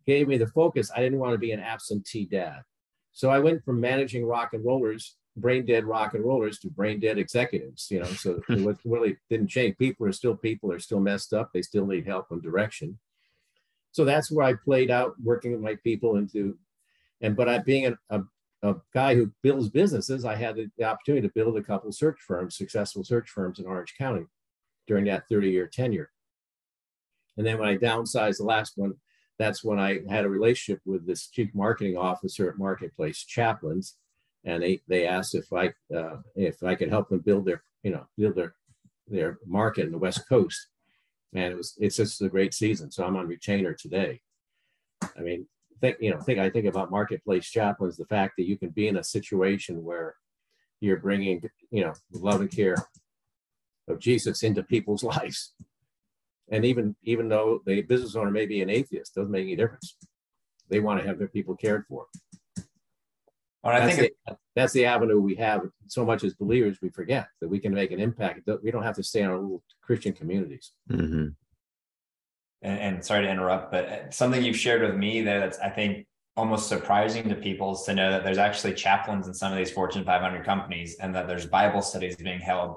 gave 0.07 0.29
me 0.29 0.39
the 0.39 0.47
focus. 0.47 0.91
I 0.97 1.01
didn't 1.01 1.19
want 1.19 1.33
to 1.33 1.39
be 1.39 1.53
an 1.53 1.61
absentee 1.61 2.25
dad. 2.25 2.63
So 3.19 3.31
I 3.31 3.41
went 3.41 3.65
from 3.65 3.81
managing 3.81 4.25
rock 4.25 4.53
and 4.53 4.65
rollers, 4.65 5.17
brain 5.37 5.67
dead 5.67 5.85
rock 5.85 6.15
and 6.15 6.25
rollers, 6.25 6.61
to 6.61 6.71
brain 6.71 7.01
dead 7.01 7.19
executives. 7.19 7.89
You 7.91 7.99
know, 7.99 8.07
so 8.07 8.41
it 8.49 8.79
really 8.85 9.17
didn't 9.29 9.49
change. 9.49 9.77
People 9.77 10.07
are 10.07 10.13
still 10.13 10.37
people, 10.37 10.71
are 10.71 10.79
still 10.79 11.01
messed 11.01 11.33
up. 11.33 11.51
They 11.53 11.63
still 11.63 11.85
need 11.85 12.07
help 12.07 12.31
and 12.31 12.41
direction. 12.41 12.97
So 13.91 14.05
that's 14.05 14.31
where 14.31 14.47
I 14.47 14.55
played 14.55 14.93
out 14.93 15.15
working 15.21 15.51
with 15.51 15.61
my 15.61 15.75
people 15.83 16.15
into, 16.15 16.57
and 17.21 17.35
but 17.35 17.49
I 17.49 17.59
being 17.59 17.87
a, 17.87 17.99
a, 18.11 18.23
a 18.63 18.77
guy 18.95 19.17
who 19.17 19.33
builds 19.43 19.69
businesses, 19.69 20.25
I 20.25 20.37
had 20.37 20.55
the, 20.55 20.71
the 20.79 20.85
opportunity 20.85 21.27
to 21.27 21.35
build 21.35 21.57
a 21.57 21.63
couple 21.65 21.91
search 21.91 22.21
firms, 22.21 22.57
successful 22.57 23.03
search 23.03 23.31
firms 23.31 23.59
in 23.59 23.67
Orange 23.67 23.97
County 23.99 24.27
during 24.87 25.07
that 25.07 25.25
30 25.29 25.51
year 25.51 25.67
tenure. 25.67 26.13
And 27.37 27.45
then 27.45 27.59
when 27.59 27.69
I 27.69 27.77
downsized 27.77 28.37
the 28.39 28.45
last 28.45 28.75
one, 28.77 28.95
that's 29.39 29.63
when 29.63 29.79
I 29.79 30.01
had 30.09 30.25
a 30.25 30.29
relationship 30.29 30.81
with 30.85 31.07
this 31.07 31.29
chief 31.29 31.55
marketing 31.55 31.97
officer 31.97 32.49
at 32.49 32.59
Marketplace 32.59 33.25
Chaplains, 33.25 33.97
and 34.45 34.63
they 34.63 34.83
they 34.89 35.07
asked 35.07 35.35
if 35.35 35.53
I 35.53 35.73
uh, 35.95 36.17
if 36.35 36.63
I 36.63 36.75
could 36.75 36.91
help 36.91 37.09
them 37.09 37.21
build 37.21 37.47
their 37.47 37.63
you 37.83 37.93
know 37.93 38.07
build 38.17 38.35
their 38.35 38.55
their 39.07 39.39
market 39.47 39.87
in 39.87 39.93
the 39.93 39.99
West 39.99 40.29
Coast, 40.29 40.69
and 41.35 41.53
it 41.53 41.57
was 41.57 41.75
it's 41.79 41.97
just 41.97 42.21
a 42.21 42.29
great 42.29 42.53
season. 42.53 42.91
So 42.91 43.05
I'm 43.05 43.17
on 43.17 43.29
retainer 43.29 43.75
today. 43.75 44.21
I 45.17 45.21
mean, 45.21 45.47
think 45.81 45.99
you 46.01 46.11
know 46.11 46.21
think 46.21 46.39
I 46.41 46.51
think 46.51 46.67
about 46.67 46.91
Marketplace 46.91 47.49
Chaplains, 47.49 47.97
the 47.97 48.07
fact 48.07 48.35
that 48.39 48.47
you 48.47 48.59
can 48.59 48.71
be 48.71 48.89
in 48.89 48.97
a 48.97 49.05
situation 49.05 49.85
where 49.85 50.17
you're 50.81 50.99
bringing 50.99 51.43
you 51.71 51.85
know 51.85 51.93
love 52.13 52.41
and 52.41 52.51
care 52.51 52.77
of 53.89 54.01
Jesus 54.01 54.43
into 54.43 54.63
people's 54.63 55.03
lives 55.17 55.55
and 56.51 56.65
even 56.65 56.97
even 57.03 57.29
though 57.29 57.61
the 57.67 57.83
business 57.83 58.17
owner 58.17 58.31
may 58.31 58.47
be 58.47 58.63
an 58.63 58.71
atheist, 58.71 59.15
doesn't 59.15 59.31
make 59.31 59.43
any 59.43 59.57
difference. 59.57 59.97
They 60.69 60.81
want 60.81 61.01
to 61.01 61.07
have 61.07 61.19
their 61.19 61.29
people 61.29 61.57
cared 61.57 61.85
for. 61.89 62.07
Well, 63.63 63.75
I 63.75 63.81
that's 63.81 63.97
think 63.97 64.13
the, 64.27 64.37
that's 64.55 64.73
the 64.73 64.87
avenue 64.87 65.21
we 65.21 65.35
have. 65.37 65.63
So 65.87 66.05
much 66.05 66.25
as 66.25 66.35
believers, 66.35 66.79
we 66.81 66.91
forget 66.91 67.29
that 67.41 67.49
we 67.49 67.59
can 67.59 67.75
make 67.75 67.91
an 67.91 68.01
impact. 68.01 68.49
We 68.63 68.71
don't 68.71 68.83
have 68.83 68.97
to 68.97 69.03
stay 69.03 69.21
in 69.21 69.27
our 69.29 69.39
little 69.39 69.63
Christian 69.83 70.13
communities. 70.13 70.73
Mm-hmm. 70.91 71.29
And, 72.63 72.81
and, 72.81 73.05
sorry 73.05 73.25
to 73.25 73.31
interrupt, 73.31 73.71
but 73.71 73.85
uh, 73.85 74.11
something 74.11 74.43
you've 74.43 74.57
shared 74.57 74.83
with 74.83 74.97
me 74.97 75.23
there 75.23 75.39
that's 75.39 75.61
I 75.61 75.69
think 75.69 76.07
almost 76.37 76.69
surprising 76.69 77.29
to 77.29 77.37
people 77.37 77.75
is 77.75 77.83
to 77.83 77.95
know 77.95 78.11
that 78.11 78.25
there's 78.25 78.39
actually 78.39 78.75
chaplains 78.75 79.29
in 79.29 79.35
some 79.35 79.53
of 79.53 79.59
these 79.59 79.71
Fortune 79.71 80.05
500 80.05 80.45
companies, 80.45 80.97
and 81.01 81.15
that 81.15 81.29
there's 81.29 81.47
Bible 81.47 81.83
studies 81.83 82.17
being 82.17 82.41
held 82.41 82.77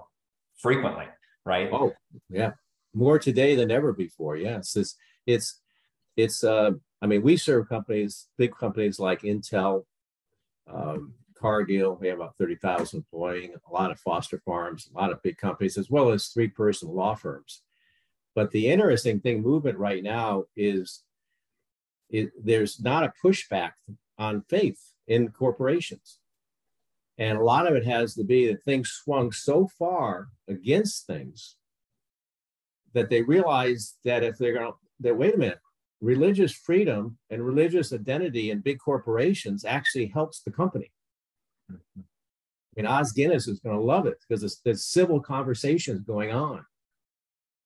frequently. 0.57 1.05
Right? 1.45 1.69
Oh, 1.71 1.93
yeah 2.29 2.51
more 2.93 3.19
today 3.19 3.55
than 3.55 3.71
ever 3.71 3.93
before. 3.93 4.37
Yes, 4.37 4.75
it's 4.75 4.95
it's 5.25 5.59
it's. 6.15 6.43
Uh, 6.43 6.71
I 7.01 7.07
mean, 7.07 7.23
we 7.23 7.37
serve 7.37 7.69
companies, 7.69 8.27
big 8.37 8.55
companies 8.55 8.99
like 8.99 9.21
Intel, 9.21 9.85
um, 10.71 11.13
Cargill. 11.35 11.97
We 11.99 12.07
have 12.09 12.19
about 12.19 12.37
thirty 12.37 12.55
thousand 12.55 12.99
employees. 12.99 13.51
A 13.69 13.73
lot 13.73 13.91
of 13.91 13.99
foster 13.99 14.41
farms, 14.45 14.89
a 14.93 14.97
lot 14.97 15.11
of 15.11 15.23
big 15.23 15.37
companies, 15.37 15.77
as 15.77 15.89
well 15.89 16.11
as 16.11 16.27
three-person 16.27 16.89
law 16.89 17.15
firms. 17.15 17.61
But 18.35 18.51
the 18.51 18.67
interesting 18.67 19.19
thing, 19.19 19.41
movement 19.41 19.77
right 19.77 20.03
now 20.03 20.45
is, 20.55 21.03
it, 22.09 22.31
there's 22.41 22.79
not 22.79 23.03
a 23.03 23.13
pushback 23.23 23.71
on 24.17 24.43
faith 24.47 24.79
in 25.07 25.29
corporations. 25.29 26.19
And 27.17 27.37
a 27.37 27.43
lot 27.43 27.67
of 27.67 27.75
it 27.75 27.85
has 27.85 28.15
to 28.15 28.23
be 28.23 28.47
that 28.47 28.63
things 28.63 28.89
swung 28.89 29.31
so 29.31 29.67
far 29.67 30.29
against 30.47 31.05
things 31.05 31.57
that 32.93 33.09
they 33.09 33.21
realize 33.21 33.95
that 34.03 34.23
if 34.23 34.37
they're 34.37 34.53
going 34.53 34.67
to, 34.67 34.77
that 35.01 35.17
wait 35.17 35.35
a 35.35 35.37
minute, 35.37 35.59
religious 36.01 36.51
freedom 36.51 37.17
and 37.29 37.45
religious 37.45 37.93
identity 37.93 38.51
in 38.51 38.59
big 38.59 38.79
corporations 38.79 39.63
actually 39.65 40.07
helps 40.07 40.41
the 40.41 40.51
company. 40.51 40.91
I 41.69 41.75
mean, 42.75 42.85
Os 42.85 43.11
Guinness 43.11 43.47
is 43.47 43.59
going 43.59 43.75
to 43.75 43.81
love 43.81 44.07
it 44.07 44.17
because 44.27 44.59
there's 44.63 44.85
civil 44.85 45.19
conversations 45.19 46.01
going 46.01 46.31
on. 46.31 46.65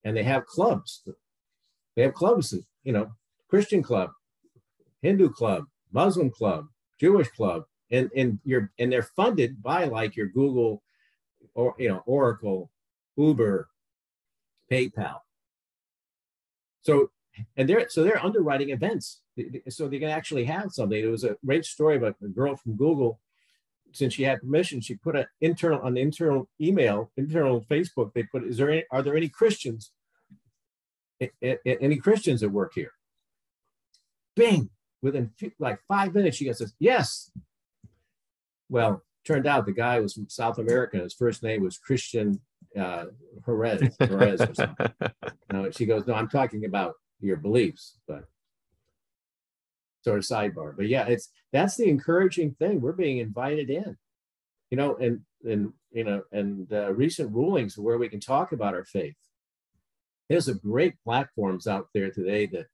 And 0.03 0.15
they 0.15 0.23
have 0.23 0.45
clubs. 0.45 1.03
They 1.95 2.03
have 2.03 2.13
clubs, 2.13 2.53
you 2.83 2.93
know, 2.93 3.11
Christian 3.49 3.81
club, 3.81 4.11
Hindu 5.01 5.29
club, 5.29 5.65
Muslim 5.91 6.29
club, 6.29 6.67
Jewish 6.99 7.29
club, 7.29 7.63
and 7.91 8.09
and 8.15 8.39
you're 8.43 8.71
and 8.79 8.91
they're 8.91 9.09
funded 9.15 9.61
by 9.61 9.85
like 9.85 10.15
your 10.15 10.27
Google 10.27 10.83
or 11.53 11.75
you 11.77 11.89
know 11.89 12.03
Oracle, 12.05 12.71
Uber, 13.17 13.69
PayPal. 14.71 15.19
So, 16.81 17.11
and 17.57 17.67
they're 17.67 17.89
so 17.89 18.03
they're 18.03 18.23
underwriting 18.23 18.69
events, 18.69 19.21
so 19.69 19.87
they 19.87 19.99
can 19.99 20.09
actually 20.09 20.45
have 20.45 20.71
something. 20.71 21.01
There 21.01 21.11
was 21.11 21.23
a 21.23 21.35
great 21.45 21.65
story 21.65 21.97
about 21.97 22.15
a 22.23 22.27
girl 22.27 22.55
from 22.55 22.75
Google. 22.75 23.19
Since 23.91 24.13
she 24.15 24.23
had 24.23 24.41
permission, 24.41 24.81
she 24.81 24.95
put 24.95 25.15
an 25.15 25.25
internal 25.39 25.79
on 25.81 25.95
internal 25.95 26.49
email, 26.59 27.11
internal 27.15 27.61
Facebook. 27.61 28.13
They 28.13 28.23
put, 28.23 28.43
"Is 28.43 28.57
there 28.57 28.69
any, 28.69 28.83
are 28.91 29.01
there 29.01 29.15
any 29.15 29.29
Christians? 29.29 29.91
Any 31.41 31.97
Christians 31.97 32.41
that 32.41 32.49
work 32.49 32.73
here?" 32.75 32.91
Bing! 34.35 34.69
Within 35.01 35.31
like 35.59 35.79
five 35.87 36.13
minutes, 36.13 36.37
she 36.37 36.45
gets 36.45 36.59
this. 36.59 36.73
Yes. 36.79 37.31
Well, 38.69 39.03
turned 39.25 39.47
out 39.47 39.65
the 39.65 39.71
guy 39.71 39.99
was 39.99 40.13
from 40.13 40.29
South 40.29 40.57
America. 40.57 40.97
His 40.97 41.13
first 41.13 41.41
name 41.43 41.63
was 41.63 41.77
Christian 41.77 42.41
uh, 42.79 43.05
Jerez, 43.45 43.95
Jerez 43.97 44.41
or 44.41 44.53
something. 44.53 44.87
no, 45.51 45.71
she 45.71 45.85
goes, 45.85 46.05
no, 46.07 46.13
I'm 46.13 46.29
talking 46.29 46.65
about 46.65 46.93
your 47.19 47.37
beliefs, 47.37 47.97
but 48.07 48.25
sort 50.03 50.19
of 50.19 50.25
sidebar. 50.25 50.75
But 50.75 50.87
yeah, 50.87 51.05
it's 51.07 51.29
that's 51.51 51.75
the 51.75 51.89
encouraging 51.89 52.55
thing. 52.55 52.81
We're 52.81 52.93
being 52.93 53.17
invited 53.17 53.69
in, 53.69 53.97
you 54.69 54.77
know, 54.77 54.95
and 54.95 55.21
and 55.43 55.73
you 55.91 56.03
know, 56.03 56.23
and 56.31 56.71
uh, 56.71 56.93
recent 56.93 57.33
rulings 57.33 57.77
where 57.77 57.97
we 57.97 58.09
can 58.09 58.19
talk 58.19 58.51
about 58.51 58.73
our 58.73 58.85
faith. 58.85 59.15
There's 60.29 60.47
a 60.47 60.55
great 60.55 60.95
platforms 61.03 61.67
out 61.67 61.87
there 61.93 62.09
today 62.09 62.47
that 62.47 62.65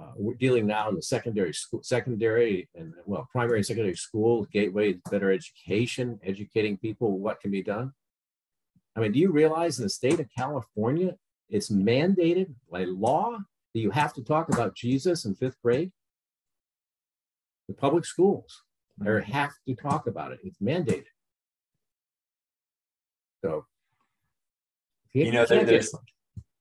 uh, 0.00 0.12
we're 0.16 0.34
dealing 0.34 0.66
now 0.66 0.88
in 0.88 0.94
the 0.94 1.02
secondary 1.02 1.52
school, 1.52 1.82
secondary 1.82 2.68
and 2.74 2.94
well, 3.04 3.28
primary 3.32 3.58
and 3.58 3.66
secondary 3.66 3.96
school, 3.96 4.46
gateway 4.52 4.94
better 5.10 5.30
education, 5.30 6.18
educating 6.24 6.76
people 6.78 7.18
what 7.18 7.40
can 7.40 7.50
be 7.50 7.62
done. 7.62 7.92
I 8.96 9.00
mean, 9.00 9.12
do 9.12 9.18
you 9.18 9.30
realize 9.30 9.78
in 9.78 9.84
the 9.84 9.90
state 9.90 10.20
of 10.20 10.26
California, 10.36 11.14
it's 11.48 11.70
mandated 11.70 12.52
by 12.70 12.84
law 12.84 13.38
that 13.74 13.80
you 13.80 13.90
have 13.90 14.12
to 14.14 14.24
talk 14.24 14.52
about 14.52 14.74
Jesus 14.74 15.24
in 15.24 15.34
fifth 15.34 15.56
grade? 15.62 15.92
The 17.68 17.74
public 17.74 18.04
schools 18.04 18.64
are 19.06 19.20
have 19.20 19.52
to 19.68 19.74
talk 19.74 20.06
about 20.06 20.32
it. 20.32 20.40
It's 20.42 20.58
mandated. 20.58 21.04
So, 23.44 23.64
you 25.12 25.32
know, 25.32 25.46
there, 25.46 25.64
there's 25.64 25.94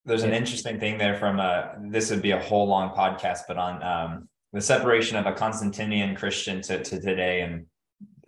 there's 0.05 0.23
an 0.23 0.33
interesting 0.33 0.79
thing 0.79 0.97
there 0.97 1.15
from 1.15 1.39
a 1.39 1.75
this 1.89 2.09
would 2.09 2.21
be 2.21 2.31
a 2.31 2.39
whole 2.39 2.67
long 2.67 2.95
podcast, 2.95 3.41
but 3.47 3.57
on 3.57 3.83
um, 3.83 4.29
the 4.53 4.61
separation 4.61 5.17
of 5.17 5.25
a 5.25 5.33
Constantinian 5.33 6.15
Christian 6.15 6.61
to, 6.63 6.83
to 6.83 6.99
today 6.99 7.41
and 7.41 7.65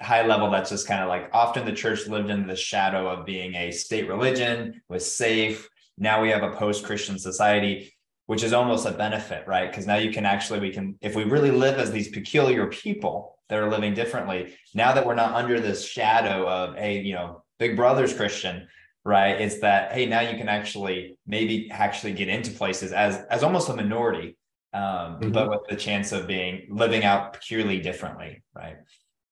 high 0.02 0.26
level 0.26 0.50
that's 0.50 0.70
just 0.70 0.88
kind 0.88 1.02
of 1.02 1.10
like 1.10 1.30
often 1.34 1.66
the 1.66 1.72
church 1.72 2.08
lived 2.08 2.30
in 2.30 2.48
the 2.48 2.56
shadow 2.56 3.08
of 3.08 3.26
being 3.26 3.54
a 3.56 3.72
state 3.72 4.08
religion 4.08 4.82
was 4.90 5.16
safe. 5.16 5.70
Now 5.98 6.22
we 6.22 6.30
have 6.30 6.44
a 6.44 6.52
post-christian 6.56 7.20
society 7.20 7.94
which 8.28 8.44
is 8.44 8.54
almost 8.54 8.86
a 8.86 8.92
benefit 8.92 9.46
right? 9.46 9.70
Because 9.70 9.86
now 9.86 9.98
you 9.98 10.12
can 10.12 10.26
actually 10.26 10.60
we 10.60 10.72
can 10.72 10.98
if 11.02 11.16
we 11.16 11.24
really 11.24 11.52
live 11.52 11.78
as 11.78 11.92
these 11.92 12.10
peculiar 12.10 12.68
people 12.68 13.38
that 13.52 13.60
are 13.60 13.70
living 13.70 13.94
differently 13.94 14.54
now 14.74 14.94
that 14.94 15.06
we're 15.06 15.14
not 15.14 15.34
under 15.34 15.60
this 15.60 15.86
shadow 15.86 16.48
of 16.48 16.76
a 16.78 17.02
you 17.02 17.14
know 17.14 17.44
big 17.60 17.76
brother's 17.76 18.14
christian 18.14 18.66
right 19.04 19.42
it's 19.42 19.60
that 19.60 19.92
hey 19.92 20.06
now 20.06 20.22
you 20.22 20.38
can 20.38 20.48
actually 20.48 21.18
maybe 21.28 21.70
actually 21.70 22.14
get 22.14 22.30
into 22.30 22.50
places 22.52 22.94
as 22.94 23.24
as 23.30 23.44
almost 23.44 23.70
a 23.70 23.76
minority 23.76 24.38
um, 24.74 24.82
mm-hmm. 24.82 25.32
but 25.32 25.50
with 25.50 25.60
the 25.70 25.76
chance 25.76 26.14
of 26.14 26.28
being 26.28 26.66
living 26.70 27.04
out 27.04 27.40
purely 27.42 27.80
differently 27.80 28.42
right 28.56 28.78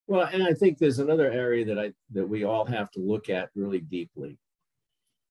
well, 0.09 0.27
and 0.33 0.41
I 0.41 0.53
think 0.53 0.79
there's 0.79 0.97
another 0.97 1.31
area 1.31 1.63
that 1.65 1.77
I 1.77 1.93
that 2.13 2.27
we 2.27 2.43
all 2.43 2.65
have 2.65 2.89
to 2.91 2.99
look 2.99 3.29
at 3.29 3.51
really 3.55 3.79
deeply. 3.79 4.39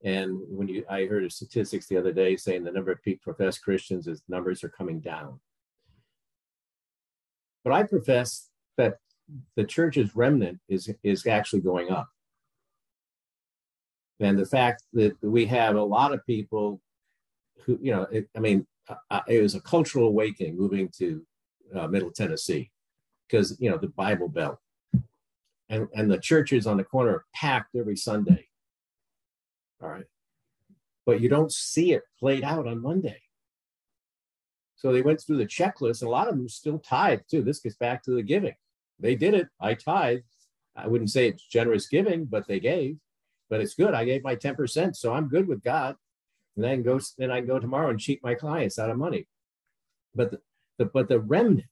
And 0.04 0.38
when 0.48 0.68
you, 0.68 0.84
I 0.88 1.06
heard 1.06 1.24
a 1.24 1.30
statistics 1.30 1.88
the 1.88 1.96
other 1.96 2.12
day 2.12 2.36
saying 2.36 2.62
the 2.62 2.70
number 2.70 2.92
of 2.92 3.00
professed 3.20 3.64
Christians 3.64 4.06
is 4.06 4.22
numbers 4.28 4.62
are 4.62 4.68
coming 4.68 5.00
down. 5.00 5.40
But 7.64 7.72
I 7.72 7.82
profess 7.82 8.50
that 8.76 8.98
the 9.56 9.64
church's 9.64 10.14
remnant 10.14 10.60
is 10.68 10.88
is 11.02 11.26
actually 11.26 11.62
going 11.62 11.90
up. 11.90 12.08
And 14.20 14.38
the 14.38 14.46
fact 14.46 14.84
that 14.92 15.16
we 15.22 15.44
have 15.46 15.74
a 15.74 15.82
lot 15.82 16.12
of 16.12 16.24
people 16.24 16.80
who, 17.64 17.80
you 17.82 17.90
know, 17.92 18.02
it, 18.12 18.28
I 18.36 18.38
mean, 18.38 18.64
uh, 19.10 19.22
it 19.26 19.42
was 19.42 19.56
a 19.56 19.60
cultural 19.60 20.06
awakening 20.06 20.56
moving 20.56 20.88
to 20.98 21.26
uh, 21.74 21.88
Middle 21.88 22.12
Tennessee 22.12 22.70
because 23.28 23.56
you 23.60 23.68
know 23.68 23.76
the 23.76 23.88
Bible 23.88 24.28
Belt 24.28 24.60
and, 25.68 25.88
and 25.94 26.10
the 26.10 26.18
churches 26.18 26.66
on 26.66 26.76
the 26.76 26.84
corner 26.84 27.10
are 27.10 27.24
packed 27.34 27.76
every 27.76 27.96
Sunday. 27.96 28.48
All 29.82 29.88
right. 29.88 30.04
But 31.06 31.20
you 31.20 31.28
don't 31.28 31.52
see 31.52 31.92
it 31.92 32.02
played 32.18 32.44
out 32.44 32.66
on 32.66 32.82
Monday. 32.82 33.20
So 34.76 34.92
they 34.92 35.02
went 35.02 35.20
through 35.20 35.38
the 35.38 35.46
checklist, 35.46 36.02
and 36.02 36.08
a 36.08 36.12
lot 36.12 36.28
of 36.28 36.36
them 36.36 36.48
still 36.48 36.78
tithe 36.78 37.20
too. 37.30 37.42
This 37.42 37.60
gets 37.60 37.76
back 37.76 38.02
to 38.04 38.12
the 38.12 38.22
giving. 38.22 38.54
They 39.00 39.16
did 39.16 39.34
it. 39.34 39.48
I 39.60 39.74
tithe. 39.74 40.20
I 40.76 40.86
wouldn't 40.86 41.10
say 41.10 41.28
it's 41.28 41.46
generous 41.46 41.88
giving, 41.88 42.26
but 42.26 42.46
they 42.46 42.60
gave. 42.60 42.98
But 43.50 43.60
it's 43.60 43.74
good. 43.74 43.94
I 43.94 44.04
gave 44.04 44.22
my 44.22 44.36
10%, 44.36 44.94
so 44.94 45.12
I'm 45.12 45.28
good 45.28 45.48
with 45.48 45.64
God. 45.64 45.96
And 46.54 46.64
then 46.64 46.82
go 46.82 47.00
then 47.16 47.30
I 47.30 47.40
go 47.40 47.58
tomorrow 47.58 47.90
and 47.90 48.00
cheat 48.00 48.22
my 48.22 48.34
clients 48.34 48.78
out 48.78 48.90
of 48.90 48.98
money. 48.98 49.26
But 50.14 50.32
the, 50.32 50.40
the 50.78 50.86
but 50.86 51.08
the 51.08 51.20
remnant, 51.20 51.66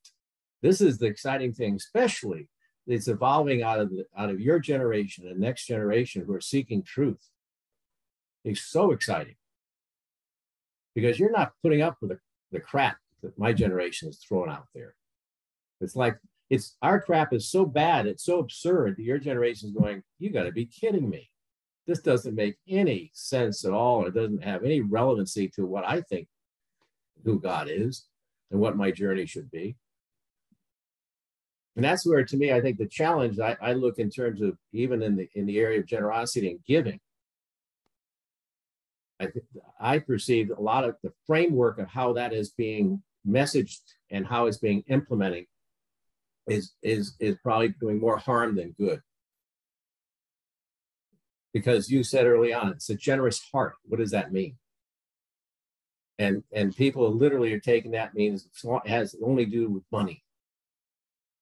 this 0.63 0.81
is 0.81 0.99
the 0.99 1.07
exciting 1.07 1.53
thing, 1.53 1.75
especially 1.75 2.49
it's 2.87 3.09
evolving 3.09 3.63
out 3.63 3.81
of 3.81 3.93
out 4.17 4.31
of 4.31 4.41
your 4.41 4.59
generation 4.59 5.27
and 5.27 5.41
next 5.41 5.67
generation 5.67 6.25
who 6.25 6.33
are 6.35 6.41
seeking 6.41 6.83
truth 6.83 7.29
is 8.45 8.63
so 8.65 8.93
exciting 8.93 9.35
because 10.95 11.19
you're 11.19 11.33
not 11.33 11.53
putting 11.63 11.83
up 11.83 11.97
with 12.01 12.11
the, 12.11 12.19
the 12.53 12.61
crap 12.61 12.97
that 13.23 13.39
my 13.39 13.53
generation 13.53 14.09
is 14.09 14.19
throwing 14.19 14.51
out 14.51 14.67
there. 14.75 14.95
It's 15.81 15.97
like 15.97 16.19
it's 16.49 16.77
our 16.81 17.01
crap 17.01 17.33
is 17.33 17.51
so 17.51 17.67
bad, 17.67 18.07
it's 18.07 18.25
so 18.25 18.39
absurd 18.39 18.97
that 18.97 19.03
your 19.03 19.19
generation 19.19 19.69
is 19.69 19.75
going, 19.75 20.03
you 20.19 20.31
got 20.31 20.45
to 20.45 20.53
be 20.53 20.67
kidding 20.67 21.09
me. 21.09 21.29
This 21.87 22.01
doesn't 22.01 22.35
make 22.35 22.57
any 22.69 23.11
sense 23.15 23.65
at 23.65 23.73
all. 23.73 24.07
It 24.07 24.15
doesn't 24.15 24.43
have 24.43 24.65
any 24.65 24.81
relevancy 24.81 25.49
to 25.51 25.67
what 25.67 25.85
I 25.85 26.01
think 26.03 26.29
who 27.25 27.41
God 27.41 27.69
is 27.71 28.07
and 28.51 28.61
what 28.61 28.77
my 28.77 28.91
journey 28.91 29.27
should 29.27 29.51
be 29.51 29.77
and 31.77 31.85
that's 31.85 32.07
where 32.07 32.25
to 32.25 32.37
me 32.37 32.53
i 32.53 32.61
think 32.61 32.79
the 32.79 32.89
challenge 32.89 33.39
I, 33.39 33.57
I, 33.61 33.73
look 33.75 33.99
in 33.99 34.11
terms 34.11 34.41
of 34.41 34.57
even 34.73 35.03
in 35.03 35.17
the 35.17 35.29
in 35.35 35.47
the 35.47 35.59
area 35.59 35.79
of 35.79 35.87
generosity 35.87 36.51
and 36.51 36.65
giving. 36.67 37.01
I 39.21 39.29
i 39.81 39.99
perceive 39.99 40.51
a 40.51 40.61
lot 40.61 40.85
of 40.85 40.97
the 41.03 41.13
framework 41.27 41.79
of 41.79 41.89
how 41.89 42.15
that 42.15 42.33
is 42.33 42.51
being 42.51 43.03
messaged 43.27 43.81
and 44.11 44.27
how 44.27 44.47
it's 44.47 44.59
being 44.59 44.85
implemented 44.89 45.47
is 46.47 46.73
is 46.83 47.15
is 47.21 47.37
probably 47.43 47.69
doing 47.81 48.01
more 48.01 48.19
harm 48.19 48.57
than 48.57 48.73
good. 48.79 49.01
Because 51.53 51.91
you 51.91 52.05
said 52.05 52.27
early 52.27 52.53
on 52.53 52.69
it's 52.69 52.91
a 52.91 52.95
generous 52.95 53.41
heart. 53.53 53.75
What 53.85 53.99
does 53.99 54.11
that 54.11 54.33
mean? 54.33 54.57
And 56.19 56.43
and 56.53 56.77
people 56.77 57.11
literally 57.11 57.53
are 57.53 57.61
taking 57.61 57.93
that 57.93 58.15
means 58.15 58.47
it 58.47 58.89
has 58.89 59.15
only 59.23 59.45
to 59.47 59.51
do 59.51 59.71
with 59.71 59.85
money 59.91 60.23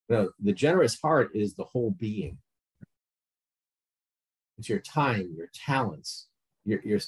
no, 0.09 0.31
the 0.39 0.53
generous 0.53 0.99
heart 0.99 1.31
is 1.33 1.55
the 1.55 1.63
whole 1.63 1.91
being. 1.91 2.37
It's 4.57 4.69
your 4.69 4.79
time, 4.79 5.33
your 5.35 5.49
talents, 5.53 6.27
your, 6.63 6.79
your 6.83 6.99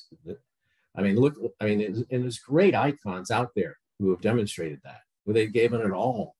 I 0.96 1.02
mean, 1.02 1.16
look, 1.16 1.36
I 1.62 1.66
mean, 1.66 2.06
and 2.10 2.24
there's 2.24 2.40
great 2.40 2.76
icons 2.76 3.32
out 3.32 3.52
there 3.56 3.78
who 4.00 4.10
have 4.10 4.22
demonstrated 4.22 4.82
that, 4.84 5.02
where 5.24 5.34
they've 5.34 5.54
given 5.54 5.82
it 5.82 5.92
all. 5.92 6.36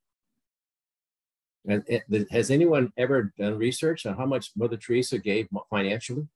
And 1.70 1.84
has 2.32 2.50
anyone 2.50 2.92
ever 2.98 3.34
done 3.38 3.58
research 3.58 4.06
on 4.06 4.16
how 4.16 4.26
much 4.26 4.52
Mother 4.56 4.78
Teresa 4.78 5.20
gave 5.20 5.48
financially? 5.70 6.28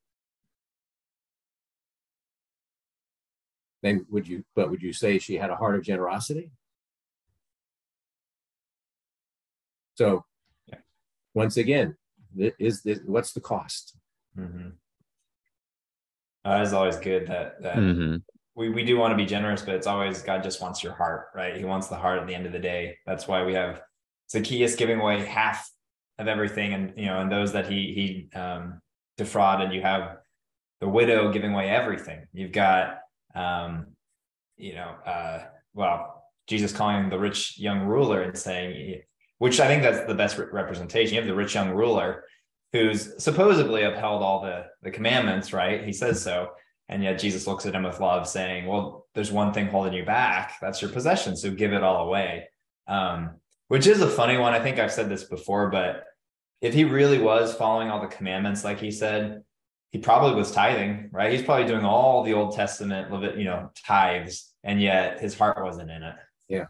Then 3.82 4.06
would 4.10 4.28
you, 4.28 4.44
but 4.56 4.70
would 4.70 4.82
you 4.82 4.94
say 4.94 5.18
she 5.18 5.38
had 5.38 5.50
a 5.50 5.56
heart 5.56 5.76
of 5.76 5.84
generosity? 5.84 6.52
So 10.02 10.26
yeah. 10.66 10.80
once 11.36 11.58
again, 11.58 11.96
is 12.36 12.82
this, 12.82 13.00
what's 13.06 13.34
the 13.34 13.40
cost? 13.40 13.96
Mm-hmm. 14.36 14.70
Uh, 16.44 16.62
it's 16.64 16.74
always 16.74 16.98
good 16.98 17.28
that, 17.28 17.62
that 17.62 17.76
mm-hmm. 17.76 18.16
we, 18.56 18.70
we 18.70 18.84
do 18.84 18.98
want 18.98 19.12
to 19.12 19.16
be 19.16 19.28
generous, 19.28 19.62
but 19.62 19.76
it's 19.76 19.86
always 19.86 20.24
God 20.24 20.42
just 20.42 20.60
wants 20.60 20.84
your 20.84 20.94
heart, 20.94 21.28
right? 21.36 21.56
He 21.56 21.66
wants 21.66 21.88
the 21.88 21.98
heart 21.98 22.20
at 22.20 22.26
the 22.26 22.34
end 22.34 22.48
of 22.48 22.52
the 22.52 22.58
day. 22.58 22.98
That's 23.06 23.28
why 23.28 23.44
we 23.44 23.54
have 23.54 23.84
Zacchaeus 24.32 24.76
giving 24.76 25.00
away 25.00 25.24
half 25.24 25.70
of 26.18 26.28
everything, 26.28 26.74
and 26.74 26.94
you 26.98 27.06
know, 27.06 27.20
and 27.20 27.32
those 27.32 27.54
that 27.54 27.70
he 27.70 28.28
he 28.32 28.40
um, 28.40 28.82
defrauded. 29.18 29.72
You 29.72 29.82
have 29.82 30.18
the 30.80 30.90
widow 30.90 31.32
giving 31.32 31.54
away 31.54 31.70
everything. 31.70 32.26
You've 32.34 32.54
got 32.54 33.02
um, 33.36 33.88
you 34.58 34.74
know, 34.74 34.96
uh, 35.06 35.44
well, 35.76 36.24
Jesus 36.48 36.72
calling 36.72 37.10
the 37.10 37.20
rich 37.20 37.60
young 37.60 37.82
ruler 37.82 38.24
and 38.24 38.36
saying, 38.36 39.04
which 39.42 39.60
I 39.60 39.66
think 39.66 39.82
that's 39.82 40.06
the 40.06 40.14
best 40.14 40.38
representation. 40.38 41.16
You 41.16 41.22
have 41.22 41.28
the 41.28 41.34
rich 41.34 41.56
young 41.56 41.72
ruler 41.72 42.26
who's 42.74 43.12
supposedly 43.18 43.82
upheld 43.82 44.22
all 44.22 44.44
the, 44.44 44.68
the 44.84 44.92
commandments, 44.92 45.52
right? 45.52 45.84
He 45.84 45.94
says 45.94 46.22
so. 46.22 46.50
And 46.90 47.02
yet 47.02 47.18
Jesus 47.18 47.48
looks 47.48 47.66
at 47.66 47.74
him 47.74 47.82
with 47.82 48.00
love, 48.00 48.28
saying, 48.28 48.68
Well, 48.68 49.08
there's 49.16 49.32
one 49.32 49.52
thing 49.52 49.66
holding 49.66 49.94
you 49.94 50.06
back. 50.06 50.58
That's 50.62 50.80
your 50.80 50.92
possession. 50.92 51.36
So 51.36 51.50
give 51.50 51.74
it 51.74 51.82
all 51.82 52.08
away. 52.08 52.50
Um, 52.88 53.32
which 53.68 53.88
is 53.88 54.04
a 54.04 54.08
funny 54.08 54.38
one. 54.38 54.54
I 54.54 54.60
think 54.60 54.78
I've 54.78 54.92
said 54.92 55.10
this 55.10 55.24
before, 55.24 55.72
but 55.72 56.04
if 56.62 56.76
he 56.76 56.84
really 56.84 57.18
was 57.18 57.56
following 57.56 57.90
all 57.90 58.00
the 58.00 58.16
commandments, 58.16 58.64
like 58.64 58.80
he 58.80 58.92
said, 58.92 59.42
he 59.90 59.98
probably 59.98 60.36
was 60.36 60.52
tithing, 60.52 61.10
right? 61.12 61.34
He's 61.34 61.42
probably 61.42 61.66
doing 61.66 61.84
all 61.84 62.22
the 62.24 62.34
Old 62.34 62.56
Testament, 62.56 63.12
you 63.40 63.46
know, 63.46 63.72
tithes, 63.88 64.54
and 64.64 64.80
yet 64.80 65.20
his 65.20 65.36
heart 65.36 65.64
wasn't 65.64 65.90
in 65.90 66.04
it. 66.04 66.16
Yeah. 66.48 66.66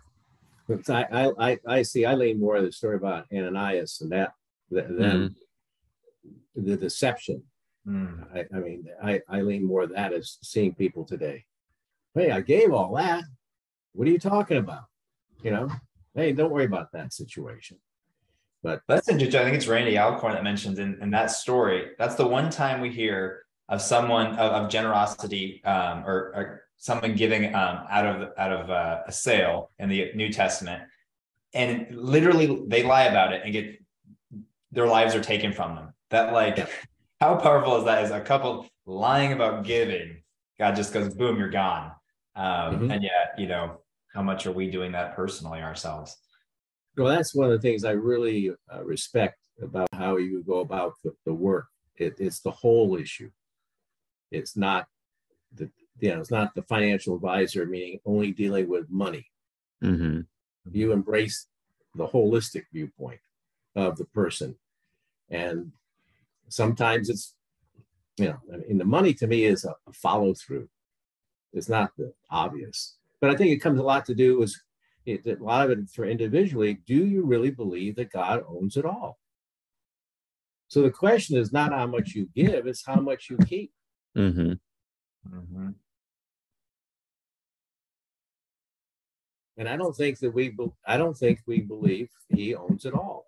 I, 0.89 1.32
I, 1.39 1.59
I 1.67 1.82
see. 1.82 2.05
I 2.05 2.15
lean 2.15 2.39
more 2.39 2.55
of 2.55 2.63
the 2.63 2.72
story 2.72 2.95
about 2.95 3.26
Ananias 3.34 4.01
and 4.01 4.11
that 4.11 4.34
than 4.69 4.89
mm. 4.89 5.36
the 6.55 6.78
deception. 6.78 7.43
Mm. 7.88 8.28
I, 8.36 8.45
I, 8.55 8.59
mean, 8.59 8.86
I, 9.03 9.22
I 9.28 9.41
lean 9.41 9.65
more 9.65 9.84
of 9.84 9.93
that 9.93 10.13
as 10.13 10.38
seeing 10.43 10.74
people 10.74 11.05
today. 11.05 11.45
Hey, 12.13 12.32
I 12.32 12.41
gave 12.41 12.72
all 12.72 12.95
that. 12.95 13.24
What 13.93 14.07
are 14.07 14.11
you 14.11 14.19
talking 14.19 14.57
about? 14.57 14.84
You 15.43 15.51
know, 15.51 15.69
hey, 16.13 16.34
don't 16.34 16.51
worry 16.51 16.65
about 16.65 16.91
that 16.93 17.13
situation. 17.13 17.78
But 18.63 18.82
that's 18.88 19.09
interesting. 19.09 19.41
I 19.41 19.43
think 19.43 19.55
it's 19.55 19.67
Randy 19.67 19.97
Alcorn 19.97 20.34
that 20.34 20.43
mentions 20.43 20.78
in, 20.78 20.99
in 21.01 21.09
that 21.11 21.32
story. 21.32 21.91
That's 21.97 22.15
the 22.15 22.28
one 22.28 22.49
time 22.49 22.80
we 22.80 22.91
hear 22.91 23.43
of 23.69 23.82
someone 23.82 24.28
of, 24.34 24.51
of 24.51 24.69
generosity 24.69 25.63
um, 25.63 26.03
or, 26.05 26.32
or 26.36 26.61
someone 26.82 27.16
giving 27.16 27.46
um, 27.54 27.86
out 27.90 28.06
of 28.08 28.30
out 28.38 28.52
of 28.52 28.70
uh, 28.70 29.02
a 29.06 29.12
sale 29.12 29.70
in 29.78 29.88
the 29.88 30.12
New 30.16 30.34
Testament, 30.34 30.82
and 31.54 31.88
literally 31.92 32.64
they 32.68 32.84
lie 32.84 33.04
about 33.04 33.34
it 33.34 33.44
and 33.46 33.54
get 33.54 33.80
their 34.72 34.88
lives 34.88 35.16
are 35.16 35.22
taken 35.22 35.54
from 35.54 35.76
them. 35.76 35.94
That 36.10 36.34
like, 36.34 36.58
yeah. 36.58 36.68
how 37.22 37.36
powerful 37.36 37.78
is 37.78 37.86
that? 37.86 38.04
Is 38.04 38.12
a 38.12 38.20
couple 38.20 38.68
lying 38.86 39.32
about 39.32 39.64
giving? 39.64 40.18
God 40.60 40.76
just 40.76 40.92
goes 40.92 41.14
boom, 41.14 41.38
you're 41.38 41.50
gone. 41.50 41.92
Um, 42.36 42.46
mm-hmm. 42.46 42.92
And 42.92 43.04
yet, 43.04 43.36
you 43.38 43.48
know, 43.48 43.82
how 44.14 44.24
much 44.24 44.46
are 44.48 44.52
we 44.52 44.70
doing 44.70 44.92
that 44.94 45.16
personally 45.16 45.62
ourselves? 45.62 46.18
Well, 46.98 47.08
that's 47.08 47.36
one 47.36 47.52
of 47.52 47.54
the 47.54 47.62
things 47.62 47.84
I 47.84 47.92
really 47.92 48.52
uh, 48.74 48.84
respect 48.84 49.38
about 49.62 49.88
how 49.94 50.18
you 50.18 50.44
go 50.44 50.60
about 50.60 50.94
the, 51.04 51.14
the 51.26 51.34
work. 51.34 51.68
It, 51.98 52.16
it's 52.18 52.40
the 52.40 52.52
whole 52.52 52.96
issue. 52.96 53.30
It's 54.32 54.58
not 54.58 54.88
the, 55.54 55.70
you 56.02 56.10
know, 56.10 56.20
it's 56.20 56.32
not 56.32 56.54
the 56.56 56.64
financial 56.64 57.16
advisor, 57.16 57.66
meaning 57.66 57.99
only 58.06 58.32
dealing 58.32 58.68
with 58.68 58.89
money. 58.89 59.28
Mm-hmm. 59.84 60.22
You 60.72 60.91
embrace 60.91 61.47
the 61.95 62.08
holistic 62.08 62.64
viewpoint 62.74 63.20
of 63.76 63.97
the 63.97 64.06
person. 64.06 64.56
And 65.30 65.72
sometimes 66.49 67.10
it's, 67.10 67.36
you 68.18 68.26
know, 68.26 68.38
I 68.54 68.58
mean, 68.58 68.78
the 68.78 68.86
money 68.86 69.14
to 69.16 69.28
me 69.28 69.45
is 69.45 69.64
a, 69.64 69.76
a 69.88 69.93
follow 69.93 70.34
through. 70.34 70.68
It's 71.54 71.70
not 71.70 71.91
the 71.97 72.14
obvious, 72.30 72.97
but 73.20 73.30
I 73.30 73.36
think 73.36 73.52
it 73.52 73.62
comes 73.62 73.80
a 73.80 73.84
lot 73.84 74.06
to 74.06 74.16
do 74.16 74.39
with 74.39 74.56
it, 75.06 75.26
a 75.26 75.43
lot 75.43 75.70
of 75.70 75.78
it 75.78 75.89
for 75.89 76.06
individually. 76.06 76.80
Do 76.86 77.06
you 77.06 77.26
really 77.26 77.52
believe 77.52 77.95
that 77.97 78.12
God 78.12 78.43
owns 78.47 78.78
it 78.78 78.86
all? 78.86 79.20
So 80.68 80.82
the 80.82 80.91
question 80.91 81.38
is 81.38 81.52
not 81.52 81.74
how 81.74 81.88
much 81.88 82.14
you 82.14 82.30
give; 82.34 82.66
it's 82.68 82.86
how 82.86 83.02
much 83.02 83.30
you 83.30 83.38
keep. 83.45 83.74
Mm-hmm. 84.18 84.54
Mm-hmm. 85.34 85.70
And 89.62 89.70
I 89.70 89.78
don't 89.78 89.95
think 89.95 90.18
that 90.22 90.34
we, 90.34 90.57
I 90.88 90.97
don't 90.97 91.16
think 91.16 91.41
we 91.45 91.62
believe 91.62 92.09
He 92.30 92.55
owns 92.55 92.84
it 92.84 92.95
all. 92.95 93.28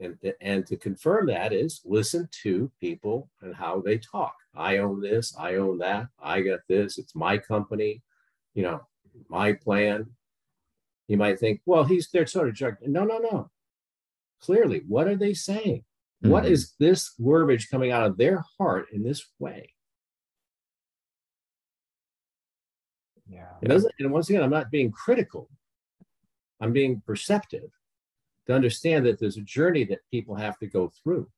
And, 0.00 0.18
and 0.40 0.66
to 0.66 0.76
confirm 0.76 1.26
that 1.26 1.52
is 1.52 1.82
listen 1.84 2.28
to 2.42 2.68
people 2.80 3.30
and 3.40 3.54
how 3.54 3.80
they 3.80 3.98
talk. 3.98 4.34
I 4.56 4.78
own 4.78 5.00
this, 5.00 5.32
I 5.38 5.54
own 5.54 5.78
that, 5.78 6.08
I 6.20 6.40
got 6.40 6.58
this, 6.68 6.98
it's 6.98 7.14
my 7.14 7.38
company, 7.38 8.02
you 8.54 8.64
know, 8.64 8.80
my 9.28 9.52
plan. 9.52 10.06
You 11.06 11.16
might 11.16 11.38
think, 11.38 11.60
well, 11.64 11.84
he's 11.84 12.08
they're 12.10 12.26
sort 12.26 12.48
of 12.48 12.56
jerk. 12.56 12.78
No, 12.84 13.04
no, 13.04 13.18
no. 13.18 13.50
Clearly, 14.40 14.82
what 14.88 15.06
are 15.06 15.14
they 15.14 15.34
saying? 15.34 15.84
Mm-hmm. 16.24 16.30
What 16.30 16.44
is 16.44 16.74
this 16.80 17.14
verbiage 17.20 17.70
coming 17.70 17.92
out 17.92 18.04
of 18.04 18.16
their 18.16 18.42
heart 18.58 18.86
in 18.92 19.04
this 19.04 19.24
way? 19.38 19.74
Yeah. 23.30 23.46
It 23.62 23.68
doesn't, 23.68 23.94
and 23.98 24.12
once 24.12 24.28
again, 24.28 24.42
I'm 24.42 24.50
not 24.50 24.70
being 24.70 24.90
critical. 24.90 25.48
I'm 26.60 26.72
being 26.72 27.02
perceptive 27.06 27.70
to 28.46 28.54
understand 28.54 29.06
that 29.06 29.18
there's 29.18 29.36
a 29.36 29.42
journey 29.42 29.84
that 29.84 30.00
people 30.10 30.34
have 30.34 30.58
to 30.58 30.66
go 30.66 30.92
through. 31.02 31.28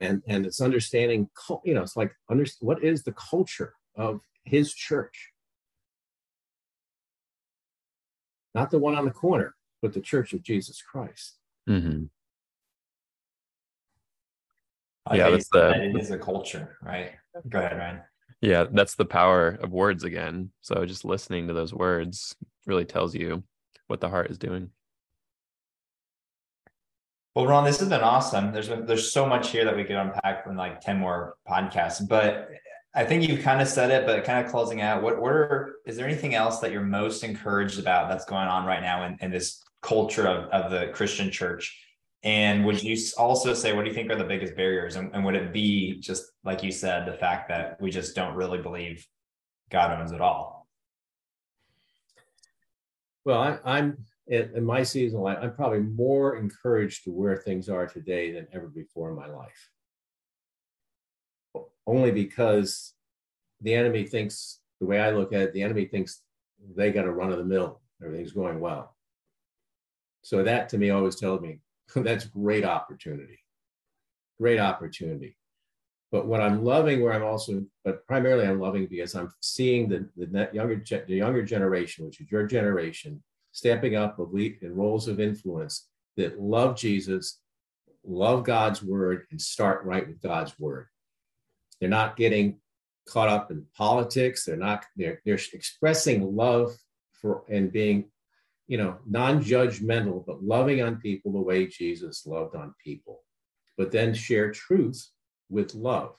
And 0.00 0.22
and 0.26 0.44
it's 0.44 0.60
understanding, 0.60 1.30
you 1.64 1.74
know, 1.74 1.82
it's 1.82 1.96
like 1.96 2.14
under, 2.28 2.44
what 2.60 2.82
is 2.84 3.02
the 3.02 3.12
culture 3.12 3.74
of 3.94 4.20
his 4.44 4.74
church? 4.74 5.32
Not 8.54 8.70
the 8.70 8.78
one 8.78 8.94
on 8.94 9.04
the 9.04 9.10
corner, 9.10 9.54
but 9.80 9.92
the 9.92 10.00
church 10.00 10.32
of 10.32 10.42
Jesus 10.42 10.82
Christ. 10.82 11.38
Mm-hmm. 11.68 12.04
yeah, 15.14 15.30
that's 15.30 15.48
the 15.48 15.82
it 15.82 15.96
is 15.96 16.10
a 16.10 16.18
culture, 16.18 16.76
right? 16.82 17.12
Go 17.48 17.58
ahead, 17.58 17.76
Ryan. 17.76 18.00
Yeah, 18.40 18.64
that's 18.70 18.94
the 18.94 19.04
power 19.04 19.58
of 19.60 19.72
words 19.72 20.04
again. 20.04 20.50
So 20.60 20.84
just 20.84 21.04
listening 21.04 21.48
to 21.48 21.54
those 21.54 21.72
words 21.72 22.36
really 22.66 22.84
tells 22.84 23.14
you 23.14 23.44
what 23.86 24.00
the 24.00 24.08
heart 24.08 24.30
is 24.30 24.38
doing. 24.38 24.70
Well, 27.34 27.46
Ron, 27.46 27.64
this 27.64 27.80
has 27.80 27.88
been 27.88 28.00
awesome. 28.00 28.52
There's 28.52 28.68
been, 28.68 28.86
there's 28.86 29.12
so 29.12 29.26
much 29.26 29.50
here 29.50 29.64
that 29.64 29.76
we 29.76 29.84
could 29.84 29.96
unpack 29.96 30.44
from 30.44 30.56
like 30.56 30.80
10 30.80 30.98
more 30.98 31.34
podcasts, 31.46 32.06
but 32.06 32.48
I 32.94 33.04
think 33.04 33.28
you've 33.28 33.42
kind 33.42 33.60
of 33.60 33.68
said 33.68 33.90
it, 33.90 34.06
but 34.06 34.24
kind 34.24 34.42
of 34.42 34.50
closing 34.50 34.80
out, 34.80 35.02
what, 35.02 35.20
what 35.20 35.32
are, 35.32 35.76
is 35.84 35.96
there 35.96 36.06
anything 36.06 36.34
else 36.34 36.60
that 36.60 36.72
you're 36.72 36.80
most 36.80 37.24
encouraged 37.24 37.78
about 37.78 38.08
that's 38.08 38.24
going 38.24 38.48
on 38.48 38.64
right 38.64 38.80
now 38.80 39.04
in, 39.04 39.18
in 39.20 39.30
this 39.30 39.62
culture 39.82 40.26
of, 40.26 40.48
of 40.50 40.70
the 40.70 40.88
Christian 40.94 41.30
church? 41.30 41.85
And 42.22 42.64
would 42.64 42.82
you 42.82 42.96
also 43.18 43.54
say, 43.54 43.72
what 43.72 43.84
do 43.84 43.88
you 43.88 43.94
think 43.94 44.10
are 44.10 44.16
the 44.16 44.24
biggest 44.24 44.56
barriers? 44.56 44.96
And, 44.96 45.14
and 45.14 45.24
would 45.24 45.36
it 45.36 45.52
be 45.52 46.00
just 46.00 46.32
like 46.44 46.62
you 46.62 46.72
said, 46.72 47.06
the 47.06 47.18
fact 47.18 47.48
that 47.48 47.80
we 47.80 47.90
just 47.90 48.16
don't 48.16 48.34
really 48.34 48.58
believe 48.58 49.06
God 49.70 49.96
owns 49.98 50.12
it 50.12 50.20
all? 50.20 50.66
Well, 53.24 53.60
I'm 53.64 53.98
in, 54.28 54.50
in 54.54 54.64
my 54.64 54.82
season 54.82 55.20
life, 55.20 55.38
I'm 55.40 55.54
probably 55.54 55.80
more 55.80 56.36
encouraged 56.36 57.04
to 57.04 57.10
where 57.10 57.36
things 57.36 57.68
are 57.68 57.86
today 57.86 58.32
than 58.32 58.46
ever 58.52 58.68
before 58.68 59.10
in 59.10 59.16
my 59.16 59.26
life. 59.26 59.70
Only 61.86 62.10
because 62.10 62.94
the 63.60 63.74
enemy 63.74 64.04
thinks, 64.04 64.60
the 64.80 64.86
way 64.86 65.00
I 65.00 65.10
look 65.10 65.32
at 65.32 65.40
it, 65.40 65.52
the 65.52 65.62
enemy 65.62 65.86
thinks 65.86 66.22
they 66.74 66.90
got 66.90 67.06
a 67.06 67.12
run 67.12 67.32
of 67.32 67.38
the 67.38 67.44
mill, 67.44 67.80
everything's 68.02 68.32
going 68.32 68.60
well. 68.60 68.96
So 70.22 70.42
that 70.42 70.68
to 70.70 70.78
me 70.78 70.90
always 70.90 71.16
tells 71.16 71.40
me 71.40 71.60
that's 71.96 72.24
great 72.24 72.64
opportunity. 72.64 73.38
Great 74.38 74.58
opportunity. 74.58 75.36
But 76.12 76.26
what 76.26 76.40
I'm 76.40 76.64
loving, 76.64 77.02
where 77.02 77.12
I'm 77.12 77.24
also, 77.24 77.64
but 77.84 78.06
primarily 78.06 78.46
I'm 78.46 78.60
loving 78.60 78.86
because 78.86 79.14
I'm 79.14 79.32
seeing 79.40 79.88
the, 79.88 80.08
the 80.16 80.48
younger 80.52 80.82
the 81.06 81.16
younger 81.16 81.42
generation, 81.42 82.06
which 82.06 82.20
is 82.20 82.30
your 82.30 82.46
generation, 82.46 83.22
stepping 83.52 83.96
up 83.96 84.18
in 84.18 84.74
roles 84.74 85.08
of 85.08 85.18
influence 85.18 85.88
that 86.16 86.40
love 86.40 86.76
Jesus, 86.76 87.40
love 88.04 88.44
God's 88.44 88.82
word, 88.82 89.26
and 89.30 89.40
start 89.40 89.84
right 89.84 90.06
with 90.06 90.22
God's 90.22 90.58
word. 90.58 90.86
They're 91.80 91.88
not 91.88 92.16
getting 92.16 92.58
caught 93.08 93.28
up 93.28 93.50
in 93.50 93.64
politics. 93.76 94.44
They're 94.44 94.56
not, 94.56 94.84
they're, 94.96 95.20
they're 95.24 95.38
expressing 95.52 96.36
love 96.36 96.72
for 97.12 97.42
and 97.48 97.72
being, 97.72 98.10
you 98.66 98.78
know, 98.78 98.98
non-judgmental, 99.06 100.24
but 100.26 100.42
loving 100.42 100.82
on 100.82 100.96
people 100.96 101.32
the 101.32 101.40
way 101.40 101.66
Jesus 101.66 102.26
loved 102.26 102.56
on 102.56 102.74
people, 102.82 103.22
but 103.76 103.92
then 103.92 104.12
share 104.12 104.50
truth 104.50 105.08
with 105.48 105.74
love. 105.74 106.16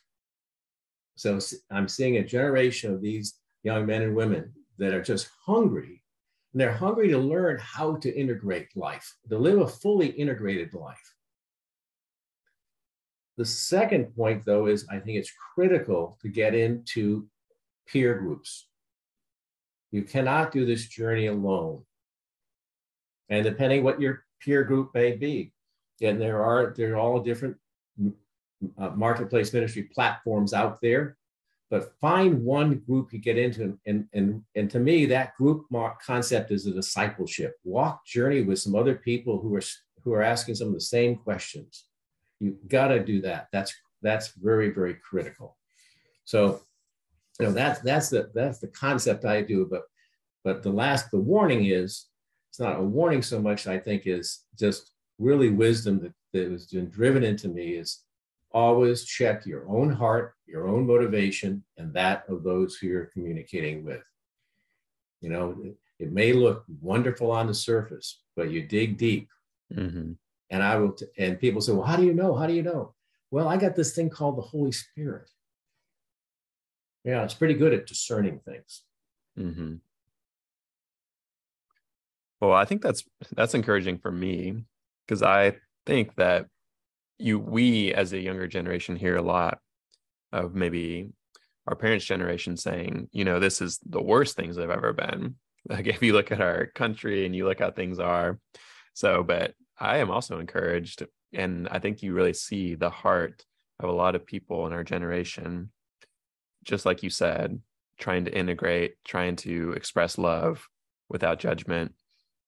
So 1.16 1.40
I'm 1.72 1.88
seeing 1.88 2.18
a 2.18 2.24
generation 2.24 2.94
of 2.94 3.02
these 3.02 3.36
young 3.64 3.86
men 3.86 4.04
and 4.04 4.16
women 4.16 4.54
that 4.78 4.94
are 4.94 5.02
just 5.02 5.30
hungry 5.46 6.04
and 6.54 6.62
they're 6.62 6.74
hungry 6.74 7.10
to 7.10 7.18
learn 7.18 7.60
how 7.60 7.98
to 7.98 8.16
integrate 8.16 8.76
life, 8.76 9.16
to 9.30 9.38
live 9.38 9.60
a 9.60 9.68
fully 9.68 10.08
integrated 10.08 10.74
life. 10.74 11.14
The 13.38 13.46
second 13.46 14.16
point, 14.16 14.46
though, 14.46 14.66
is 14.68 14.88
I 14.90 15.00
think 15.00 15.18
it's 15.18 15.34
critical 15.54 16.18
to 16.22 16.30
get 16.30 16.56
into 16.56 17.28
peer 17.88 18.18
groups. 18.18 18.70
You 19.92 20.02
cannot 20.04 20.52
do 20.52 20.66
this 20.66 20.88
journey 20.88 21.28
alone. 21.28 21.84
And 23.30 23.44
depending 23.44 23.84
what 23.84 24.00
your 24.00 24.24
peer 24.40 24.64
group 24.64 24.92
may 24.94 25.16
be, 25.16 25.52
and 26.02 26.22
there 26.22 26.44
are 26.44 26.74
there 26.78 26.94
are 26.94 27.00
all 27.00 27.20
different 27.20 27.58
uh, 28.78 28.90
marketplace 28.90 29.54
ministry 29.54 29.84
platforms 29.84 30.54
out 30.54 30.80
there 30.82 31.18
but 31.70 31.94
find 32.00 32.44
one 32.44 32.80
group 32.80 33.12
you 33.12 33.20
get 33.20 33.38
into 33.38 33.78
and 33.86 34.08
and 34.14 34.42
and 34.56 34.72
to 34.72 34.80
me 34.80 35.06
that 35.06 35.36
group 35.36 35.66
concept 36.06 36.52
is 36.52 36.66
a 36.66 36.72
discipleship. 36.72 37.56
Walk 37.64 38.06
journey 38.06 38.42
with 38.42 38.60
some 38.60 38.76
other 38.76 38.96
people 38.96 39.40
who 39.40 39.56
are 39.56 39.62
who 40.04 40.14
are 40.14 40.22
asking 40.22 40.56
some 40.56 40.70
of 40.70 40.74
the 40.74 40.82
same 40.82 41.16
questions. 41.18 41.86
You 42.40 42.58
got 42.68 42.90
to 42.90 43.04
do 43.04 43.22
that. 43.22 43.48
That's 43.52 43.74
that's 44.02 44.30
very 44.30 44.70
very 44.70 44.96
critical. 44.96 45.58
So 46.24 46.62
you 47.40 47.48
know 47.48 47.52
that's 47.52 47.82
that's 47.82 48.10
the 48.10 48.32
that's 48.34 48.60
the 48.60 48.68
concept 48.70 49.24
i 49.24 49.42
do 49.42 49.68
but 49.70 49.84
but 50.44 50.64
the 50.64 50.72
last 50.72 51.12
the 51.12 51.20
warning 51.20 51.66
is 51.66 52.08
it's 52.58 52.60
not 52.60 52.80
a 52.80 52.84
warning 52.84 53.22
so 53.22 53.40
much 53.40 53.68
i 53.68 53.78
think 53.78 54.04
is 54.06 54.46
just 54.58 54.92
really 55.20 55.50
wisdom 55.50 56.00
that, 56.00 56.14
that 56.34 56.52
has 56.52 56.68
been 56.68 56.90
driven 56.90 57.24
into 57.24 57.48
me 57.48 57.74
is 57.74 58.02
always 58.52 59.06
check 59.06 59.46
your 59.46 59.68
own 59.68 59.92
heart, 59.92 60.34
your 60.46 60.68
own 60.68 60.88
motivation, 60.88 61.64
and 61.78 61.94
that 61.94 62.24
of 62.28 62.44
those 62.44 62.76
who 62.76 62.88
you're 62.88 63.06
communicating 63.06 63.86
with. 63.86 64.04
You 65.22 65.30
know, 65.30 65.58
it, 66.00 66.12
may 66.12 66.34
look 66.34 66.64
wonderful 66.82 67.32
on 67.32 67.48
the 67.48 67.54
surface, 67.54 68.22
but 68.36 68.52
you 68.52 68.64
dig 68.64 68.98
deep. 68.98 69.30
Mm-hmm. 69.74 70.14
And 70.50 70.64
I 70.64 70.78
will, 70.78 70.94
t- 70.94 71.08
and 71.18 71.40
people 71.40 71.62
say, 71.62 71.74
well, 71.74 71.86
how 71.86 71.98
do 71.98 72.06
you 72.06 72.14
know? 72.14 72.36
How 72.36 72.48
do 72.48 72.54
you 72.54 72.64
know? 72.64 72.94
Well, 73.32 73.48
I 73.48 73.58
got 73.58 73.76
this 73.76 73.94
thing 73.94 74.10
called 74.10 74.38
the 74.38 74.42
Holy 74.42 74.72
Spirit. 74.72 75.30
Yeah, 77.04 77.24
it's 77.24 77.34
pretty 77.34 77.56
good 77.56 77.74
at 77.74 77.88
discerning 77.88 78.40
things. 78.40 78.84
Mm-hmm. 79.38 79.76
Well, 82.42 82.54
I 82.54 82.66
think 82.66 82.82
that's 82.82 83.04
that's 83.36 83.56
encouraging 83.56 83.98
for 84.00 84.12
me 84.12 84.64
because 85.06 85.24
I 85.24 85.58
think 85.86 86.16
that 86.16 86.48
you 87.18 87.40
we 87.40 87.94
as 87.94 88.14
a 88.14 88.20
younger 88.20 88.48
generation 88.48 88.96
hear 88.96 89.16
a 89.16 89.22
lot 89.22 89.60
of 90.32 90.54
maybe 90.54 91.10
our 91.66 91.76
parents 91.76 92.06
generation 92.06 92.56
saying 92.58 93.10
you 93.12 93.26
know 93.26 93.40
this 93.40 93.62
is 93.62 93.80
the 93.86 94.02
worst 94.02 94.36
things 94.36 94.56
they've 94.56 94.70
ever 94.70 94.94
been. 94.94 95.36
Like 95.70 95.88
if 95.88 96.02
you 96.02 96.14
look 96.14 96.32
at 96.32 96.40
our 96.40 96.68
country 96.68 97.26
and 97.26 97.36
you 97.36 97.46
look 97.46 97.60
how 97.60 97.72
things 97.72 98.00
are. 98.00 98.40
So 98.94 99.22
but 99.22 99.54
i 99.80 99.98
am 99.98 100.10
also 100.10 100.40
encouraged 100.40 101.06
and 101.34 101.68
i 101.70 101.80
think 101.80 102.02
you 102.02 102.14
really 102.14 102.34
see 102.34 102.76
the 102.76 102.90
heart 102.90 103.46
of 103.80 103.90
a 103.90 103.94
lot 103.94 104.16
of 104.16 104.26
people 104.26 104.66
in 104.68 104.74
our 104.74 104.84
generation 104.84 105.72
just 106.64 106.86
like 106.86 107.04
you 107.04 107.10
said 107.10 107.60
trying 108.00 108.26
to 108.26 108.36
integrate 108.36 108.96
trying 109.06 109.36
to 109.36 109.74
express 109.74 110.18
love 110.18 110.68
without 111.10 111.40
judgment 111.40 111.94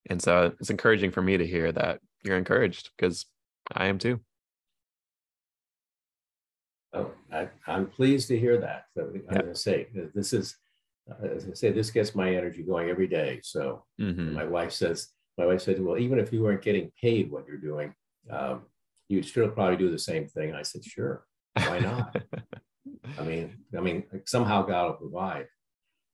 and 0.10 0.22
so 0.22 0.54
it's 0.60 0.70
encouraging 0.70 1.12
for 1.12 1.22
me 1.22 1.38
to 1.38 1.46
hear 1.46 1.72
that 1.72 2.00
you're 2.24 2.38
encouraged 2.38 2.90
because 2.98 3.26
i 3.76 3.88
am 3.88 3.98
too 3.98 4.20
Oh, 6.94 7.12
I, 7.32 7.50
am 7.68 7.88
pleased 7.88 8.28
to 8.30 8.40
hear 8.40 8.58
that. 8.60 8.86
So 8.96 9.04
I'm 9.04 9.22
going 9.22 9.46
to 9.46 9.56
say 9.56 9.88
this 10.16 10.34
is, 10.34 10.58
uh, 11.10 11.28
as 11.28 11.48
I 11.48 11.54
say, 11.54 11.72
this 11.72 11.92
gets 11.92 12.16
my 12.16 12.34
energy 12.34 12.64
going 12.64 12.90
every 12.90 13.08
day. 13.08 13.42
So 13.44 13.84
mm-hmm. 14.02 14.34
my 14.34 14.44
wife 14.44 14.72
says, 14.72 15.10
my 15.38 15.46
wife 15.46 15.62
said, 15.62 15.82
well, 15.84 15.98
even 15.98 16.20
if 16.20 16.34
you 16.34 16.42
weren't 16.42 16.64
getting 16.64 16.92
paid 17.00 17.32
what 17.32 17.46
you're 17.48 17.58
doing, 17.58 17.94
um, 18.32 18.64
you'd 19.08 19.26
still 19.26 19.50
probably 19.50 19.78
do 19.78 19.92
the 19.92 20.00
same 20.00 20.28
thing. 20.28 20.54
I 20.54 20.64
said, 20.64 20.84
sure, 20.84 21.26
why 21.56 21.80
not? 21.80 22.16
I 23.20 23.24
mean, 23.24 23.58
I 23.78 23.82
mean, 23.82 24.04
somehow 24.26 24.64
God 24.64 24.88
will 24.88 25.10
provide, 25.10 25.48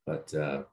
but 0.05 0.33
uh, 0.33 0.63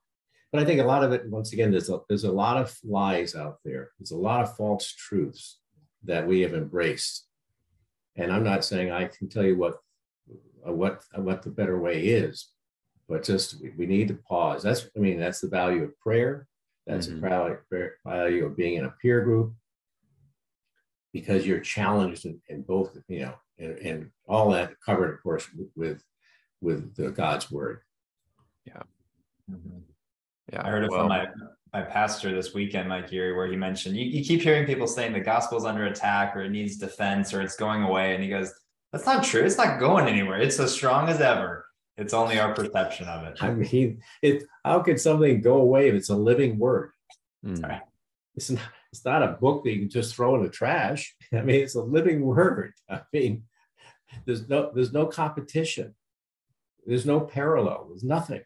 but 0.53 0.61
I 0.61 0.65
think 0.67 0.81
a 0.81 0.85
lot 0.85 1.03
of 1.03 1.13
it, 1.13 1.29
once 1.29 1.55
again, 1.55 1.71
there's 1.71 1.89
a, 1.89 2.01
there's 2.09 2.25
a 2.25 2.31
lot 2.31 2.59
of 2.59 2.77
lies 2.85 3.35
out 3.35 3.59
there. 3.65 3.91
There's 3.99 4.11
a 4.11 4.17
lot 4.17 4.43
of 4.43 4.55
false 4.55 4.93
truths 4.93 5.59
that 6.05 6.27
we 6.27 6.43
have 6.43 6.53
embraced, 6.53 7.27
and 8.17 8.31
I'm 8.31 8.45
not 8.45 8.65
saying 8.65 8.91
I 8.93 9.07
can 9.07 9.29
tell 9.29 9.45
you 9.45 9.57
what 9.57 9.79
what 10.65 11.03
what 11.17 11.43
the 11.43 11.51
better 11.51 11.81
way 11.81 12.03
is, 12.03 12.51
but 13.09 13.25
just 13.25 13.57
we 13.79 13.87
need 13.87 14.09
to 14.09 14.15
pause. 14.29 14.63
That's 14.63 14.89
I 14.95 15.01
mean 15.01 15.19
that's 15.19 15.41
the 15.41 15.49
value 15.49 15.85
of 15.85 15.99
prayer. 15.99 16.47
That's 16.87 17.07
mm-hmm. 17.07 17.21
the 17.71 17.91
value 18.05 18.45
of 18.45 18.57
being 18.57 18.75
in 18.75 18.85
a 18.85 18.95
peer 19.01 19.23
group 19.23 19.55
because 21.13 21.47
you're 21.47 21.61
challenged 21.61 22.25
in, 22.25 22.41
in 22.49 22.63
both, 22.63 22.97
you 23.09 23.21
know, 23.21 23.35
and, 23.59 23.79
and, 23.79 24.11
all 24.27 24.51
that 24.51 24.73
covered, 24.85 25.13
of 25.13 25.23
course, 25.23 25.47
with 25.77 26.03
with 26.61 26.95
the 26.97 27.11
God's 27.11 27.51
word. 27.51 27.81
Yeah. 28.65 28.83
Mm-hmm. 29.51 29.92
Yeah. 30.51 30.67
I 30.67 30.71
heard 30.71 30.85
it 30.85 30.91
well, 30.91 31.01
from 31.01 31.09
my 31.09 31.27
my 31.73 31.83
pastor 31.83 32.35
this 32.35 32.53
weekend, 32.53 32.89
Mike 32.89 33.13
Erre, 33.13 33.35
where 33.35 33.47
he 33.47 33.57
mentioned 33.57 33.97
you, 33.97 34.05
you 34.05 34.25
keep 34.25 34.43
hearing 34.43 34.67
people 34.67 34.87
saying 34.87 35.13
the 35.13 35.21
gospel's 35.21 35.65
under 35.65 35.87
attack 35.87 36.37
or 36.37 36.43
it 36.43 36.51
needs 36.51 36.77
defense 36.77 37.33
or 37.33 37.41
it's 37.41 37.57
going 37.57 37.83
away. 37.83 38.15
And 38.15 38.23
he 38.23 38.29
goes, 38.29 38.53
That's 38.93 39.07
not 39.07 39.25
true. 39.25 39.43
It's 39.43 39.57
not 39.57 39.81
going 39.81 40.07
anywhere. 40.07 40.41
It's 40.41 40.61
as 40.61 40.73
strong 40.73 41.09
as 41.09 41.21
ever. 41.21 41.67
It's 41.97 42.15
only 42.15 42.39
our 42.39 42.55
perception 42.55 43.07
of 43.07 43.25
it. 43.25 43.43
I 43.43 43.53
mean, 43.53 44.03
it 44.23 44.45
how 44.65 44.81
could 44.81 45.01
something 45.01 45.41
go 45.41 45.57
away 45.57 45.89
if 45.89 45.95
it's 45.95 46.11
a 46.11 46.17
living 46.17 46.59
word? 46.59 46.93
Mm. 47.45 47.81
It's 48.35 48.51
not 48.51 48.63
it's 48.93 49.05
not 49.05 49.23
a 49.23 49.39
book 49.41 49.65
that 49.65 49.73
you 49.73 49.81
can 49.81 49.91
just 49.91 50.15
throw 50.15 50.35
in 50.37 50.43
the 50.43 50.49
trash. 50.51 51.15
I 51.33 51.41
mean, 51.41 51.63
it's 51.63 51.75
a 51.75 51.83
living 51.83 52.21
word. 52.23 52.73
I 52.89 53.01
mean, 53.13 53.45
there's 54.27 54.49
no 54.49 54.71
there's 54.75 54.93
no 54.93 55.07
competition. 55.07 55.95
There's 56.87 57.07
no 57.07 57.21
parallel. 57.21 57.87
There's 57.89 58.05
nothing. 58.05 58.43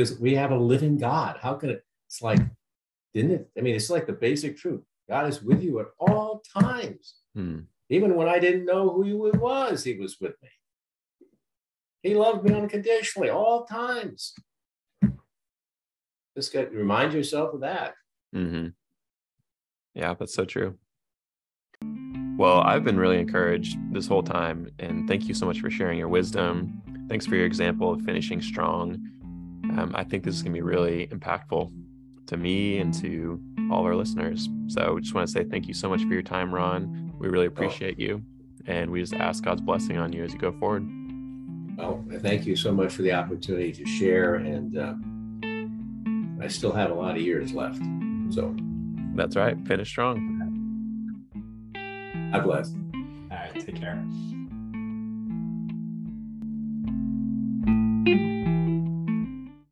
There's, 0.00 0.18
we 0.18 0.34
have 0.36 0.50
a 0.50 0.56
living 0.56 0.96
God. 0.96 1.36
How 1.42 1.52
can 1.52 1.68
it? 1.68 1.84
It's 2.06 2.22
like, 2.22 2.40
didn't 3.12 3.32
it? 3.32 3.50
I 3.58 3.60
mean, 3.60 3.74
it's 3.74 3.90
like 3.90 4.06
the 4.06 4.14
basic 4.14 4.56
truth. 4.56 4.80
God 5.10 5.28
is 5.28 5.42
with 5.42 5.62
you 5.62 5.78
at 5.80 5.88
all 5.98 6.42
times. 6.58 7.16
Hmm. 7.34 7.58
Even 7.90 8.14
when 8.14 8.26
I 8.26 8.38
didn't 8.38 8.64
know 8.64 8.88
who 8.88 9.02
He 9.02 9.12
was, 9.12 9.84
He 9.84 9.98
was 9.98 10.16
with 10.18 10.36
me. 10.42 10.48
He 12.02 12.14
loved 12.14 12.44
me 12.44 12.54
unconditionally 12.54 13.28
all 13.28 13.66
times. 13.66 14.32
Just 16.34 16.50
get 16.50 16.72
remind 16.72 17.12
yourself 17.12 17.52
of 17.52 17.60
that. 17.60 17.92
Mm-hmm. 18.34 18.68
Yeah, 19.94 20.14
that's 20.14 20.32
so 20.32 20.46
true. 20.46 20.78
Well, 22.38 22.60
I've 22.60 22.84
been 22.84 22.96
really 22.96 23.18
encouraged 23.18 23.76
this 23.92 24.06
whole 24.06 24.22
time, 24.22 24.70
and 24.78 25.06
thank 25.06 25.28
you 25.28 25.34
so 25.34 25.44
much 25.44 25.60
for 25.60 25.68
sharing 25.68 25.98
your 25.98 26.08
wisdom. 26.08 26.80
Thanks 27.10 27.26
for 27.26 27.36
your 27.36 27.44
example 27.44 27.92
of 27.92 28.00
finishing 28.00 28.40
strong. 28.40 29.19
Um, 29.80 29.92
I 29.94 30.04
think 30.04 30.24
this 30.24 30.34
is 30.34 30.42
going 30.42 30.52
to 30.52 30.58
be 30.58 30.62
really 30.62 31.06
impactful 31.06 31.72
to 32.26 32.36
me 32.36 32.78
and 32.78 32.92
to 32.94 33.40
all 33.70 33.80
of 33.80 33.86
our 33.86 33.96
listeners. 33.96 34.48
So, 34.68 34.98
just 35.00 35.14
want 35.14 35.26
to 35.26 35.32
say 35.32 35.44
thank 35.44 35.68
you 35.68 35.74
so 35.74 35.88
much 35.88 36.02
for 36.02 36.12
your 36.12 36.22
time, 36.22 36.54
Ron. 36.54 37.12
We 37.18 37.28
really 37.28 37.46
appreciate 37.46 37.96
oh. 37.98 38.02
you, 38.02 38.22
and 38.66 38.90
we 38.90 39.00
just 39.00 39.14
ask 39.14 39.42
God's 39.42 39.62
blessing 39.62 39.96
on 39.96 40.12
you 40.12 40.24
as 40.24 40.32
you 40.32 40.38
go 40.38 40.52
forward. 40.52 40.86
Well, 41.76 42.04
thank 42.18 42.46
you 42.46 42.56
so 42.56 42.72
much 42.72 42.92
for 42.92 43.02
the 43.02 43.12
opportunity 43.12 43.72
to 43.72 43.86
share, 43.86 44.34
and 44.34 44.76
uh, 44.76 46.44
I 46.44 46.48
still 46.48 46.72
have 46.72 46.90
a 46.90 46.94
lot 46.94 47.16
of 47.16 47.22
years 47.22 47.54
left. 47.54 47.80
So. 48.30 48.54
That's 49.14 49.34
right. 49.34 49.56
Finish 49.66 49.88
strong. 49.88 50.36
God 52.32 52.44
bless. 52.44 52.74
All 53.30 53.36
right. 53.36 53.54
Take 53.54 53.76
care. 53.76 54.04